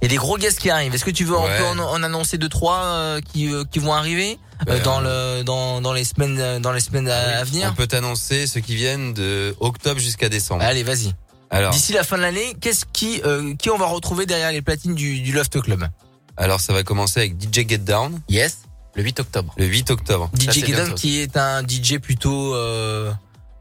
Il 0.02 0.06
y 0.06 0.08
a 0.08 0.08
des 0.08 0.16
gros 0.16 0.36
guests 0.36 0.58
qui 0.58 0.68
arrivent. 0.68 0.92
Est-ce 0.94 1.04
que 1.04 1.10
tu 1.12 1.24
veux 1.24 1.36
Ouais. 1.38 1.60
en, 1.64 1.78
en 1.78 2.02
annoncer 2.02 2.36
deux 2.36 2.48
trois 2.48 2.82
euh, 2.82 3.20
qui 3.20 3.52
euh, 3.54 3.62
qui 3.70 3.78
vont 3.78 3.92
arriver 3.92 4.36
euh, 4.62 4.64
Ben, 4.66 4.82
dans 4.82 5.00
le 5.00 5.42
dans 5.44 5.80
dans 5.80 5.92
les 5.92 6.02
semaines 6.04 6.38
euh, 6.40 6.58
dans 6.58 6.72
les 6.72 6.80
semaines 6.80 7.08
à, 7.08 7.38
à 7.38 7.44
venir? 7.44 7.68
On 7.70 7.74
peut 7.74 7.86
t'annoncer 7.86 8.46
ceux 8.48 8.60
qui 8.60 8.74
viennent 8.74 9.14
de 9.14 9.54
octobre 9.60 10.00
jusqu'à 10.00 10.28
décembre. 10.28 10.62
Allez, 10.64 10.82
vas-y. 10.82 11.12
Alors, 11.50 11.72
D'ici 11.72 11.92
la 11.92 12.02
fin 12.02 12.16
de 12.16 12.22
l'année, 12.22 12.56
qu'est-ce 12.60 12.84
qui 12.92 13.20
euh, 13.24 13.54
qui 13.54 13.70
on 13.70 13.78
va 13.78 13.86
retrouver 13.86 14.26
derrière 14.26 14.50
les 14.52 14.62
platines 14.62 14.94
du, 14.94 15.20
du 15.20 15.32
Loft 15.32 15.60
Club? 15.60 15.86
Alors 16.36 16.60
ça 16.60 16.72
va 16.72 16.82
commencer 16.82 17.20
avec 17.20 17.34
DJ 17.40 17.68
Get 17.68 17.78
Down 17.78 18.20
Yes. 18.28 18.58
Le 18.94 19.02
8 19.04 19.20
octobre. 19.20 19.54
le 19.56 19.66
8 19.66 19.90
octobre. 19.90 20.30
DJ 20.38 20.50
Gideon 20.50 20.66
bientôt. 20.84 20.94
qui 20.96 21.20
est 21.20 21.36
un 21.36 21.62
DJ 21.62 21.98
plutôt 21.98 22.54
euh, 22.54 23.10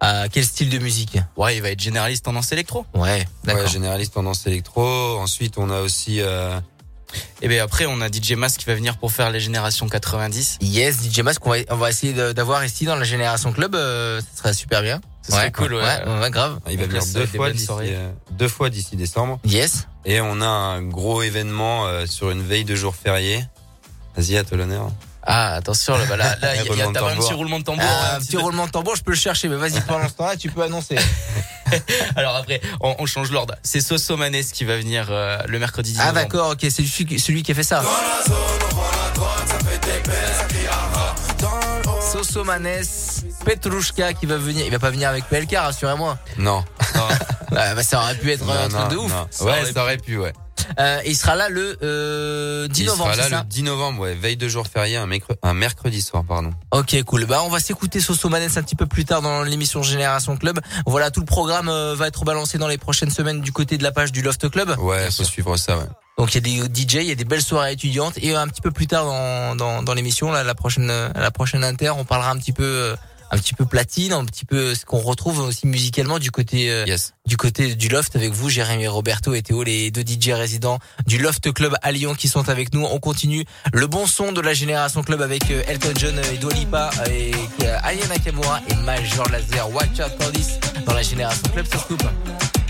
à 0.02 0.28
quel 0.30 0.44
style 0.44 0.70
de 0.70 0.80
musique 0.80 1.18
Ouais, 1.38 1.56
il 1.56 1.62
va 1.62 1.70
être 1.70 1.80
généraliste 1.80 2.26
tendance 2.26 2.52
électro. 2.52 2.86
Ouais, 2.94 3.26
d'accord. 3.44 3.64
Ouais, 3.64 3.70
généraliste 3.70 4.16
tendance 4.16 4.46
électro. 4.48 4.84
Ensuite, 5.20 5.58
on 5.58 5.70
a 5.70 5.80
aussi 5.82 6.22
euh, 6.22 6.60
Et 7.42 7.48
bien 7.48 7.64
après, 7.64 7.86
on 7.86 8.02
a 8.02 8.08
DJ 8.08 8.34
Mas 8.34 8.58
qui 8.58 8.66
va 8.66 8.74
venir 8.74 8.98
pour 8.98 9.12
faire 9.12 9.30
les 9.30 9.40
générations 9.40 9.88
90. 9.88 10.58
Yes, 10.62 11.04
DJ 11.04 11.20
Mask, 11.20 11.46
on 11.46 11.52
va, 11.52 11.58
on 11.70 11.78
va 11.78 11.90
essayer 11.92 12.34
d'avoir 12.34 12.66
ici 12.66 12.86
dans 12.86 12.96
la 12.96 13.04
Génération 13.04 13.54
Club, 13.54 13.76
euh, 13.76 14.20
ça 14.34 14.42
serait 14.42 14.54
super 14.54 14.82
bien. 14.82 15.02
Ce 15.22 15.34
serait 15.34 15.52
cool, 15.52 15.76
ouais. 15.76 15.84
ouais, 15.84 16.20
ouais, 16.20 16.32
grave. 16.32 16.60
il 16.70 16.80
va 16.80 16.88
venir 16.88 17.04
deux 17.14 17.28
fois 17.28 17.52
d'ici 17.52 17.68
euh, 17.70 18.10
deux 18.32 18.48
fois 18.48 18.72
d'ici 18.72 18.96
décembre. 18.96 19.40
Yes. 19.46 19.88
Et 20.04 20.20
on 20.20 20.42
a 20.42 20.48
un 20.48 20.82
gros 20.82 21.22
événement 21.22 21.86
euh, 21.86 22.08
sur 22.08 22.32
une 22.32 22.42
veille 22.42 22.66
de 22.66 22.76
jour 22.76 22.96
férié. 22.96 23.46
Vas-y, 24.18 24.36
à 24.36 24.44
toi 24.44 24.58
l'honneur. 24.58 24.92
Ah, 25.24 25.54
attention, 25.56 25.98
là, 25.98 26.06
bah, 26.10 26.18
là, 26.18 26.36
là, 26.42 26.56
il 26.66 26.76
y 26.78 26.82
a, 26.82 26.88
de 26.88 26.94
t'as 26.94 27.06
un 27.12 27.16
petit 27.16 27.34
roulement 27.34 27.60
de 27.60 27.64
tambour. 27.64 27.84
Ah, 27.88 28.14
hein, 28.14 28.18
un 28.18 28.20
petit 28.20 28.38
roulement 28.38 28.66
de 28.66 28.72
tambour, 28.72 28.96
je 28.96 29.04
peux 29.04 29.12
le 29.12 29.18
chercher, 29.18 29.48
mais 29.50 29.56
vas-y, 29.56 29.80
pendant 29.82 30.08
ce 30.08 30.14
temps-là, 30.14 30.36
tu 30.38 30.50
peux 30.50 30.64
annoncer. 30.64 30.96
Alors 32.16 32.36
après, 32.36 32.60
on, 32.82 32.96
on 33.00 33.06
change 33.06 33.32
l'ordre. 33.32 33.56
C'est 33.64 33.82
Soso 33.82 34.18
Manes 34.18 34.44
qui 34.52 34.66
va 34.66 34.78
venir 34.78 35.08
euh, 35.10 35.38
le 35.48 35.60
mercredi 35.60 35.94
10 35.94 36.00
Ah, 36.02 36.12
d'accord, 36.12 36.52
ok, 36.52 36.60
c'est 36.62 36.70
celui, 36.86 37.06
qui- 37.06 37.20
celui 37.20 37.44
qui 37.44 37.52
a 37.52 37.56
fait 37.56 37.64
ça. 37.64 37.84
Sosomanes, 42.12 42.84
Petrushka 43.46 44.14
qui 44.14 44.26
va 44.26 44.38
venir. 44.38 44.66
Il 44.66 44.72
va 44.72 44.80
pas 44.80 44.90
venir 44.90 45.10
avec 45.10 45.26
PLK, 45.26 45.56
rassurez-moi. 45.56 46.18
Non. 46.38 46.64
Ah, 47.54 47.76
bah, 47.76 47.84
ça 47.84 48.00
aurait 48.00 48.16
pu 48.16 48.32
être 48.32 48.50
un 48.50 48.70
Non, 48.70 48.78
truc 48.80 48.90
de 48.92 48.96
non, 48.96 49.04
ouf. 49.04 49.12
non. 49.12 49.28
Ça 49.30 49.44
Ouais, 49.44 49.52
aurait 49.60 49.74
ça 49.74 49.84
aurait 49.84 49.98
pu, 49.98 50.18
ouais. 50.18 50.32
Euh, 50.80 51.00
et 51.04 51.12
il 51.12 51.16
sera 51.16 51.36
là 51.36 51.50
le 51.50 51.78
euh, 51.84 52.68
10 52.68 52.80
Il 52.82 52.86
novembre, 52.88 53.14
sera 53.14 53.24
c'est 53.24 53.30
là 53.32 53.38
ça 53.38 53.44
le 53.44 53.50
10 53.50 53.64
novembre, 53.64 54.00
ouais. 54.02 54.14
Veille 54.16 54.38
de 54.38 54.48
jour 54.48 54.68
férié, 54.68 54.98
un, 54.98 55.06
mercre- 55.08 55.36
un 55.44 55.54
mercredi 55.54 56.02
soir, 56.02 56.24
pardon. 56.28 56.52
Ok, 56.72 56.96
cool. 57.06 57.26
Bah, 57.26 57.42
on 57.46 57.50
va 57.50 57.60
s'écouter 57.60 58.00
Soso 58.00 58.30
Manes 58.30 58.50
un 58.56 58.64
petit 58.64 58.76
peu 58.76 58.86
plus 58.86 59.06
tard 59.06 59.22
dans 59.22 59.44
l'émission 59.44 59.84
Génération 59.84 60.38
Club. 60.38 60.60
Voilà, 60.86 61.12
tout 61.12 61.20
le 61.22 61.26
programme 61.26 61.70
euh, 61.70 61.96
va 61.96 62.08
être 62.08 62.24
balancé 62.26 62.58
dans 62.58 62.68
les 62.68 62.78
prochaines 62.78 63.12
semaines 63.12 63.42
du 63.42 63.52
côté 63.52 63.78
de 63.78 63.84
la 63.84 63.92
page 63.92 64.12
du 64.12 64.22
Loft 64.22 64.50
Club. 64.50 64.76
Ouais, 64.80 65.10
faut 65.12 65.24
suivre 65.24 65.58
ça, 65.58 65.78
ouais. 65.78 65.86
Donc 66.18 66.36
il 66.36 66.48
y 66.48 66.62
a 66.62 66.68
des 66.68 66.82
DJ, 66.82 66.96
il 66.96 67.04
y 67.04 67.12
a 67.12 67.16
des 67.16 67.24
belles 67.26 67.42
soirées 67.42 67.72
étudiantes 67.72 68.14
et 68.18 68.36
un 68.36 68.48
petit 68.48 68.62
peu 68.62 68.70
plus 68.70 68.86
tard 68.86 69.06
dans 69.06 69.56
dans, 69.56 69.82
dans 69.82 69.94
l'émission 69.96 70.30
là 70.32 70.44
la 70.44 70.54
prochaine 70.54 70.88
la 70.88 71.32
prochaine 71.32 71.64
inter, 71.64 71.92
on 71.98 72.04
parlera 72.06 72.30
un 72.32 72.38
petit 72.38 72.52
peu 72.52 72.64
euh, 72.64 72.96
un 73.32 73.38
petit 73.38 73.54
peu 73.54 73.66
platine, 73.66 74.12
un 74.14 74.26
petit 74.26 74.46
peu 74.46 74.76
ce 74.76 74.86
qu'on 74.86 75.00
retrouve 75.00 75.40
aussi 75.40 75.66
musicalement 75.66 76.20
du 76.20 76.32
côté 76.32 76.70
euh, 76.70 76.86
Yes. 76.86 77.14
du 77.26 77.38
côté 77.38 77.76
du 77.76 77.88
Loft 77.88 78.16
avec 78.16 78.32
vous 78.34 78.50
Jérémy 78.50 78.88
Roberto 78.88 79.34
et 79.34 79.42
Théo 79.42 79.64
les 79.64 79.90
deux 79.90 80.02
DJ 80.02 80.32
résidents 80.32 80.80
du 81.08 81.18
Loft 81.18 81.52
Club 81.54 81.76
à 81.82 81.92
Lyon 81.92 82.14
qui 82.14 82.28
sont 82.28 82.50
avec 82.50 82.74
nous. 82.74 82.86
On 82.86 83.00
continue 83.00 83.46
le 83.74 83.88
bon 83.88 84.06
son 84.06 84.32
de 84.32 84.42
la 84.42 84.54
génération 84.54 85.02
club 85.02 85.22
avec 85.22 85.50
euh, 85.50 85.64
Elton 85.68 85.94
John 85.98 86.20
et 86.34 86.38
Dua 86.38 86.52
Lipa 86.54 86.90
et 87.10 87.32
euh, 87.64 87.78
Aya 87.84 88.06
Nakamura 88.08 88.60
et 88.70 88.76
Major 88.76 89.28
Lazer. 89.30 89.70
Watch 89.74 90.00
out 90.00 90.12
for 90.22 90.32
this 90.32 90.60
dans 90.86 90.94
la 90.94 91.02
génération 91.04 91.44
club 91.54 91.66
ça 91.68 91.78
se 91.80 92.61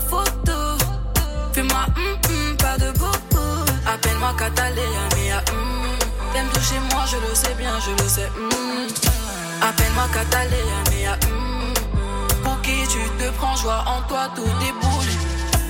photo. 0.00 0.58
Fais-moi 1.52 1.84
hum 1.96 2.02
hum, 2.28 2.56
pas 2.56 2.78
de 2.78 2.90
bobo. 2.98 3.44
Appelle-moi 3.86 4.34
Catalina, 4.38 5.04
mia 5.16 5.38
hum. 5.52 5.96
T'aimes 6.32 6.48
toucher 6.54 6.80
moi, 6.92 7.04
je 7.10 7.16
le 7.16 7.34
sais 7.34 7.54
bien, 7.58 7.78
je 7.80 8.02
le 8.02 8.08
sais. 8.08 8.30
Appelle-moi 9.60 10.04
Catalina, 10.12 10.78
mia 10.90 11.12
hum. 11.26 11.72
Pour 12.42 12.60
qui 12.62 12.86
tu 12.88 12.98
te 13.18 13.30
prends, 13.38 13.56
joie 13.56 13.84
en 13.86 14.02
toi, 14.08 14.28
tout 14.34 14.42
déboule. 14.60 15.12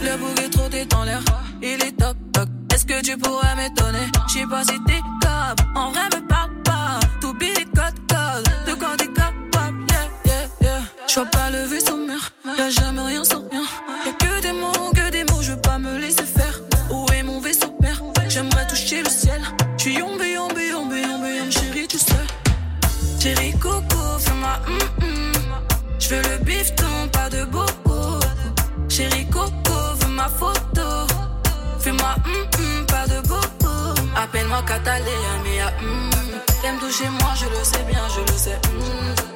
Le 0.03 0.16
bouquet 0.16 0.51
trop 0.51 0.68
t'es 0.68 0.85
dans 0.87 1.05
l'air, 1.05 1.20
il 1.62 1.83
est 1.83 1.97
toc. 1.99 2.16
Est-ce 2.73 2.87
que 2.87 3.01
tu 3.03 3.16
pourrais 3.18 3.55
m'étonner? 3.55 4.11
J'sais 4.29 4.47
pas 4.47 4.64
si 4.64 4.83
t'es 4.85 5.01
capable, 5.20 5.62
en 5.77 5.91
vrai 5.93 6.05
me 6.14 6.27
parle 6.27 6.51
pas. 6.64 6.99
Tout 7.20 7.35
billet 7.35 7.66
yeah. 11.15 11.23
J'vois 11.25 11.27
pas 11.27 11.51
le 11.51 11.65
vaisseau 11.65 11.97
mère, 11.97 12.33
y'a 12.59 12.71
jamais 12.71 13.03
rien 13.03 13.25
sans 13.25 13.43
rien. 13.51 13.63
Y'a 14.07 14.13
que 14.13 14.41
des 14.41 14.53
mots, 14.53 14.93
que 14.95 15.11
des 15.11 15.25
mots, 15.25 15.43
je 15.43 15.53
veux 15.53 15.61
pas 15.61 15.79
me 15.79 15.99
laisser 15.99 16.25
faire. 16.25 16.61
Où 16.91 17.07
est 17.13 17.23
mon 17.23 17.41
vaisseau 17.41 17.71
père? 17.81 18.01
J'aimerais 18.29 18.67
toucher 18.67 19.03
le 19.03 19.11
ciel. 19.11 19.43
J'suis 19.77 19.95
yombe, 19.97 20.23
yombe, 20.23 20.59
yombe, 20.59 20.93
yombe, 20.93 21.27
yombe, 21.27 21.51
chérie, 21.51 21.87
tu 21.87 21.99
sais. 21.99 22.27
Chérie 23.21 23.53
Coco, 23.59 24.19
fais-moi 24.19 24.59
hum 24.67 24.79
hum. 25.03 25.33
J'veux 25.99 26.23
le 26.23 26.39
bifton, 26.45 27.09
pas 27.13 27.29
de 27.29 27.45
bobo. 27.45 28.19
Chérie 28.89 29.27
Coco, 29.29 29.79
veux 30.01 30.13
ma 30.15 30.29
photo. 30.29 30.89
Fais-moi 31.79 32.15
hum 32.25 32.33
hum, 32.59 32.87
pas 32.87 33.07
de 33.07 33.21
bobo. 33.29 33.75
Appelle-moi 34.17 34.63
Catalina, 34.67 35.33
mia 35.45 35.67
hum. 35.79 36.11
T'aimes 36.63 36.79
toucher 36.79 37.09
moi, 37.21 37.33
je 37.37 37.45
le 37.47 37.65
sais 37.65 37.85
bien, 37.87 38.03
je 38.15 38.33
le 38.33 38.39
sais. 38.39 39.32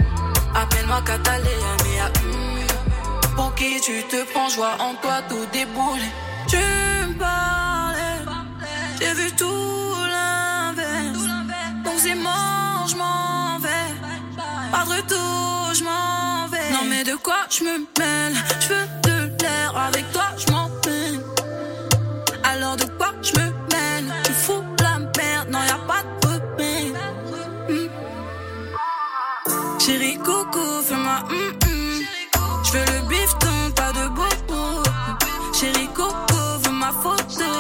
Appelle-moi 0.62 1.02
Catalina, 1.04 1.72
mia 1.84 2.06
hum. 2.22 3.36
Pour 3.36 3.54
qui 3.54 3.78
tu 3.80 4.02
te 4.04 4.24
prends, 4.32 4.48
joie 4.48 4.76
en 4.80 4.94
toi, 4.94 5.20
tout 5.28 5.46
déboule. 5.52 6.00
Tu 6.48 6.56
me 6.56 7.18
parlais, 7.18 8.20
j'ai 8.98 9.12
vu 9.12 9.30
tout 9.32 9.94
l'inverse. 10.14 11.26
Donc 11.84 11.94
c'est 11.98 12.14
mort, 12.14 12.86
je 12.88 12.96
m'en 12.96 13.58
vais. 13.58 13.92
Pas 14.72 14.84
de 14.84 14.90
retour, 14.96 15.74
je 15.74 15.84
m'en 15.84 16.48
vais. 16.48 16.70
Non 16.72 16.84
mais 16.88 17.04
de 17.04 17.16
quoi 17.16 17.40
je 17.50 17.62
me 17.64 17.78
mêle? 17.98 18.34
Je 18.60 18.68
veux 18.68 18.86
de 19.02 19.42
l'air 19.42 19.76
avec 19.88 20.10
toi, 20.12 20.15
Chérie 30.06 30.18
Coco, 30.18 30.82
fais-moi 30.82 31.18
hum 31.30 31.52
hum. 31.66 32.04
Je 32.62 32.72
veux 32.72 32.84
le 32.84 33.08
bifton, 33.08 33.72
pas 33.74 33.92
de 33.92 34.06
bobo. 34.10 34.84
Chérie 35.52 35.88
Coco, 35.88 36.36
veux 36.62 36.70
ma 36.70 36.92
photo. 36.92 37.50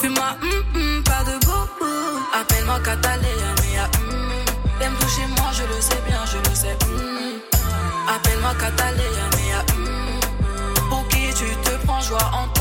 Fais-moi 0.00 0.36
hum 0.42 0.64
hum, 0.74 1.02
pas 1.04 1.22
de 1.24 1.36
bobo. 1.44 1.92
Appelle-moi 2.32 2.80
Catalina, 2.82 3.52
mia 3.60 3.84
hum. 4.00 4.30
T'aimes 4.78 4.94
toucher 5.00 5.26
moi, 5.36 5.50
je 5.52 5.64
le 5.64 5.80
sais 5.82 6.00
bien, 6.06 6.24
je 6.24 6.38
le 6.48 6.54
sais. 6.56 6.78
hum. 6.86 7.40
Appelle-moi 8.08 8.54
Catalina, 8.58 9.26
mia 9.36 9.60
hum. 9.76 10.88
Pour 10.88 11.06
qui 11.08 11.28
tu 11.34 11.44
te 11.62 11.76
prends, 11.84 12.00
joie 12.00 12.30
en 12.32 12.48
toi, 12.54 12.59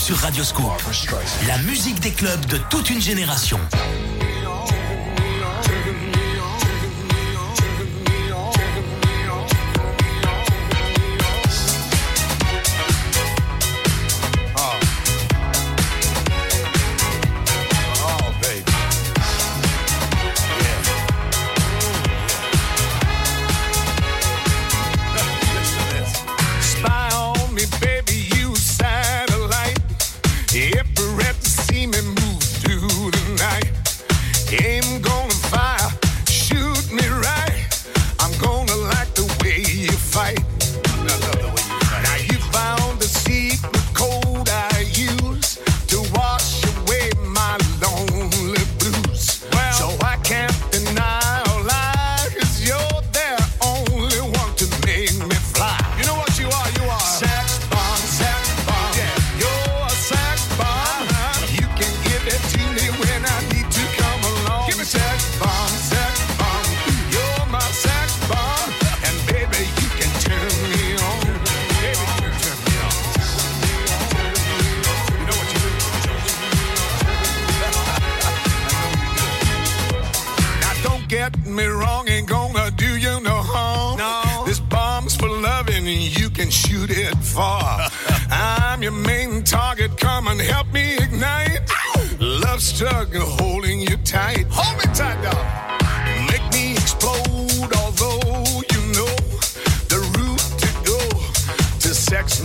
sur 0.00 0.16
Radioscoop. 0.16 0.72
La 1.46 1.58
musique 1.58 2.00
des 2.00 2.12
clubs 2.12 2.46
de 2.46 2.56
toute 2.70 2.88
une 2.88 3.00
génération. 3.00 3.60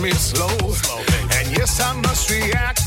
me 0.00 0.10
slow. 0.10 0.48
And 1.38 1.46
yes, 1.56 1.80
I 1.80 1.92
must 2.02 2.30
react. 2.30 2.85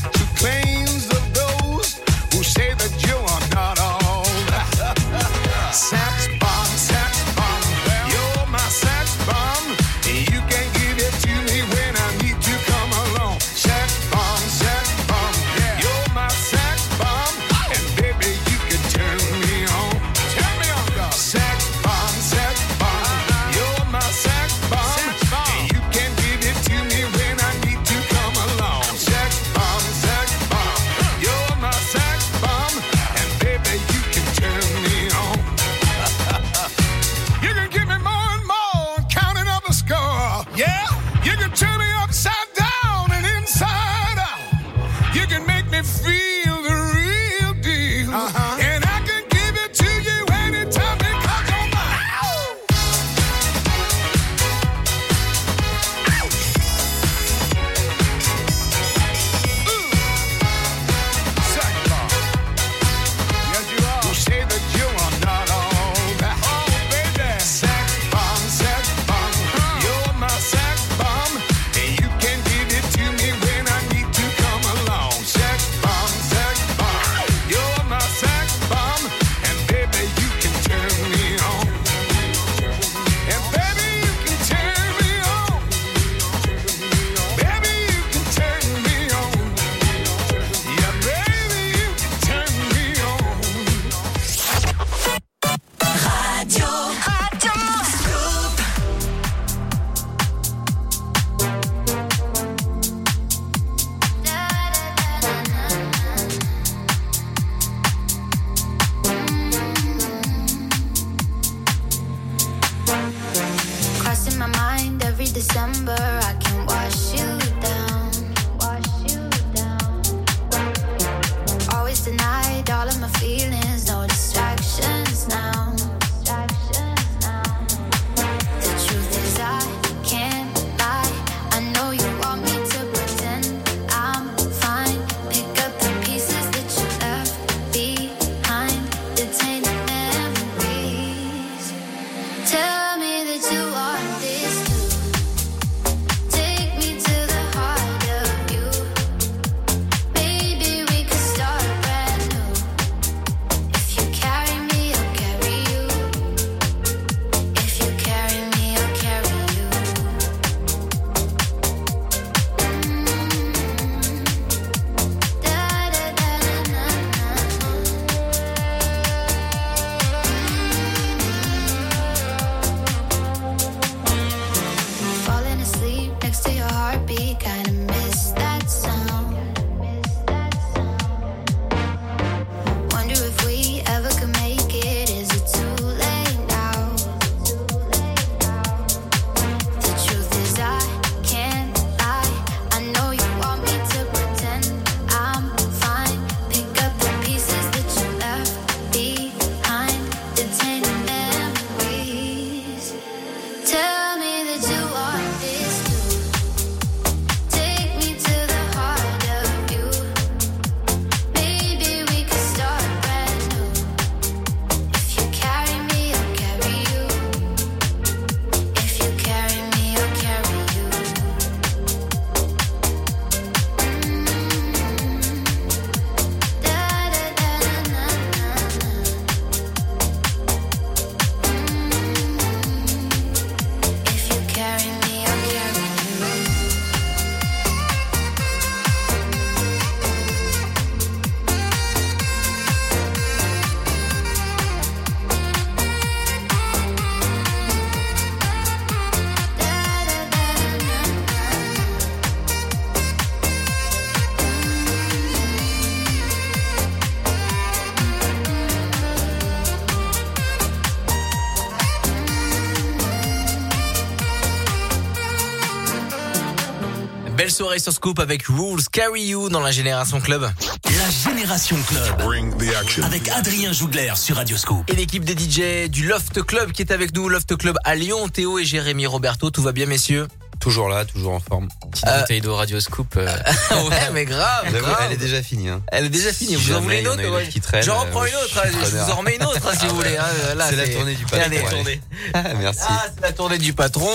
Soirée 267.60 267.78
sur 267.78 267.92
Scoop 267.92 268.18
avec 268.20 268.44
Rules 268.46 268.88
Carry 268.90 269.22
You 269.24 269.50
dans 269.50 269.60
la 269.60 269.70
Génération 269.70 270.18
Club. 270.18 270.50
La 270.84 271.30
Génération 271.30 271.76
Club. 271.86 273.04
Avec 273.04 273.28
Adrien 273.28 273.70
Jougler 273.70 274.12
sur 274.16 274.36
Radio 274.36 274.56
Scoop. 274.56 274.88
Et 274.88 274.96
l'équipe 274.96 275.26
des 275.26 275.34
DJ 275.34 275.90
du 275.90 276.06
Loft 276.06 276.42
Club 276.42 276.72
qui 276.72 276.80
est 276.80 276.90
avec 276.90 277.14
nous, 277.14 277.28
Loft 277.28 277.54
Club 277.58 277.76
à 277.84 277.96
Lyon, 277.96 278.30
Théo 278.30 278.58
et 278.58 278.64
Jérémy 278.64 279.04
Roberto, 279.04 279.50
tout 279.50 279.60
va 279.60 279.72
bien 279.72 279.84
messieurs? 279.84 280.26
Toujours 280.58 280.88
là, 280.88 281.04
toujours 281.04 281.34
en 281.34 281.40
forme. 281.40 281.68
Petite 282.02 282.20
bouteille 282.20 282.40
d'eau 282.40 282.56
Radio 282.56 282.80
Scoop. 282.80 283.14
euh, 283.16 283.26
Ouais 283.88 284.10
mais 284.12 284.24
grave. 284.24 284.66
Elle 285.06 285.12
est 285.12 285.16
déjà 285.16 285.42
finie. 285.42 285.68
Hein. 285.68 285.82
Elle 285.88 286.06
est 286.06 286.08
déjà 286.10 286.32
finie, 286.32 286.56
Si 286.56 286.56
vous 286.56 286.74
en 286.76 286.80
voulez 286.80 287.00
une 287.00 287.08
autre 287.08 287.28
ouais. 287.28 287.48
traîne, 287.60 287.82
J'en 287.82 287.96
euh, 287.96 288.00
reprends 288.00 288.20
moi, 288.20 288.28
une 288.28 288.32
je 288.34 288.38
autre, 288.44 288.58
hein, 288.64 288.68
je 288.72 288.96
vous 288.96 289.10
en 289.10 289.16
remets 289.16 289.36
une 289.36 289.44
autre 289.44 289.60
hein, 289.68 289.76
si 289.78 289.86
vous 289.86 289.94
voulez. 289.96 290.16
hein. 290.16 290.54
Là, 290.56 290.66
C'est 290.70 290.76
la 290.76 290.88
tournée 290.88 291.14
du 291.14 291.24
patron, 291.24 291.82
ouais. 291.84 292.00
Merci. 292.60 292.80
Ah, 292.88 293.04
c'est 293.14 293.22
la 293.22 293.32
tournée 293.32 293.58
du 293.58 293.72
patron. 293.72 294.10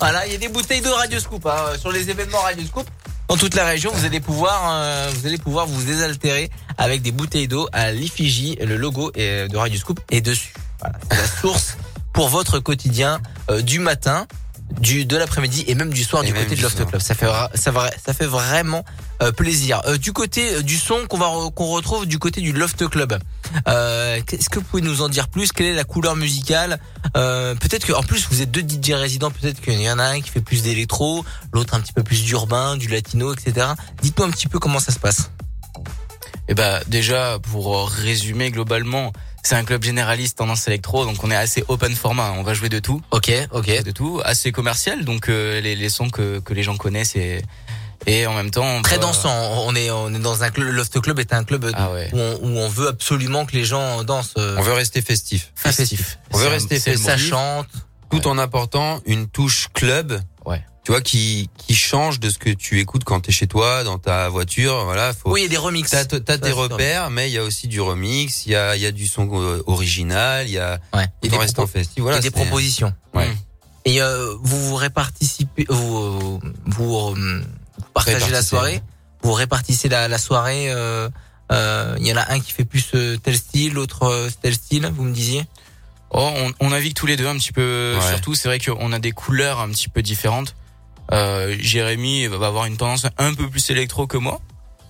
voilà, 0.00 0.26
il 0.26 0.32
y 0.32 0.34
a 0.34 0.38
des 0.38 0.48
bouteilles 0.48 0.80
de 0.80 0.88
Radio 0.88 1.18
Scoop 1.20 1.46
hein, 1.46 1.72
sur 1.78 1.92
les 1.92 2.08
événements 2.10 2.40
Radio 2.40 2.64
Scoop. 2.66 2.86
Dans 3.28 3.36
toute 3.36 3.54
la 3.54 3.66
région, 3.66 3.90
vous 3.92 4.06
allez 4.06 4.20
pouvoir, 4.20 4.62
euh, 4.72 5.10
vous 5.14 5.26
allez 5.26 5.36
pouvoir 5.36 5.66
vous 5.66 5.82
désaltérer 5.82 6.50
avec 6.78 7.02
des 7.02 7.12
bouteilles 7.12 7.46
d'eau 7.46 7.68
à 7.72 7.90
l'effigie, 7.92 8.56
le 8.62 8.76
logo 8.78 9.12
euh, 9.18 9.48
de 9.48 9.56
Radio 9.56 9.78
Scoop 9.78 10.00
est 10.10 10.22
dessus. 10.22 10.54
Voilà, 10.80 10.98
c'est 11.10 11.16
la 11.18 11.26
source 11.42 11.76
pour 12.14 12.30
votre 12.30 12.58
quotidien 12.58 13.20
euh, 13.50 13.60
du 13.60 13.80
matin, 13.80 14.26
du 14.78 15.04
de 15.04 15.16
l'après-midi 15.16 15.64
et 15.66 15.74
même 15.74 15.92
du 15.92 16.04
soir 16.04 16.22
du 16.22 16.32
côté 16.32 16.50
de 16.50 16.54
du 16.54 16.62
Loft 16.62 16.76
soir. 16.76 16.88
Club. 16.88 17.00
Ça 17.00 17.14
fait 17.14 17.26
ça, 17.54 17.72
ça 18.04 18.12
fait 18.14 18.26
vraiment 18.26 18.84
euh, 19.22 19.32
plaisir. 19.32 19.80
Euh, 19.86 19.96
du 19.96 20.12
côté 20.12 20.54
euh, 20.54 20.62
du 20.62 20.76
son 20.76 21.06
qu'on 21.08 21.18
va 21.18 21.30
qu'on 21.54 21.66
retrouve 21.66 22.06
du 22.06 22.18
côté 22.18 22.40
du 22.40 22.52
Loft 22.52 22.86
Club. 22.88 23.18
Euh, 23.66 24.20
Qu'est-ce 24.26 24.48
que 24.50 24.58
vous 24.58 24.64
pouvez 24.64 24.82
nous 24.82 25.02
en 25.02 25.08
dire 25.08 25.28
plus? 25.28 25.52
Quelle 25.52 25.66
est 25.66 25.74
la 25.74 25.84
couleur 25.84 26.16
musicale? 26.16 26.78
Euh, 27.16 27.54
Peut-être 27.54 27.84
que 27.86 27.92
en 27.92 28.02
plus 28.02 28.26
vous 28.30 28.42
êtes 28.42 28.50
deux 28.50 28.62
DJ 28.62 28.92
résidents. 28.92 29.30
Peut-être 29.30 29.60
qu'il 29.60 29.80
y 29.80 29.90
en 29.90 29.98
a 29.98 30.04
un 30.04 30.20
qui 30.20 30.30
fait 30.30 30.40
plus 30.40 30.62
d'électro, 30.62 31.24
l'autre 31.52 31.74
un 31.74 31.80
petit 31.80 31.92
peu 31.92 32.02
plus 32.02 32.24
d'urbain, 32.24 32.76
du 32.76 32.88
latino, 32.88 33.32
etc. 33.32 33.68
Dites-nous 34.02 34.24
un 34.24 34.30
petit 34.30 34.48
peu 34.48 34.58
comment 34.58 34.80
ça 34.80 34.92
se 34.92 34.98
passe. 34.98 35.30
Et 36.48 36.54
bah 36.54 36.80
déjà 36.86 37.38
pour 37.52 37.76
euh, 37.76 37.84
résumer 37.84 38.50
globalement, 38.50 39.12
c'est 39.42 39.54
un 39.54 39.64
club 39.64 39.82
généraliste 39.82 40.38
tendance 40.38 40.66
électro, 40.68 41.04
donc 41.04 41.22
on 41.24 41.30
est 41.30 41.36
assez 41.36 41.64
open 41.68 41.94
format. 41.94 42.32
On 42.36 42.42
va 42.42 42.54
jouer 42.54 42.68
de 42.68 42.78
tout. 42.78 43.00
Ok, 43.10 43.30
ok. 43.52 43.82
De 43.82 43.90
tout, 43.90 44.20
assez 44.24 44.52
commercial, 44.52 45.04
donc 45.04 45.28
euh, 45.28 45.60
les, 45.60 45.74
les 45.76 45.88
sons 45.88 46.10
que, 46.10 46.38
que 46.40 46.52
les 46.54 46.62
gens 46.62 46.76
connaissent 46.76 47.16
et 47.16 47.42
et 48.06 48.26
en 48.28 48.32
même 48.34 48.50
temps 48.50 48.64
on 48.64 48.80
Très 48.82 48.96
va- 48.96 49.02
dansant. 49.02 49.64
On 49.66 49.74
est 49.74 49.90
on 49.90 50.14
est 50.14 50.18
dans 50.20 50.42
un 50.44 50.50
club. 50.50 50.68
Loft 50.68 51.00
Club 51.00 51.18
est 51.18 51.32
un 51.32 51.42
club 51.44 51.64
où, 51.64 52.16
on, 52.16 52.38
où 52.42 52.58
on 52.58 52.68
veut 52.68 52.88
absolument 52.88 53.44
que 53.44 53.52
les 53.56 53.64
gens 53.64 54.04
dansent. 54.04 54.34
euh, 54.38 54.56
On 54.58 54.62
veut 54.62 54.72
rester 54.72 55.02
festif. 55.02 55.52
festif. 55.56 56.18
On 56.32 56.38
veut 56.38 56.46
rester 56.48 56.78
festif. 56.78 57.04
Ça 57.04 57.16
chante. 57.16 57.66
Tout 58.10 58.26
en 58.28 58.38
apportant 58.38 59.00
une 59.04 59.28
touche 59.28 59.68
club. 59.74 60.20
Ouais. 60.46 60.62
Tu 60.88 60.92
vois, 60.92 61.02
qui, 61.02 61.50
qui 61.58 61.74
change 61.74 62.18
de 62.18 62.30
ce 62.30 62.38
que 62.38 62.48
tu 62.48 62.80
écoutes 62.80 63.04
quand 63.04 63.20
t'es 63.20 63.30
chez 63.30 63.46
toi, 63.46 63.84
dans 63.84 63.98
ta 63.98 64.30
voiture, 64.30 64.84
voilà. 64.86 65.12
Faut... 65.12 65.30
Oui, 65.32 65.40
il 65.40 65.42
y 65.42 65.46
a 65.46 65.50
des 65.50 65.58
remixes. 65.58 65.90
T'as, 65.90 66.06
t'as 66.06 66.38
tes 66.38 66.50
repères, 66.50 67.10
mais 67.10 67.28
il 67.28 67.34
y 67.34 67.36
a 67.36 67.42
aussi 67.44 67.68
du 67.68 67.78
remix, 67.82 68.46
il 68.46 68.52
y 68.52 68.56
a, 68.56 68.74
il 68.74 68.80
y 68.80 68.86
a 68.86 68.90
du 68.90 69.06
son 69.06 69.28
euh, 69.34 69.62
original, 69.66 70.46
il 70.48 70.52
y 70.52 70.58
a, 70.58 70.80
Ouais. 70.94 71.04
tout 71.22 71.28
des 71.28 71.36
en 71.60 71.66
festif. 71.66 72.02
Voilà, 72.02 72.16
et 72.16 72.20
des 72.22 72.30
propositions. 72.30 72.94
Ouais. 73.12 73.28
Et 73.84 74.00
euh, 74.00 74.34
vous 74.40 74.64
vous 74.66 74.76
réparticipez, 74.76 75.66
vous 75.68 76.40
vous, 76.64 76.96
euh, 76.96 77.42
vous 77.76 77.84
partagez 77.92 78.20
la 78.20 78.24
Répartissez. 78.24 78.48
soirée, 78.48 78.82
vous 79.20 79.32
répartissez 79.34 79.90
la, 79.90 80.08
la 80.08 80.16
soirée. 80.16 80.70
euh, 80.70 81.10
euh, 81.52 81.96
Il 82.00 82.06
y 82.06 82.12
en 82.14 82.16
a 82.16 82.32
un 82.32 82.40
qui 82.40 82.52
fait 82.52 82.64
plus 82.64 82.92
tel 83.22 83.36
style, 83.36 83.74
l'autre 83.74 84.30
tel 84.40 84.54
style. 84.54 84.90
Vous 84.96 85.02
me 85.04 85.12
disiez? 85.12 85.44
Oh, 86.12 86.30
on, 86.34 86.52
on 86.60 86.70
navigue 86.70 86.94
tous 86.94 87.04
les 87.04 87.18
deux 87.18 87.26
un 87.26 87.36
petit 87.36 87.52
peu. 87.52 87.94
Ouais. 88.00 88.08
Surtout, 88.08 88.34
c'est 88.34 88.48
vrai 88.48 88.58
qu'on 88.58 88.90
a 88.94 88.98
des 88.98 89.12
couleurs 89.12 89.60
un 89.60 89.68
petit 89.68 89.90
peu 89.90 90.00
différentes. 90.00 90.54
Euh, 91.12 91.56
Jérémy 91.58 92.26
va 92.26 92.46
avoir 92.46 92.66
une 92.66 92.76
tendance 92.76 93.06
un 93.18 93.34
peu 93.34 93.48
plus 93.48 93.70
électro 93.70 94.06
que 94.06 94.16
moi. 94.16 94.40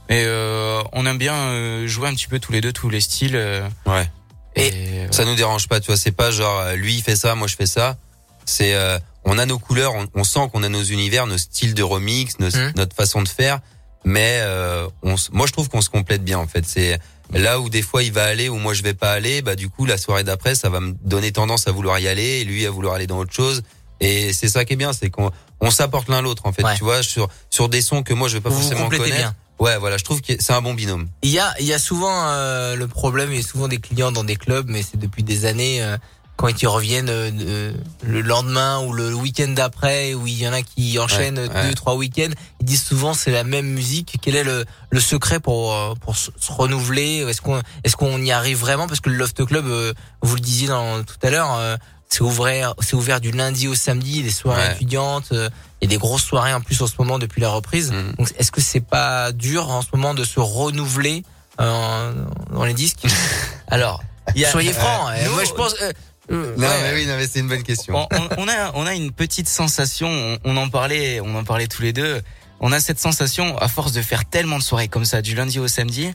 Et 0.08 0.24
euh, 0.24 0.82
on 0.92 1.04
aime 1.06 1.18
bien 1.18 1.34
euh, 1.34 1.86
jouer 1.86 2.08
un 2.08 2.14
petit 2.14 2.26
peu 2.28 2.38
tous 2.40 2.50
les 2.52 2.60
deux 2.60 2.72
tous 2.72 2.88
les 2.90 3.00
styles. 3.00 3.36
euh, 3.36 3.68
Ouais. 3.86 4.10
Et 4.56 5.06
ça 5.12 5.24
nous 5.24 5.34
dérange 5.36 5.68
pas, 5.68 5.78
tu 5.80 5.86
vois. 5.88 5.96
C'est 5.96 6.10
pas 6.12 6.30
genre 6.30 6.58
euh, 6.60 6.74
lui 6.74 6.96
il 6.96 7.02
fait 7.02 7.14
ça, 7.16 7.34
moi 7.34 7.46
je 7.46 7.54
fais 7.56 7.66
ça. 7.66 7.96
C'est 8.44 8.74
euh, 8.74 8.98
on 9.24 9.38
a 9.38 9.46
nos 9.46 9.58
couleurs, 9.58 9.94
on, 9.94 10.06
on 10.14 10.24
sent 10.24 10.48
qu'on 10.52 10.62
a 10.62 10.68
nos 10.68 10.82
univers, 10.82 11.26
nos 11.26 11.38
styles 11.38 11.74
de 11.74 11.82
remix, 11.82 12.38
nos- 12.40 12.48
Mmh. 12.48 12.72
notre 12.76 12.96
façon 12.96 13.22
de 13.22 13.28
faire. 13.28 13.60
Mais 14.04 14.38
euh, 14.40 14.88
on, 15.02 15.14
moi 15.32 15.46
je 15.46 15.52
trouve 15.52 15.68
qu'on 15.68 15.82
se 15.82 15.90
complète 15.90 16.24
bien 16.24 16.38
en 16.38 16.46
fait. 16.48 16.64
C'est 16.66 16.98
là 17.32 17.60
où 17.60 17.68
des 17.68 17.82
fois 17.82 18.02
il 18.02 18.12
va 18.12 18.24
aller 18.24 18.48
ou 18.48 18.56
moi 18.56 18.72
je 18.74 18.82
vais 18.82 18.94
pas 18.94 19.12
aller. 19.12 19.42
Bah 19.42 19.54
du 19.54 19.68
coup 19.68 19.84
la 19.84 19.98
soirée 19.98 20.24
d'après 20.24 20.54
ça 20.54 20.70
va 20.70 20.80
me 20.80 20.94
donner 21.04 21.30
tendance 21.30 21.68
à 21.68 21.72
vouloir 21.72 21.98
y 22.00 22.08
aller 22.08 22.40
et 22.40 22.44
lui 22.44 22.66
à 22.66 22.70
vouloir 22.70 22.94
aller 22.94 23.06
dans 23.06 23.18
autre 23.18 23.34
chose. 23.34 23.62
Et 24.00 24.32
c'est 24.32 24.48
ça 24.48 24.64
qui 24.64 24.74
est 24.74 24.76
bien, 24.76 24.92
c'est 24.92 25.10
qu'on 25.10 25.30
on 25.60 25.70
s'apporte 25.70 26.08
l'un 26.08 26.22
l'autre 26.22 26.42
en 26.46 26.52
fait. 26.52 26.62
Tu 26.76 26.84
vois 26.84 27.02
sur 27.02 27.28
sur 27.50 27.68
des 27.68 27.82
sons 27.82 28.02
que 28.02 28.14
moi 28.14 28.28
je 28.28 28.34
vais 28.34 28.40
pas 28.40 28.48
Vous 28.50 28.56
vous 28.56 28.60
forcément 28.62 28.84
complétez 28.84 29.04
connaître. 29.04 29.18
bien. 29.20 29.34
Ouais 29.58 29.76
voilà, 29.76 29.96
je 29.96 30.04
trouve 30.04 30.20
que 30.20 30.34
c'est 30.38 30.52
un 30.52 30.62
bon 30.62 30.74
binôme. 30.74 31.08
Il 31.22 31.30
y 31.30 31.40
a, 31.40 31.52
il 31.58 31.66
y 31.66 31.72
a 31.72 31.80
souvent 31.80 32.28
euh, 32.28 32.76
le 32.76 32.86
problème, 32.86 33.32
il 33.32 33.40
y 33.40 33.44
a 33.44 33.46
souvent 33.46 33.66
des 33.66 33.78
clients 33.78 34.12
dans 34.12 34.22
des 34.22 34.36
clubs, 34.36 34.68
mais 34.68 34.82
c'est 34.82 34.98
depuis 34.98 35.24
des 35.24 35.46
années 35.46 35.82
euh, 35.82 35.96
quand 36.36 36.62
ils 36.62 36.68
reviennent 36.68 37.08
euh, 37.08 37.32
euh, 37.40 37.72
le 38.04 38.20
lendemain 38.20 38.78
ou 38.84 38.92
le 38.92 39.12
week-end 39.12 39.48
d'après, 39.48 40.14
où 40.14 40.28
il 40.28 40.38
y 40.40 40.46
en 40.46 40.52
a 40.52 40.62
qui 40.62 40.96
enchaînent 41.00 41.40
Ouais, 41.40 41.48
deux, 41.48 41.54
ouais. 41.70 41.74
trois 41.74 41.96
week-ends, 41.96 42.30
ils 42.60 42.66
disent 42.66 42.84
souvent 42.84 43.14
c'est 43.14 43.32
la 43.32 43.42
même 43.42 43.66
musique. 43.66 44.16
Quel 44.22 44.36
est 44.36 44.44
le, 44.44 44.64
le 44.90 45.00
secret 45.00 45.40
pour 45.40 45.74
euh, 45.74 45.94
pour 46.00 46.14
se 46.16 46.30
se 46.38 46.52
renouveler? 46.52 47.24
Est-ce 47.28 47.40
qu'on 47.42 47.60
est-ce 47.82 47.96
qu'on 47.96 48.22
y 48.22 48.30
arrive 48.30 48.58
vraiment? 48.58 48.86
Parce 48.86 49.00
que 49.00 49.10
le 49.10 49.16
Loft 49.16 49.44
Club, 49.44 49.66
euh, 49.66 49.92
vous 50.22 50.36
le 50.36 50.40
disiez 50.40 50.68
dans, 50.68 51.02
tout 51.02 51.16
à 51.24 51.30
l'heure. 51.30 51.78
C'est 52.08 52.22
ouvert, 52.22 52.74
c'est 52.80 52.94
ouvert 52.94 53.20
du 53.20 53.30
lundi 53.30 53.68
au 53.68 53.74
samedi, 53.74 54.22
des 54.22 54.30
soirées 54.30 54.62
Ouais. 54.68 54.72
étudiantes. 54.74 55.26
euh, 55.32 55.48
Il 55.80 55.84
y 55.90 55.94
a 55.94 55.96
des 55.96 55.98
grosses 55.98 56.24
soirées 56.24 56.52
en 56.54 56.60
plus 56.60 56.80
en 56.82 56.86
ce 56.86 56.94
moment 56.98 57.18
depuis 57.18 57.40
la 57.40 57.50
reprise. 57.50 57.92
Mm. 57.92 58.12
Donc, 58.18 58.32
est-ce 58.38 58.50
que 58.50 58.60
c'est 58.60 58.80
pas 58.80 59.30
dur 59.32 59.70
en 59.70 59.82
ce 59.82 59.88
moment 59.92 60.14
de 60.14 60.24
se 60.24 60.40
renouveler 60.40 61.22
euh, 61.60 62.12
dans 62.52 62.64
les 62.64 62.74
disques? 62.74 63.04
Alors, 63.68 64.02
Il 64.34 64.40
y 64.40 64.44
a- 64.44 64.50
soyez 64.50 64.72
francs. 64.72 65.10
euh, 65.10 65.18
euh, 65.20 65.24
nous- 65.26 65.32
moi, 65.34 65.44
je 65.44 65.52
pense. 65.52 65.74
euh, 65.82 65.92
euh, 66.32 66.54
Non 66.56 66.66
ouais. 66.66 66.74
mais 66.82 66.94
oui, 66.94 67.06
non 67.06 67.16
mais 67.16 67.26
c'est 67.26 67.38
une 67.40 67.48
bonne 67.48 67.62
question. 67.62 67.94
on, 67.96 68.16
on- 68.16 68.28
on 68.44 68.48
a 68.48 68.72
on 68.74 68.86
a 68.86 68.94
une 68.94 69.12
petite 69.12 69.48
sensation. 69.48 70.08
On, 70.08 70.38
on 70.44 70.56
en 70.56 70.68
parlait, 70.68 71.20
on 71.20 71.34
en 71.36 71.44
parlait 71.44 71.68
tous 71.68 71.82
les 71.82 71.92
deux. 71.92 72.20
On 72.60 72.72
a 72.72 72.80
cette 72.80 72.98
sensation 72.98 73.56
à 73.58 73.68
force 73.68 73.92
de 73.92 74.02
faire 74.02 74.24
tellement 74.24 74.58
de 74.58 74.64
soirées 74.64 74.88
comme 74.88 75.04
ça 75.04 75.22
du 75.22 75.34
lundi 75.36 75.58
au 75.60 75.68
samedi, 75.68 76.10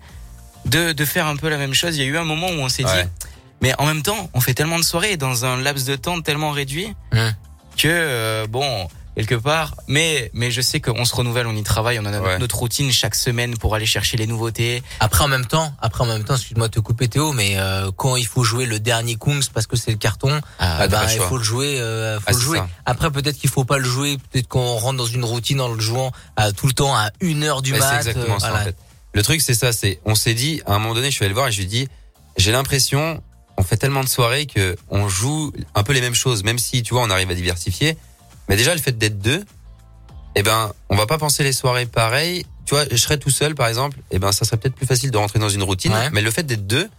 de 0.65 0.91
de 0.91 1.05
faire 1.05 1.25
un 1.27 1.37
peu 1.37 1.47
la 1.49 1.57
même 1.57 1.73
chose. 1.73 1.95
Il 1.95 1.99
y 2.03 2.05
a 2.05 2.07
eu 2.09 2.17
un 2.17 2.25
moment 2.25 2.47
où 2.47 2.59
on 2.59 2.67
s'est 2.69 2.83
Ouais. 2.83 3.03
dit, 3.03 3.09
mais 3.63 3.73
en 3.79 3.85
même 3.85 4.01
temps, 4.03 4.29
on 4.33 4.41
fait 4.41 4.53
tellement 4.53 4.77
de 4.77 4.83
soirées 4.83 5.15
dans 5.15 5.45
un 5.45 5.55
laps 5.65 5.85
de 5.87 5.95
temps 5.95 6.19
tellement 6.21 6.51
réduit 6.51 6.93
que 7.77 7.87
euh, 7.87 8.45
bon 8.47 8.87
quelque 9.15 9.35
part. 9.35 9.75
Mais 9.87 10.29
mais 10.33 10.49
je 10.51 10.59
sais 10.61 10.79
qu'on 10.81 11.05
se 11.05 11.15
renouvelle, 11.15 11.47
on 11.47 11.55
y 11.55 11.63
travaille, 11.63 11.97
on 11.99 12.05
a 12.05 12.11
notre, 12.11 12.25
Ouais. 12.25 12.39
notre 12.39 12.57
routine 12.57 12.91
chaque 12.91 13.15
semaine 13.15 13.55
pour 13.57 13.73
aller 13.75 13.85
chercher 13.85 14.17
les 14.17 14.27
nouveautés. 14.27 14.83
Après, 14.99 15.23
en 15.23 15.27
même 15.29 15.45
temps, 15.45 15.71
après, 15.81 16.03
en 16.03 16.07
même 16.07 16.23
temps, 16.25 16.35
excuse-moi 16.35 16.67
de 16.67 16.73
te 16.73 16.79
couper 16.81 17.07
Théo, 17.07 17.31
mais 17.31 17.53
euh, 17.57 17.89
quand 17.95 18.15
il 18.17 18.25
faut 18.27 18.43
jouer 18.43 18.65
le 18.65 18.79
dernier 18.79 19.15
Kungs 19.15 19.43
parce 19.53 19.65
que 19.67 19.77
c'est 19.77 19.91
le 19.91 19.97
carton, 19.97 20.41
Ah, 20.59 20.81
euh, 20.81 20.87
bah, 20.87 21.05
il 21.13 21.19
faut 21.21 21.37
le 21.37 21.43
jouer. 21.43 21.79
euh, 21.79 22.17
faut 22.19 22.25
Ah, 22.27 22.31
le 22.33 22.39
jouer. 22.39 22.57
ça. 22.57 22.67
Après, 22.85 23.11
peut-être 23.11 23.37
qu'il 23.37 23.49
faut 23.51 23.65
pas 23.65 23.77
le 23.77 23.85
jouer. 23.85 24.17
Peut-être 24.31 24.47
qu'on 24.47 24.75
rentre 24.77 24.97
dans 24.97 25.05
une 25.05 25.23
routine 25.23 25.61
en 25.61 25.69
le 25.69 25.79
jouant 25.79 26.11
à 26.35 26.51
tout 26.51 26.67
le 26.67 26.73
temps 26.73 26.93
à 26.95 27.09
une 27.21 27.43
heure 27.43 27.61
du 27.61 27.71
Bah, 27.73 27.79
mat. 27.79 27.95
exactement 27.97 28.35
euh, 28.35 28.39
ça 28.39 28.49
voilà. 28.49 28.61
en 28.63 28.65
fait. 28.65 28.75
Le 29.13 29.21
truc 29.23 29.41
c'est 29.41 29.53
ça, 29.53 29.71
c'est 29.71 29.99
on 30.05 30.15
s'est 30.15 30.33
dit 30.33 30.61
à 30.65 30.73
un 30.73 30.79
moment 30.79 30.95
donné, 30.95 31.11
je 31.11 31.15
suis 31.15 31.23
allé 31.23 31.29
le 31.29 31.35
voir 31.35 31.47
et 31.47 31.51
je 31.51 31.57
lui 31.57 31.65
ai 31.65 31.69
dit 31.69 31.87
j'ai 32.37 32.51
l'impression 32.51 33.21
on 33.57 33.63
fait 33.63 33.77
tellement 33.77 34.03
de 34.03 34.09
soirées 34.09 34.45
que 34.45 34.75
on 34.89 35.07
joue 35.09 35.51
un 35.75 35.83
peu 35.83 35.93
les 35.93 36.01
mêmes 36.01 36.15
choses 36.15 36.43
même 36.43 36.59
si 36.59 36.83
tu 36.83 36.93
vois 36.93 37.03
on 37.03 37.09
arrive 37.09 37.29
à 37.31 37.35
diversifier. 37.35 37.97
Mais 38.49 38.55
déjà 38.57 38.73
le 38.75 38.81
fait 38.81 38.97
d'être 38.97 39.19
deux 39.19 39.43
eh 40.35 40.43
ben 40.43 40.71
on 40.89 40.95
va 40.95 41.05
pas 41.05 41.17
penser 41.17 41.43
les 41.43 41.53
soirées 41.53 41.85
pareilles. 41.85 42.45
Tu 42.65 42.73
vois, 42.75 42.85
je 42.89 42.95
serais 42.97 43.17
tout 43.17 43.29
seul 43.29 43.55
par 43.55 43.67
exemple, 43.67 43.97
eh 44.11 44.19
ben 44.19 44.31
ça 44.31 44.45
serait 44.45 44.57
peut-être 44.57 44.75
plus 44.75 44.87
facile 44.87 45.11
de 45.11 45.17
rentrer 45.17 45.37
dans 45.39 45.49
une 45.49 45.63
routine, 45.63 45.91
Ouais. 45.93 46.09
mais 46.11 46.21
le 46.21 46.31
fait 46.31 46.43
d'être 46.43 46.65
deux 46.67 46.89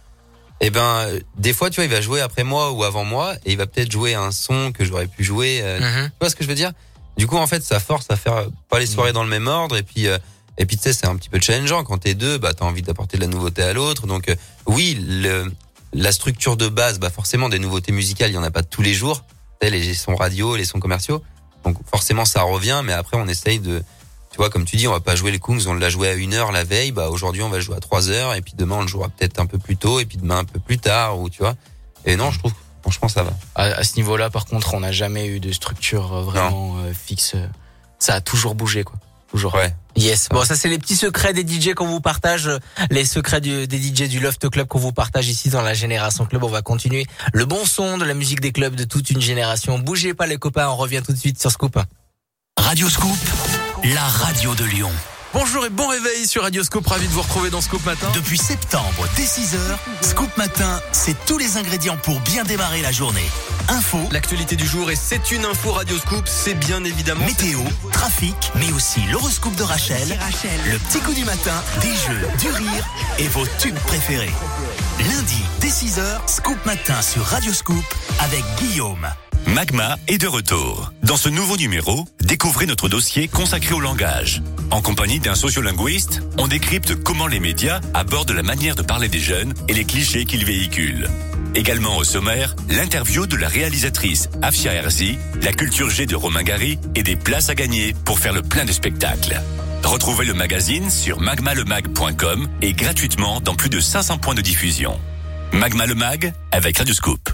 eh 0.61 0.69
ben 0.69 1.09
des 1.37 1.51
fois 1.51 1.69
tu 1.69 1.75
vois 1.75 1.83
il 1.85 1.91
va 1.91 1.99
jouer 1.99 2.21
après 2.21 2.45
moi 2.45 2.71
ou 2.71 2.83
avant 2.85 3.03
moi 3.03 3.33
et 3.45 3.51
il 3.51 3.57
va 3.57 3.67
peut-être 3.67 3.91
jouer 3.91 4.13
un 4.13 4.31
son 4.31 4.71
que 4.71 4.85
j'aurais 4.85 5.07
pu 5.07 5.23
jouer 5.23 5.59
euh, 5.61 5.79
Mhm. 5.79 6.05
tu 6.09 6.15
vois 6.21 6.29
ce 6.29 6.35
que 6.35 6.43
je 6.45 6.49
veux 6.49 6.55
dire? 6.55 6.71
Du 7.17 7.27
coup, 7.27 7.37
en 7.37 7.47
fait, 7.47 7.63
ça 7.63 7.79
force 7.79 8.07
à 8.09 8.17
faire 8.17 8.47
pas 8.69 8.77
les 8.77 8.85
soirées 8.85 9.13
dans 9.13 9.23
le 9.23 9.29
même 9.29 9.47
ordre. 9.47 9.77
Et 9.77 9.83
puis, 9.83 10.07
euh, 10.07 10.17
et 10.57 10.65
puis 10.65 10.75
tu 10.75 10.83
sais, 10.83 10.91
c'est 10.91 11.07
un 11.07 11.15
petit 11.15 11.29
peu 11.29 11.39
challengeant. 11.39 11.85
Quand 11.85 11.97
t'es 11.99 12.13
deux, 12.13 12.37
bah, 12.37 12.53
t'as 12.53 12.65
envie 12.65 12.81
d'apporter 12.81 13.15
de 13.15 13.21
la 13.21 13.27
nouveauté 13.29 13.61
à 13.63 13.71
l'autre. 13.71 14.05
Donc, 14.05 14.27
euh, 14.27 14.35
oui, 14.65 14.97
le, 15.01 15.49
la 15.95 16.11
structure 16.11 16.57
de 16.57 16.67
base, 16.67 16.99
bah, 16.99 17.09
forcément, 17.09 17.49
des 17.49 17.59
nouveautés 17.59 17.91
musicales, 17.91 18.29
il 18.29 18.33
y 18.33 18.37
en 18.37 18.43
a 18.43 18.51
pas 18.51 18.63
tous 18.63 18.81
les 18.81 18.93
jours. 18.93 19.23
Les 19.61 19.93
sons 19.95 20.15
radio, 20.15 20.55
les 20.55 20.65
sons 20.65 20.79
commerciaux. 20.79 21.23
Donc, 21.63 21.77
forcément, 21.89 22.25
ça 22.25 22.43
revient. 22.43 22.81
Mais 22.83 22.93
après, 22.93 23.17
on 23.17 23.27
essaye 23.27 23.59
de, 23.59 23.81
tu 24.29 24.37
vois, 24.37 24.49
comme 24.51 24.65
tu 24.65 24.75
dis, 24.75 24.87
on 24.87 24.91
va 24.91 24.99
pas 24.99 25.15
jouer 25.15 25.31
les 25.31 25.39
Kungs, 25.39 25.65
on 25.67 25.73
l'a 25.73 25.89
joué 25.89 26.09
à 26.09 26.13
une 26.13 26.33
heure 26.33 26.51
la 26.51 26.63
veille. 26.63 26.91
Bah, 26.91 27.09
aujourd'hui, 27.09 27.41
on 27.41 27.49
va 27.49 27.57
le 27.57 27.63
jouer 27.63 27.75
à 27.75 27.79
trois 27.79 28.09
heures. 28.09 28.35
Et 28.35 28.41
puis 28.41 28.53
demain, 28.55 28.75
on 28.75 28.81
le 28.81 28.87
jouera 28.87 29.09
peut-être 29.09 29.39
un 29.39 29.47
peu 29.47 29.57
plus 29.57 29.77
tôt. 29.77 29.99
Et 29.99 30.05
puis 30.05 30.17
demain, 30.17 30.39
un 30.39 30.43
peu 30.43 30.59
plus 30.59 30.77
tard. 30.77 31.19
Ou 31.19 31.29
tu 31.29 31.39
vois. 31.39 31.55
Et 32.05 32.17
non, 32.17 32.29
je 32.29 32.39
trouve, 32.39 32.53
franchement, 32.81 33.07
ça 33.07 33.23
va. 33.23 33.31
À, 33.55 33.63
à 33.63 33.83
ce 33.83 33.95
niveau-là, 33.95 34.29
par 34.29 34.45
contre, 34.45 34.73
on 34.75 34.81
n'a 34.81 34.91
jamais 34.91 35.25
eu 35.27 35.39
de 35.39 35.51
structure 35.51 36.13
euh, 36.13 36.21
vraiment 36.21 36.77
euh, 36.77 36.93
fixe. 36.93 37.35
Ça 37.97 38.15
a 38.15 38.21
toujours 38.21 38.53
bougé, 38.53 38.83
quoi. 38.83 38.99
Toujours. 39.35 39.53
Ouais. 39.55 39.75
Yes. 39.97 40.29
Bon, 40.29 40.45
ça 40.45 40.55
c'est 40.55 40.69
les 40.69 40.77
petits 40.79 40.95
secrets 40.95 41.33
des 41.33 41.45
DJ 41.45 41.73
qu'on 41.73 41.87
vous 41.87 41.99
partage, 41.99 42.47
euh, 42.47 42.57
les 42.89 43.03
secrets 43.03 43.41
du- 43.41 43.67
des 43.67 43.77
DJ 43.77 44.07
du 44.07 44.21
Loft 44.21 44.49
Club 44.49 44.65
qu'on 44.65 44.79
vous 44.79 44.93
partage 44.93 45.27
ici 45.27 45.49
dans 45.49 45.61
la 45.61 45.73
Génération 45.73 46.25
Club. 46.25 46.41
On 46.45 46.47
va 46.47 46.61
continuer 46.61 47.05
le 47.33 47.43
bon 47.43 47.65
son 47.65 47.97
de 47.97 48.05
la 48.05 48.13
musique 48.13 48.39
des 48.39 48.53
clubs 48.53 48.75
de 48.75 48.85
toute 48.85 49.09
une 49.09 49.19
génération. 49.19 49.77
Bougez 49.77 50.13
pas 50.13 50.25
les 50.25 50.37
copains, 50.37 50.69
on 50.69 50.77
revient 50.77 51.01
tout 51.05 51.11
de 51.11 51.17
suite 51.17 51.37
sur 51.41 51.51
Scoop. 51.51 51.77
Radio 52.57 52.87
Scoop, 52.89 53.17
la 53.83 54.03
radio 54.03 54.55
de 54.55 54.63
Lyon. 54.63 54.91
Bonjour 55.35 55.65
et 55.65 55.69
bon 55.69 55.85
réveil 55.87 56.25
sur 56.25 56.43
Radioscope, 56.43 56.87
ravi 56.87 57.09
de 57.09 57.11
vous 57.11 57.21
retrouver 57.21 57.49
dans 57.49 57.59
Scoop 57.59 57.85
Matin. 57.85 58.07
Depuis 58.15 58.37
septembre, 58.37 59.05
dès 59.17 59.23
6h, 59.23 59.57
Scoop 60.01 60.29
Matin, 60.37 60.79
c'est 60.93 61.13
tous 61.25 61.37
les 61.37 61.57
ingrédients 61.57 61.97
pour 61.97 62.21
bien 62.21 62.45
démarrer 62.45 62.81
la 62.81 62.93
journée. 62.93 63.29
Info, 63.67 63.99
L'actualité 64.13 64.55
du 64.55 64.65
jour 64.65 64.89
et 64.89 64.95
c'est 64.95 65.31
une 65.31 65.43
info 65.43 65.73
Radioscoop, 65.73 66.25
c'est 66.25 66.53
bien 66.53 66.85
évidemment. 66.85 67.25
météo, 67.25 67.59
trafic, 67.91 68.49
mais 68.55 68.71
aussi 68.71 69.01
l'horoscope 69.11 69.55
de 69.55 69.63
Rachel, 69.63 70.17
le 70.71 70.77
petit 70.77 70.99
coup 70.99 71.13
du 71.13 71.25
matin, 71.25 71.61
des 71.81 71.93
jeux, 71.93 72.27
du 72.39 72.47
rire 72.51 72.87
et 73.19 73.27
vos 73.27 73.45
tubes 73.59 73.75
préférés. 73.87 74.31
Lundi, 74.99 75.43
dès 75.59 75.67
6h, 75.67 76.29
Scoop 76.29 76.65
Matin 76.65 77.01
sur 77.01 77.23
Radioscoop 77.25 77.83
avec 78.21 78.45
Guillaume. 78.57 79.05
Magma 79.47 79.97
est 80.07 80.17
de 80.17 80.27
retour. 80.27 80.91
Dans 81.03 81.17
ce 81.17 81.29
nouveau 81.29 81.55
numéro, 81.55 82.07
découvrez 82.21 82.65
notre 82.65 82.89
dossier 82.89 83.27
consacré 83.27 83.73
au 83.75 83.79
langage. 83.79 84.41
En 84.71 84.81
compagnie 84.81 85.19
d'un 85.19 85.35
sociolinguiste, 85.35 86.21
on 86.39 86.47
décrypte 86.47 86.95
comment 86.95 87.27
les 87.27 87.39
médias 87.39 87.79
abordent 87.93 88.31
la 88.31 88.43
manière 88.43 88.75
de 88.75 88.81
parler 88.81 89.07
des 89.07 89.19
jeunes 89.19 89.53
et 89.67 89.73
les 89.73 89.85
clichés 89.85 90.25
qu'ils 90.25 90.45
véhiculent. 90.45 91.09
Également 91.53 91.95
au 91.97 92.03
sommaire, 92.03 92.55
l'interview 92.69 93.27
de 93.27 93.37
la 93.37 93.47
réalisatrice 93.47 94.29
Afia 94.41 94.73
Herzi, 94.73 95.17
la 95.41 95.53
culture 95.53 95.89
G 95.89 96.05
de 96.05 96.15
Romain 96.15 96.43
Gary 96.43 96.79
et 96.95 97.03
des 97.03 97.15
places 97.15 97.49
à 97.49 97.55
gagner 97.55 97.93
pour 98.03 98.19
faire 98.19 98.33
le 98.33 98.41
plein 98.41 98.65
de 98.65 98.71
spectacles. 98.71 99.39
Retrouvez 99.83 100.25
le 100.25 100.33
magazine 100.33 100.89
sur 100.89 101.21
magmalemag.com 101.21 102.47
et 102.61 102.73
gratuitement 102.73 103.39
dans 103.41 103.55
plus 103.55 103.69
de 103.69 103.79
500 103.79 104.17
points 104.17 104.35
de 104.35 104.41
diffusion. 104.41 104.99
Magma 105.53 105.85
le 105.85 105.95
Mag 105.95 106.33
avec 106.51 106.79
Radioscoop. 106.79 107.29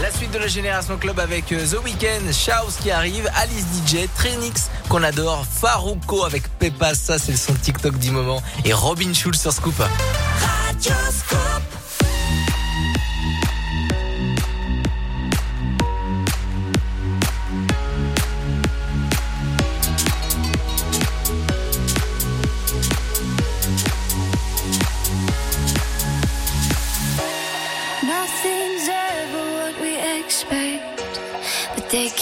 La 0.00 0.10
suite 0.10 0.30
de 0.32 0.38
la 0.38 0.46
Génération 0.46 0.96
Club 0.96 1.18
avec 1.20 1.50
euh, 1.52 1.66
The 1.66 1.82
Weeknd, 1.84 2.30
Chaos 2.32 2.72
qui 2.80 2.90
arrive, 2.90 3.30
Alice 3.34 3.64
DJ, 3.86 4.08
Trenix 4.16 4.68
qu'on 4.88 5.02
adore, 5.02 5.44
Farouko 5.50 6.24
avec 6.24 6.48
Peppa, 6.58 6.94
ça 6.94 7.18
c'est 7.18 7.32
le 7.32 7.38
son 7.38 7.54
TikTok 7.54 7.98
du 7.98 8.10
moment, 8.10 8.42
et 8.64 8.72
Robin 8.72 9.12
Schulz 9.12 9.40
sur 9.40 9.52
Scoop. 9.52 9.74
Nothing's 10.76 11.75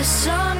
the 0.00 0.06
sun 0.06 0.59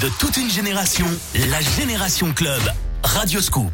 de 0.00 0.08
toute 0.18 0.38
une 0.38 0.48
génération, 0.48 1.06
la 1.34 1.60
Génération 1.60 2.32
Club. 2.32 2.62
Radio 3.02 3.40
Scoop. 3.40 3.72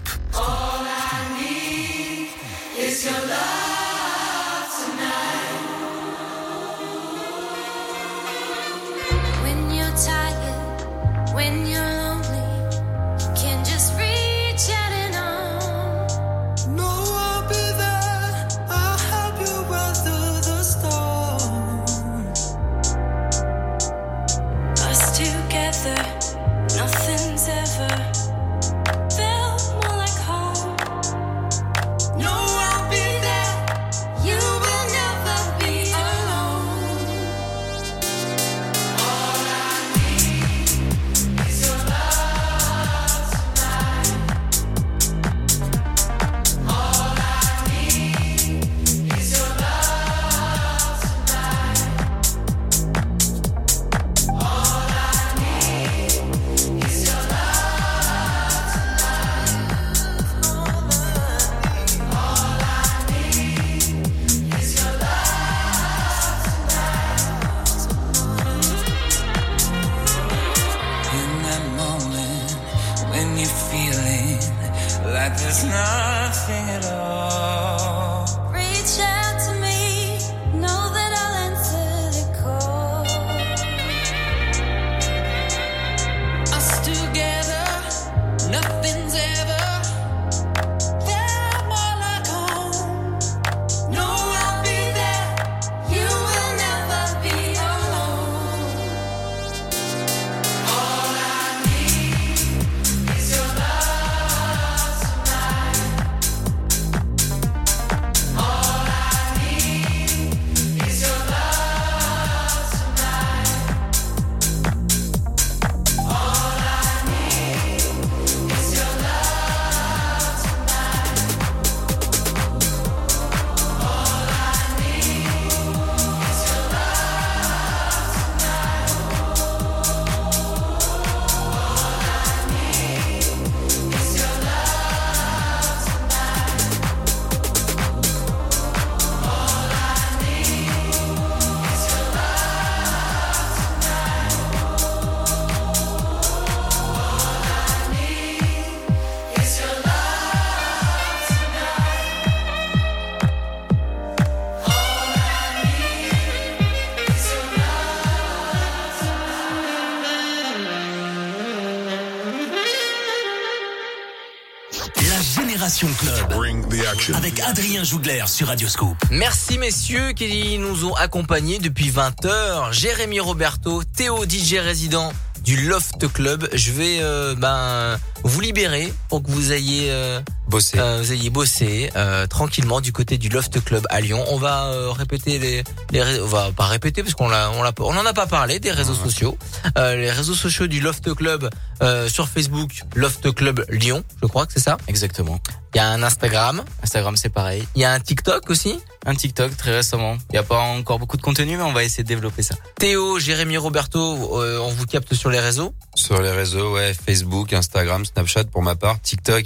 Avec 167.14 167.40
Adrien 167.40 167.84
Jougler 167.84 168.24
sur 168.26 168.48
Radio 168.48 168.68
Scoop. 168.68 168.96
Merci 169.10 169.58
messieurs 169.58 170.12
qui 170.12 170.58
nous 170.58 170.84
ont 170.84 170.94
accompagnés 170.94 171.58
depuis 171.58 171.90
20h. 171.90 172.72
Jérémy 172.72 173.20
Roberto, 173.20 173.82
Théo 173.84 174.24
DJ 174.24 174.54
résident 174.54 175.12
du 175.44 175.68
Loft 175.68 176.10
Club. 176.12 176.48
Je 176.52 176.72
vais 176.72 176.98
euh, 177.00 177.34
ben 177.36 177.98
vous 178.24 178.40
libérer 178.40 178.92
pour 179.08 179.22
que 179.22 179.30
vous 179.30 179.52
ayez 179.52 179.90
euh, 179.90 180.20
Bossé. 180.48 180.78
euh, 180.78 181.00
vous 181.02 181.12
ayez 181.12 181.30
bossé 181.30 181.90
euh, 181.96 182.26
tranquillement 182.26 182.80
du 182.80 182.92
côté 182.92 183.18
du 183.18 183.28
Loft 183.28 183.62
Club 183.64 183.86
à 183.90 184.00
Lyon. 184.00 184.24
On 184.28 184.38
va 184.38 184.66
euh, 184.66 184.90
répéter 184.90 185.38
les 185.38 185.64
les 185.90 186.20
on 186.20 186.26
va 186.26 186.50
pas 186.52 186.66
répéter 186.66 187.02
parce 187.02 187.14
qu'on 187.14 187.28
l'a 187.28 187.50
on 187.52 187.62
l'a 187.62 187.72
on 187.78 187.96
en 187.96 188.06
a 188.06 188.12
pas 188.12 188.26
parlé 188.26 188.58
des 188.58 188.72
réseaux 188.72 188.94
sociaux. 188.94 189.38
Euh, 189.78 189.96
les 189.96 190.10
réseaux 190.10 190.34
sociaux 190.34 190.66
du 190.66 190.80
Loft 190.80 191.14
Club 191.14 191.50
euh, 191.82 192.08
sur 192.08 192.28
Facebook, 192.28 192.70
Loft 192.94 193.32
Club 193.34 193.64
Lyon, 193.68 194.02
je 194.22 194.26
crois 194.26 194.46
que 194.46 194.52
c'est 194.52 194.60
ça. 194.60 194.78
Exactement. 194.88 195.40
Il 195.74 195.78
y 195.78 195.80
a 195.80 195.88
un 195.88 196.02
Instagram. 196.02 196.62
Instagram, 196.82 197.16
c'est 197.16 197.28
pareil. 197.28 197.66
Il 197.74 197.82
y 197.82 197.84
a 197.84 197.92
un 197.92 198.00
TikTok 198.00 198.48
aussi. 198.50 198.78
Un 199.04 199.14
TikTok 199.14 199.56
très 199.56 199.76
récemment. 199.76 200.16
Il 200.30 200.32
n'y 200.32 200.38
a 200.38 200.42
pas 200.42 200.58
encore 200.58 200.98
beaucoup 200.98 201.16
de 201.16 201.22
contenu, 201.22 201.56
mais 201.56 201.62
on 201.62 201.72
va 201.72 201.84
essayer 201.84 202.02
de 202.02 202.08
développer 202.08 202.42
ça. 202.42 202.54
Théo, 202.78 203.18
Jérémy 203.18 203.56
Roberto, 203.56 204.40
euh, 204.42 204.58
on 204.58 204.70
vous 204.70 204.86
capte 204.86 205.14
sur 205.14 205.30
les 205.30 205.40
réseaux. 205.40 205.74
Sur 205.94 206.20
les 206.22 206.30
réseaux, 206.30 206.74
ouais, 206.74 206.94
Facebook, 206.94 207.52
Instagram, 207.52 208.04
Snapchat 208.04 208.44
pour 208.44 208.62
ma 208.62 208.74
part, 208.74 209.00
TikTok. 209.00 209.44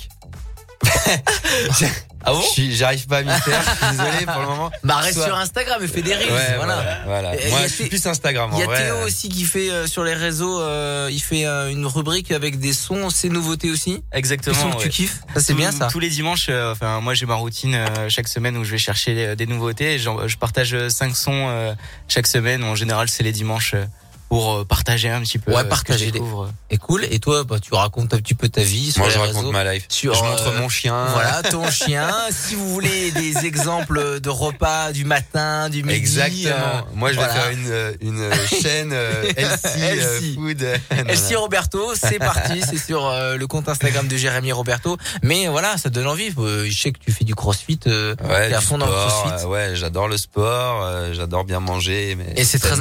Ah 2.22 2.32
bon 2.32 2.42
J'arrive 2.54 3.06
pas 3.06 3.18
à 3.18 3.22
m'y 3.22 3.30
faire. 3.30 3.62
Je 3.62 3.86
suis 3.86 3.96
désolé 3.96 4.26
pour 4.26 4.42
le 4.42 4.46
moment. 4.46 4.70
Bah 4.84 4.96
reste 4.96 5.14
Soit- 5.16 5.24
sur 5.26 5.36
Instagram 5.36 5.82
et 5.82 5.88
fais 5.88 6.02
des 6.02 6.14
reels. 6.14 6.30
Ouais, 6.30 6.56
voilà. 6.56 7.00
voilà, 7.06 7.30
Moi, 7.48 7.60
je 7.62 7.68
suis 7.68 7.86
plus 7.88 8.06
Instagram, 8.06 8.52
en 8.52 8.58
Il 8.58 8.60
y 8.60 8.62
a. 8.70 8.76
Théo 8.76 8.96
aussi 9.06 9.30
qui 9.30 9.44
fait 9.44 9.70
euh, 9.70 9.86
sur 9.86 10.04
les 10.04 10.12
réseaux, 10.12 10.60
euh, 10.60 11.08
il 11.10 11.18
fait 11.20 11.46
euh, 11.46 11.70
une 11.70 11.86
rubrique 11.86 12.30
avec 12.30 12.58
des 12.60 12.74
sons, 12.74 13.08
ses 13.08 13.30
nouveautés 13.30 13.70
aussi. 13.70 14.02
Exactement. 14.12 14.54
Des 14.54 14.60
sons 14.60 14.70
que 14.76 14.82
tu 14.82 14.88
kiffes. 14.90 15.20
Ça 15.34 15.40
c'est 15.40 15.54
bien 15.54 15.72
ça. 15.72 15.86
Tous 15.86 15.98
les 15.98 16.10
dimanches, 16.10 16.48
euh, 16.50 16.72
enfin 16.72 17.00
moi 17.00 17.14
j'ai 17.14 17.24
ma 17.24 17.36
routine 17.36 17.74
euh, 17.74 18.08
chaque 18.10 18.28
semaine 18.28 18.58
où 18.58 18.64
je 18.64 18.70
vais 18.72 18.78
chercher 18.78 19.14
les- 19.14 19.34
des 19.36 19.46
nouveautés. 19.46 19.94
Et 19.94 19.98
je 19.98 20.36
partage 20.36 20.76
cinq 20.88 21.16
sons 21.16 21.46
euh, 21.48 21.72
chaque 22.06 22.26
semaine. 22.26 22.62
En 22.64 22.74
général, 22.74 23.08
c'est 23.08 23.22
les 23.22 23.32
dimanches 23.32 23.74
pour 24.30 24.54
euh, 24.54 24.64
partager 24.64 25.10
un 25.10 25.20
petit 25.20 25.38
peu. 25.38 25.50
Ouais, 25.50 25.58
euh, 25.58 25.60
ce 25.60 25.64
que 25.64 25.68
partager 25.68 26.06
des- 26.06 26.12
découvre. 26.12 26.50
Et 26.70 26.78
cool. 26.78 27.04
Et 27.10 27.18
toi, 27.18 27.42
bah, 27.44 27.56
tu 27.60 27.74
racontes 27.74 28.14
un 28.14 28.18
petit 28.18 28.34
peu 28.34 28.48
ta 28.48 28.62
vie 28.62 28.92
sur 28.92 29.00
Moi, 29.00 29.08
les 29.08 29.14
je 29.14 29.18
raconte 29.18 29.36
réseaux. 29.36 29.50
ma 29.52 29.64
life. 29.74 29.86
Sur, 29.88 30.14
Je 30.14 30.22
montre 30.22 30.46
euh, 30.46 30.60
mon 30.60 30.68
chien. 30.68 31.04
Voilà, 31.06 31.42
ton 31.50 31.68
chien. 31.70 32.08
Si 32.30 32.54
vous 32.54 32.68
voulez 32.72 33.10
des 33.10 33.38
exemples 33.44 34.20
de 34.20 34.28
repas 34.30 34.92
du 34.92 35.04
matin, 35.04 35.68
du 35.68 35.82
midi. 35.82 35.96
Exactement. 35.96 36.54
euh, 36.54 36.80
Moi, 36.94 37.12
je 37.12 37.18
vais 37.18 37.26
faire 37.28 37.50
une, 37.50 37.66
euh, 37.70 37.92
une 38.00 38.20
euh, 38.20 38.32
chaîne 38.62 38.92
euh, 38.92 39.24
LC, 39.36 39.66
euh, 39.78 40.20
LC. 40.20 40.34
Food. 40.36 40.66
Elsie 41.08 41.34
Roberto, 41.36 41.92
c'est 41.94 42.18
parti, 42.20 42.62
c'est 42.62 42.78
sur 42.78 43.04
euh, 43.06 43.36
le 43.36 43.46
compte 43.48 43.68
Instagram 43.68 44.06
de 44.06 44.16
Jérémy 44.16 44.52
Roberto. 44.52 44.96
Mais 45.24 45.48
voilà, 45.48 45.76
ça 45.76 45.90
donne 45.90 46.06
envie. 46.06 46.30
Euh, 46.38 46.66
Je 46.70 46.78
sais 46.80 46.92
que 46.92 47.00
tu 47.00 47.10
fais 47.10 47.24
du 47.24 47.34
crossfit, 47.34 47.80
euh, 47.88 48.14
Ouais, 48.22 48.48
t'es 48.50 48.54
à 48.54 48.60
fond 48.60 48.78
dans 48.78 48.86
le 48.86 48.92
crossfit. 48.92 49.44
euh, 49.44 49.48
ouais, 49.48 49.70
j'adore 49.74 50.06
le 50.06 50.16
sport, 50.16 50.82
euh, 50.84 51.12
j'adore 51.14 51.42
bien 51.44 51.58
manger, 51.58 52.16
mais 52.16 52.32
Et 52.40 52.44
c'est 52.44 52.60
très- 52.60 52.76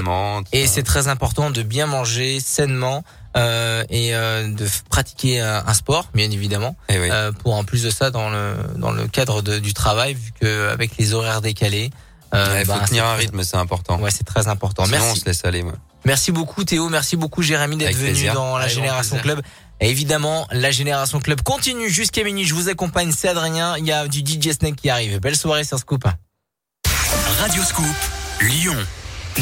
Et 0.52 0.68
c'est 0.68 0.84
très 0.84 1.08
important 1.08 1.39
de 1.50 1.64
bien 1.64 1.86
manger 1.88 2.40
sainement 2.40 3.04
euh, 3.38 3.84
et 3.90 4.14
euh, 4.16 4.48
de 4.52 4.68
pratiquer 4.90 5.40
un, 5.40 5.64
un 5.66 5.74
sport, 5.74 6.06
bien 6.14 6.30
évidemment. 6.30 6.76
Eh 6.90 6.96
Euh, 6.98 7.32
pour 7.32 7.54
en 7.56 7.64
plus 7.64 7.84
de 7.84 7.90
ça, 7.90 8.12
dans 8.12 8.30
le 8.30 8.56
dans 8.76 8.92
le 8.92 9.08
cadre 9.08 9.42
de- 9.42 9.60
du 9.60 9.74
travail, 9.74 10.16
vu 10.16 10.32
que 10.42 10.70
avec 10.70 10.98
les 10.98 11.14
horaires 11.14 11.42
décalés, 11.42 11.92
euh, 12.34 12.54
Ouais, 12.54 12.66
faut 12.66 12.74
bah, 12.74 12.86
tenir 12.88 13.06
un 13.06 13.16
rythme, 13.16 13.42
c'est 13.44 13.58
important. 13.58 14.00
Ouais, 14.00 14.12
c'est 14.12 14.24
très 14.26 14.48
important. 14.48 14.86
Sinon, 14.86 14.98
Merci. 15.00 15.12
on 15.12 15.16
se 15.22 15.26
laisse 15.26 15.46
aller, 15.46 15.64
moi. 15.64 15.74
Merci 16.06 16.32
beaucoup 16.32 16.64
Théo, 16.64 16.88
merci 16.90 17.16
beaucoup 17.18 17.42
Jérémy 17.42 17.76
d'être 17.78 17.96
venu 17.96 18.12
plaisir. 18.12 18.34
dans 18.34 18.58
la 18.58 18.68
Génération. 18.68 19.18
Club. 19.20 19.42
Et 19.82 19.90
évidemment, 19.90 20.48
la 20.52 20.72
Génération 20.72 21.20
Club 21.20 21.42
continue 21.42 21.90
jusqu'à 21.90 22.24
minuit. 22.24 22.46
Je 22.46 22.54
vous 22.54 22.68
accompagne, 22.70 23.12
c'est 23.16 23.30
Adrien. 23.30 23.78
Il 23.78 23.86
y 23.86 23.92
a 23.92 24.08
du 24.08 24.20
DJ 24.20 24.52
Snake 24.52 24.76
qui 24.76 24.90
arrive. 24.90 25.20
Belle 25.20 25.36
soirée 25.38 25.64
sur 25.64 25.78
Scoop. 25.80 26.04
Radio 27.42 27.64
Scoop, 27.64 27.86
Lyon. 28.42 28.76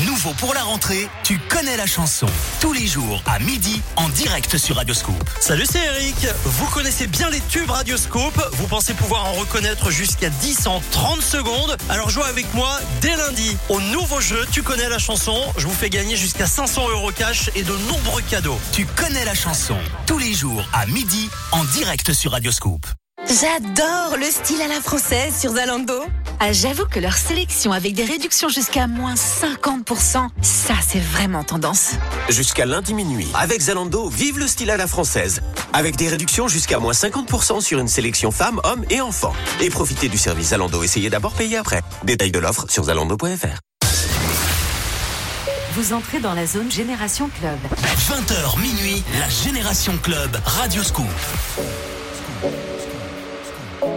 Nouveau 0.06 0.34
pour 0.34 0.54
la 0.54 0.64
rentrée, 0.64 1.08
tu 1.24 1.40
connais 1.40 1.76
la 1.76 1.88
chanson. 1.88 2.28
Tous 2.60 2.72
les 2.74 2.86
jours 2.86 3.24
à 3.26 3.40
midi 3.40 3.82
en 3.96 4.10
direct 4.10 4.58
sur 4.58 4.76
Radio 4.76 4.94
Scoop. 4.94 5.28
Salut, 5.40 5.66
c'est 5.70 5.84
Eric. 5.84 6.16
Vous 6.44 6.68
connaissez 6.68 7.08
bien 7.08 7.30
les 7.30 7.40
tubes 7.42 7.70
Radioscope. 7.70 8.40
Vous 8.54 8.68
pensez 8.68 8.94
pouvoir 8.94 9.26
en 9.26 9.34
reconnaître 9.34 9.90
jusqu'à 9.90 10.30
10 10.30 10.68
en 10.68 10.82
30 10.92 11.22
secondes. 11.22 11.78
Alors 11.90 12.10
jouez 12.10 12.26
avec 12.26 12.54
moi 12.54 12.80
dès 13.02 13.16
lundi 13.16 13.58
au 13.70 13.82
nouveau 13.82 14.22
jeu 14.22 14.46
Tu 14.52 14.62
connais 14.62 14.90
la 14.90 15.00
chanson. 15.00 15.42
Je 15.58 15.66
vous 15.66 15.74
fais 15.74 15.90
gagner 15.90 16.16
jusqu'à 16.16 16.46
500 16.46 16.90
euros 16.90 17.12
cash 17.12 17.50
et 17.56 17.64
de 17.64 17.74
nombreux 17.90 18.22
cadeaux. 18.30 18.60
Tu 18.74 18.86
connais 18.86 19.26
la 19.26 19.36
chanson. 19.36 19.78
Tous 20.06 20.20
les 20.20 20.34
jours 20.34 20.68
à 20.74 20.86
midi 20.86 21.30
en 21.52 21.64
direct 21.64 22.14
sur 22.14 22.34
Radio 22.34 22.52
Scoop. 22.52 22.86
J'adore 23.28 24.16
le 24.18 24.26
style 24.30 24.62
à 24.62 24.68
la 24.68 24.80
française 24.80 25.36
sur 25.38 25.54
Zalando. 25.54 26.02
Ah, 26.40 26.54
J'avoue 26.54 26.86
que 26.86 27.00
leur 27.00 27.18
sélection 27.18 27.72
avec 27.72 27.94
des 27.94 28.06
réductions 28.06 28.48
jusqu'à 28.48 28.86
moins 28.88 29.16
50%, 29.16 30.30
ça 30.42 30.74
c'est 30.88 31.00
vraiment 31.00 31.44
tendance. 31.44 31.94
Jusqu'à 32.30 32.66
lundi 32.66 32.94
minuit. 32.94 33.28
Avec 33.34 33.60
Zalando, 33.62 34.08
vive 34.08 34.38
le 34.40 34.48
style 34.48 34.70
à 34.70 34.78
la 34.78 34.88
française. 34.88 35.42
Avec 35.74 35.96
des 35.98 36.08
réductions 36.08 36.48
jusqu'à 36.48 36.80
moins 36.80 36.94
50% 36.94 37.60
sur 37.60 37.80
une 37.80 37.88
sélection 37.88 38.32
femmes, 38.32 38.62
hommes 38.64 38.86
et 38.92 39.02
enfants. 39.02 39.34
Et 39.60 39.70
profitez 39.72 40.10
du 40.10 40.18
service 40.18 40.50
Zalando. 40.50 40.82
Essayez 40.84 41.10
d'abord, 41.10 41.34
payez 41.34 41.58
après. 41.58 41.82
Détail 42.04 42.32
de 42.32 42.40
l'offre 42.40 42.68
sur 42.70 42.84
zalando.fr. 42.86 43.60
Vous 45.74 45.94
entrez 45.94 46.20
dans 46.20 46.34
la 46.34 46.46
zone 46.46 46.72
Génération 46.72 47.30
Club. 47.40 47.58
20h 48.10 48.60
minuit, 48.62 49.04
la 49.20 49.28
Génération 49.28 49.98
Club 50.02 50.40
Radio 50.46 50.82
Scoop. 50.84 51.06
Staring 53.80 53.90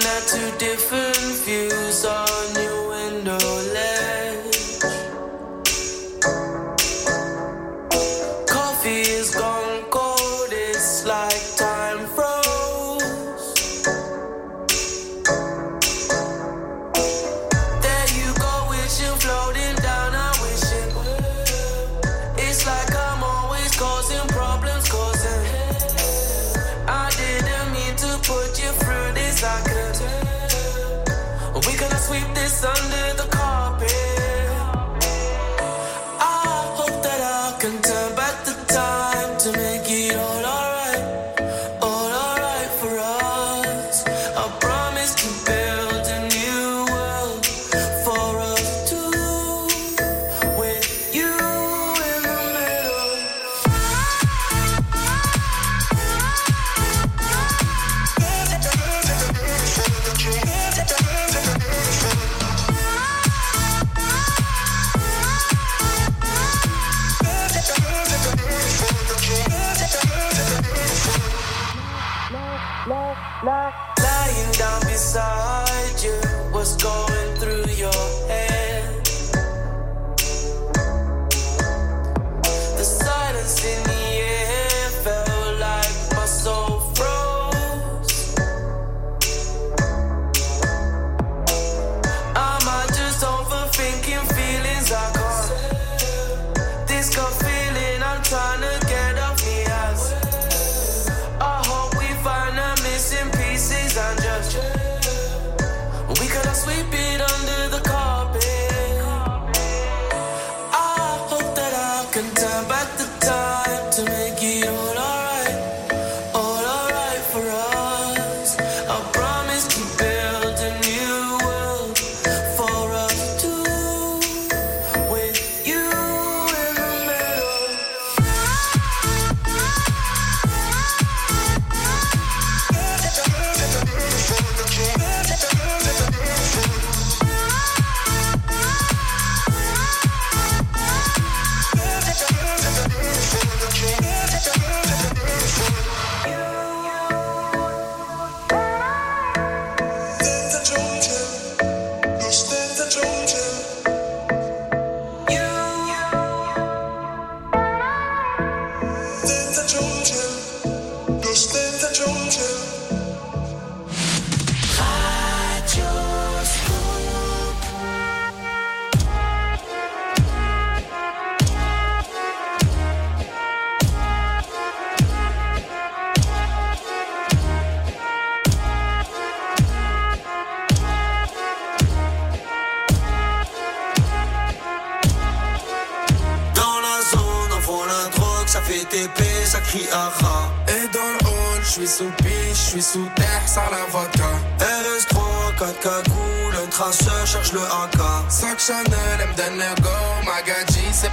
at 0.00 0.22
two 0.28 0.50
different 0.58 1.11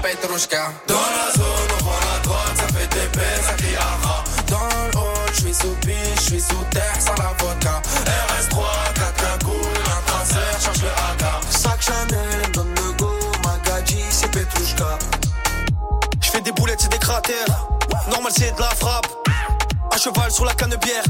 Dans 0.09 0.95
la 0.95 1.31
zone, 1.33 1.45
on 1.79 1.83
vend 1.83 1.91
la 1.91 2.19
drogue, 2.23 2.55
ça 2.55 2.67
fait 2.73 2.87
TP, 2.87 3.19
ça 3.43 3.53
crie. 3.53 3.75
Dans 4.47 4.57
le 4.57 4.97
hall, 4.97 5.29
je 5.33 5.39
suis 5.41 5.53
sous 5.53 5.75
piche, 5.81 6.15
je 6.15 6.21
suis 6.21 6.41
sous 6.41 6.65
terre, 6.71 6.95
ça 6.99 7.13
la 7.15 7.31
vodka. 7.37 7.79
RS3, 8.05 8.93
4 8.95 9.13
cagoules, 9.13 9.53
un 9.85 10.01
traceur, 10.07 10.61
cherche 10.63 10.81
le 10.81 10.89
AK. 10.89 11.23
Sac 11.51 11.81
Chanel, 11.81 12.51
donne 12.53 12.73
le 12.73 12.91
go, 12.93 13.11
Magadji, 13.43 14.03
c'est 14.09 14.31
Petrushka. 14.31 14.97
Je 16.23 16.31
fais 16.31 16.41
des 16.41 16.53
boulettes, 16.53 16.81
c'est 16.81 16.91
des 16.91 16.97
cratères. 16.97 17.67
Normal, 18.09 18.31
c'est 18.35 18.55
de 18.55 18.61
la 18.61 18.69
frappe. 18.69 19.05
À 19.91 19.97
cheval 19.97 20.31
sur 20.31 20.45
la 20.45 20.53
canne 20.55 20.75
bière, 20.81 21.03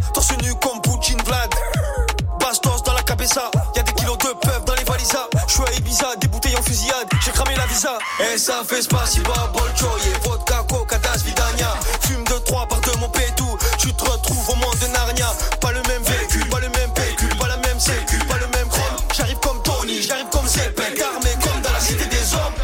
ça 8.49 8.63
fait 8.65 8.81
spasiba, 8.81 9.51
bolchoye, 9.53 10.11
vodka, 10.23 10.65
coca, 10.67 10.97
das, 10.97 11.21
vidania. 11.23 11.71
Fume 12.01 12.23
de 12.23 12.37
trois 12.45 12.65
par 12.65 12.81
deux, 12.81 12.97
mon 12.99 13.09
pétou. 13.09 13.45
Tu 13.77 13.93
te 13.93 14.03
retrouves 14.03 14.49
au 14.49 14.55
monde 14.55 14.79
de 14.81 14.87
Narnia. 14.87 15.31
Pas 15.61 15.71
le 15.71 15.81
même 15.83 16.01
véhicule, 16.01 16.49
pas 16.49 16.59
le 16.59 16.69
même 16.69 16.91
pécule, 16.93 17.35
pas 17.37 17.47
la 17.47 17.57
même 17.57 17.79
sécu, 17.79 18.17
pas 18.27 18.37
le 18.37 18.47
même 18.57 18.67
chrome. 18.67 18.97
J'arrive 19.15 19.39
comme 19.39 19.61
Tony, 19.61 20.01
j'arrive 20.01 20.29
comme 20.31 20.47
Zepek, 20.47 20.99
armé 20.99 21.29
comme 21.43 21.61
dans 21.61 21.71
la 21.71 21.79
cité 21.79 22.05
des 22.05 22.33
hommes. 22.33 22.57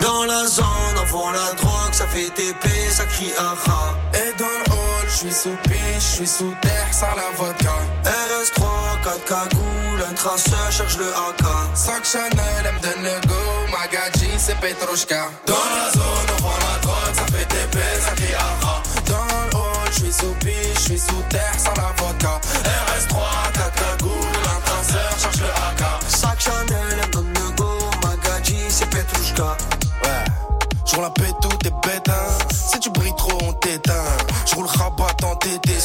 Dans 0.00 0.24
la 0.24 0.46
zone, 0.46 0.96
on 1.02 1.06
vend 1.12 1.30
la 1.30 1.52
drogue, 1.52 1.92
ça 1.92 2.06
fait 2.06 2.30
TP, 2.30 2.68
ça 2.90 3.04
crie 3.04 3.32
aha. 3.38 3.94
Et 4.14 4.32
dans 4.38 4.46
le 4.46 4.72
hall, 4.72 5.06
je 5.08 5.16
suis 5.16 5.32
sous 5.32 5.56
piche, 5.62 5.76
je 5.98 6.16
suis 6.16 6.26
sous 6.26 6.54
terre, 6.62 6.88
ça 6.90 7.08
la 7.16 7.30
vodka. 7.36 7.76
RS3, 8.04 8.62
4 9.04 9.24
cagoules, 9.24 9.61
un 10.08 10.14
traceur, 10.14 10.70
cherche 10.70 10.98
le 10.98 11.08
AK. 11.08 11.42
Sac 11.74 12.04
Chanel, 12.04 12.64
elle 12.64 12.74
me 12.74 12.80
donne 12.80 13.02
le 13.02 13.26
go, 13.26 13.34
Magadji, 13.70 14.30
c'est 14.38 14.56
Petrushka. 14.56 15.28
Dans 15.46 15.54
la 15.54 15.90
zone, 15.92 16.28
on 16.38 16.42
vend 16.42 16.58
la 16.58 16.80
drogue, 16.80 17.14
ça 17.14 17.26
fait 17.26 17.44
TP, 17.46 17.78
ça 18.00 18.14
crie 18.14 18.34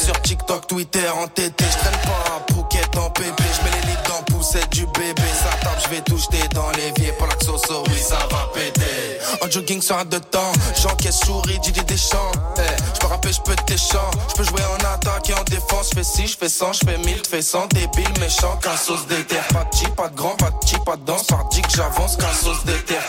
sur 0.08 0.22
TikTok, 0.22 0.66
Twitter 0.66 1.06
en 1.10 1.28
TT. 1.28 1.52
Je 1.58 2.08
pas 2.08 2.24
un 2.32 2.54
Phuket 2.54 2.96
en 2.96 3.10
pépé. 3.10 3.44
Je 3.52 3.64
mets 3.64 3.76
les 3.76 3.86
lits 3.88 4.02
dans 4.08 4.22
poussette 4.32 4.70
du 4.70 4.86
bébé. 4.86 5.22
Ça 5.42 5.50
tape, 5.60 5.82
je 5.84 5.88
vais 5.90 6.00
tout 6.00 6.16
jeter 6.16 6.48
dans 6.54 6.70
l'évier. 6.70 7.12
Pour 7.18 7.26
la 7.26 7.34
xoxo, 7.34 7.84
oui, 7.88 7.98
ça 7.98 8.16
va 8.30 8.48
péter. 8.54 9.18
En 9.42 9.50
jogging 9.50 9.82
sur 9.82 9.98
un 9.98 10.06
de 10.06 10.18
temps, 10.18 10.52
j'encaisse 10.80 11.20
souris, 11.20 11.58
Didier 11.58 11.82
Deschamps. 11.82 12.32
Eh, 12.56 12.60
je 12.94 13.00
peux 13.00 13.06
rapper, 13.06 13.32
je 13.32 13.40
peux 13.42 13.56
t'échant. 13.66 14.10
Je 14.30 14.34
peux 14.34 14.44
jouer 14.44 14.62
en 14.64 14.94
attaque 14.94 15.28
et 15.28 15.34
en 15.34 15.44
défense. 15.44 15.90
Je 15.90 15.96
fais 15.96 16.04
6, 16.04 16.26
je 16.28 16.36
fais 16.38 16.48
100, 16.48 16.72
je 16.72 16.78
fais 16.86 16.98
1000, 16.98 17.22
fais 17.28 17.42
100. 17.42 17.66
Débile, 17.66 18.20
méchant, 18.20 18.56
qu'un 18.62 18.76
sauce 18.76 19.06
d'éther. 19.08 19.42
Pas 19.52 19.64
de 19.64 19.76
chi, 19.76 19.86
pas 19.94 20.08
de 20.08 20.16
grand, 20.16 20.36
pas 20.36 20.50
de 20.50 20.66
chi, 20.66 20.76
pas 20.86 20.96
de 20.96 21.04
danse. 21.04 21.26
Pardi 21.26 21.60
que 21.60 21.70
j'avance, 21.76 22.16
qu'un 22.16 22.32
sauce 22.32 22.64
d'éther. 22.64 23.02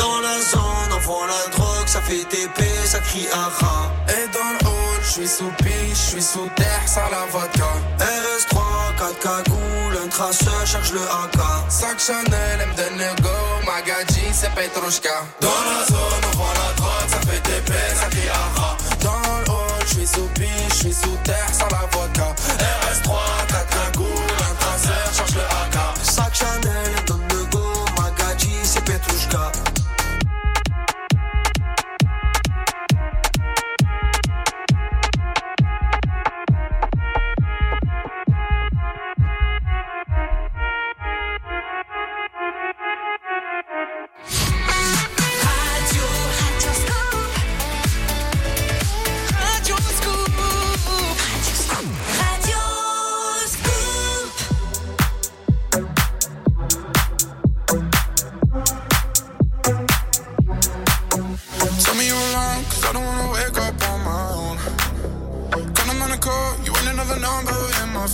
Dans 0.00 0.20
la 0.20 0.40
zone, 0.52 0.90
on 0.96 1.00
vend 1.06 1.26
la 1.26 1.42
drogue, 1.54 1.86
ça 1.86 2.00
fait 2.00 2.24
TP, 2.32 2.58
ça 2.86 3.00
crie 3.00 3.28
aha. 3.32 3.92
Et 4.08 4.26
dans 4.36 4.50
le 4.54 4.60
hall, 4.66 5.00
je 5.02 5.10
suis 5.10 5.28
sous 5.28 5.52
piche, 5.58 5.92
je 5.92 6.10
suis 6.12 6.22
sous 6.22 6.48
terre, 6.56 6.84
ça 6.86 7.02
la 7.10 7.24
vodka. 7.32 7.70
RS3, 7.98 8.56
4 8.96 9.18
cagoules, 9.26 9.96
un 10.02 10.08
traceur, 10.08 10.66
cherche 10.66 10.92
le 10.92 11.02
AK. 11.02 11.38
Sac 11.68 11.98
Chanel, 12.00 12.58
elle 12.60 12.68
me 12.68 12.74
donne 12.74 12.96
le 12.96 13.22
go, 13.22 13.36
Magadji, 13.66 14.24
c'est 14.32 14.52
Petrushka. 14.54 15.16
Dans 15.40 15.48
la 15.48 15.84
zone, 15.86 16.22
on 16.32 16.36
vend 16.38 16.54
la 16.62 16.70
drogue, 16.78 17.08
ça 17.08 17.20
fait 17.28 17.42
TP, 17.48 17.72
ça 18.00 18.06
crie 18.06 18.30
aha. 18.30 18.76
Dans 19.02 19.38
le 19.44 19.50
hall, 19.50 19.82
je 19.86 19.94
suis 19.96 20.06
sous 20.06 20.28
piche, 20.34 20.48
je 20.70 20.74
suis 20.74 20.94
sous 20.94 21.18
terre, 21.24 21.50
ça 21.52 21.66
la 21.70 21.84
vodka. 21.92 22.34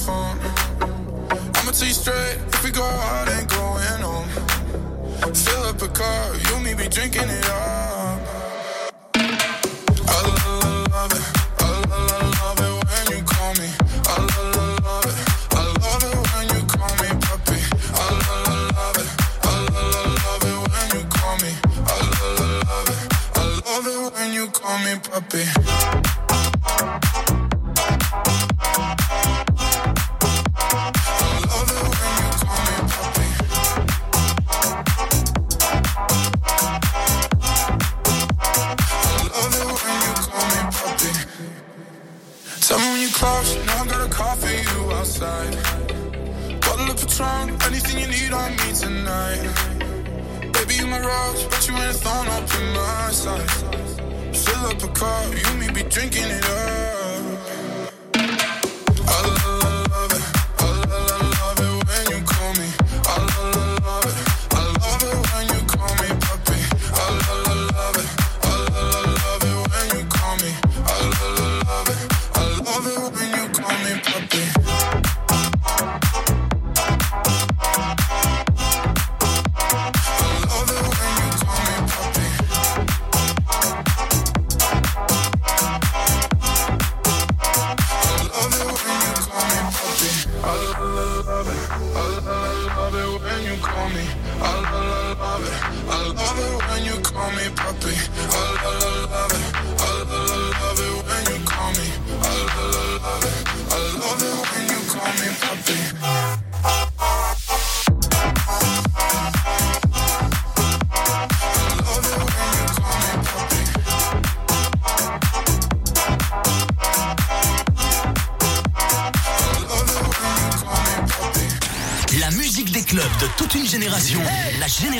Phone. 0.04 0.38
I'ma 1.56 1.72
tell 1.72 1.88
you 1.88 1.94
straight, 1.94 2.38
if 2.52 2.64
we 2.64 2.70
go 2.70 2.82
out, 2.84 3.28
ain't 3.28 3.48
going 3.48 4.00
home. 4.02 4.28
Fill 5.34 5.62
up 5.64 5.80
a 5.82 5.88
car, 5.88 6.34
you 6.46 6.60
me 6.60 6.74
be 6.74 6.88
drinking 6.88 7.28
it 7.28 7.46
up. 7.46 8.20
I 10.08 10.18
love, 10.22 10.90
love 10.92 11.12
it, 11.12 11.26
I 11.58 11.68
love, 11.90 12.22
love 12.40 12.60
it 12.66 12.72
when 12.86 13.04
you 13.18 13.24
call 13.24 13.52
me. 13.54 13.68
I 14.06 14.16
love, 14.20 14.84
love 14.84 15.06
it, 15.10 15.16
I 15.52 15.62
love 15.82 16.04
it 16.08 16.16
when 16.30 16.46
you 16.54 16.62
call 16.66 16.94
me 17.02 17.08
puppy. 17.26 17.60
I 17.94 18.06
love, 18.26 18.76
love 18.76 18.98
it, 19.02 19.10
I 19.42 19.54
love, 19.74 20.14
love 20.24 20.44
it 20.50 20.58
when 20.72 20.86
you 20.94 21.02
call 21.08 21.36
me. 21.42 21.52
I 21.86 21.96
love, 22.12 22.40
love 22.68 22.88
it, 22.94 23.00
I 23.34 23.44
love 23.66 23.86
it 23.86 24.14
when 24.14 24.28
you 24.32 24.46
call 24.50 24.78
me 24.78 24.92
puppy. 25.10 25.46
You 43.26 43.32
now 43.66 43.82
I 43.82 43.86
got 43.88 44.06
a 44.06 44.08
call 44.08 44.36
for 44.36 44.48
you 44.48 44.92
outside. 44.92 45.52
Bottle 46.60 46.90
of 46.92 46.96
Patron, 46.96 47.60
anything 47.66 47.98
you 47.98 48.06
need 48.06 48.32
on 48.32 48.52
me 48.52 48.72
tonight. 48.72 50.52
Baby, 50.52 50.74
you 50.74 50.86
my 50.86 51.00
rose, 51.00 51.44
but 51.46 51.66
you 51.66 51.74
ain't 51.74 51.96
thrown 51.96 52.28
up 52.28 52.54
in 52.54 52.72
my 52.72 53.10
side. 53.10 53.50
Fill 54.32 54.66
up 54.66 54.80
a 54.80 54.88
car, 54.88 55.24
you 55.34 55.58
me 55.58 55.66
be 55.72 55.82
drinking 55.82 56.22
it 56.22 56.44
up. 56.44 57.15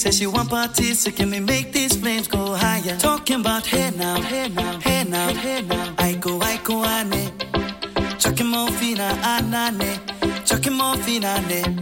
Says 0.00 0.16
she 0.16 0.26
want 0.26 0.48
parties, 0.48 1.00
so 1.00 1.10
can 1.10 1.30
we 1.30 1.40
make 1.40 1.74
these 1.74 1.94
flames 1.94 2.26
go 2.26 2.54
higher? 2.54 2.96
Talking 2.96 3.40
about 3.40 3.66
hey 3.66 3.90
now, 3.90 4.18
hey 4.18 4.48
now, 4.48 4.80
hey 4.80 5.04
now, 5.04 5.28
hey 5.28 5.60
now. 5.60 5.94
I 5.98 6.14
go, 6.14 6.40
I 6.40 6.56
go, 6.64 6.82
ane. 6.86 7.30
Chucking 8.18 8.46
more 8.46 8.70
fina, 8.70 9.10
anane. 9.22 10.00
Chucking 10.46 10.72
more 10.72 10.96
fina, 10.96 11.44
me. 11.46 11.79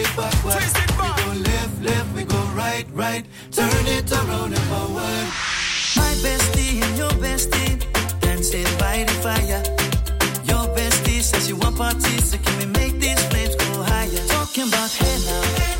it. 0.00 0.06
Twist 0.42 0.76
it 0.78 0.88
back. 0.98 1.16
We 1.16 1.22
go 1.24 1.50
left, 1.50 1.82
left, 1.82 2.14
we 2.14 2.24
go 2.24 2.40
right, 2.54 2.86
right. 2.92 3.24
Turn 3.52 3.86
it 3.86 4.10
around 4.12 4.52
and 4.54 4.66
forward. 4.70 5.26
My 5.96 6.12
bestie 6.24 6.82
and 6.82 6.98
your 6.98 7.14
bestie 7.22 7.78
dancing 8.20 8.64
by 8.78 9.04
the 9.04 9.14
fire. 9.24 9.62
Your 10.44 10.66
bestie 10.76 11.22
says 11.22 11.48
you 11.48 11.56
want 11.56 11.76
parties, 11.76 12.30
so 12.30 12.38
can 12.38 12.58
we 12.58 12.66
make 12.66 13.00
these 13.00 13.22
flames 13.28 13.54
go 13.56 13.82
higher? 13.82 14.26
Talking 14.28 14.68
about 14.68 14.90
hey 14.90 15.16
now. 15.26 15.42
Hey 15.58 15.79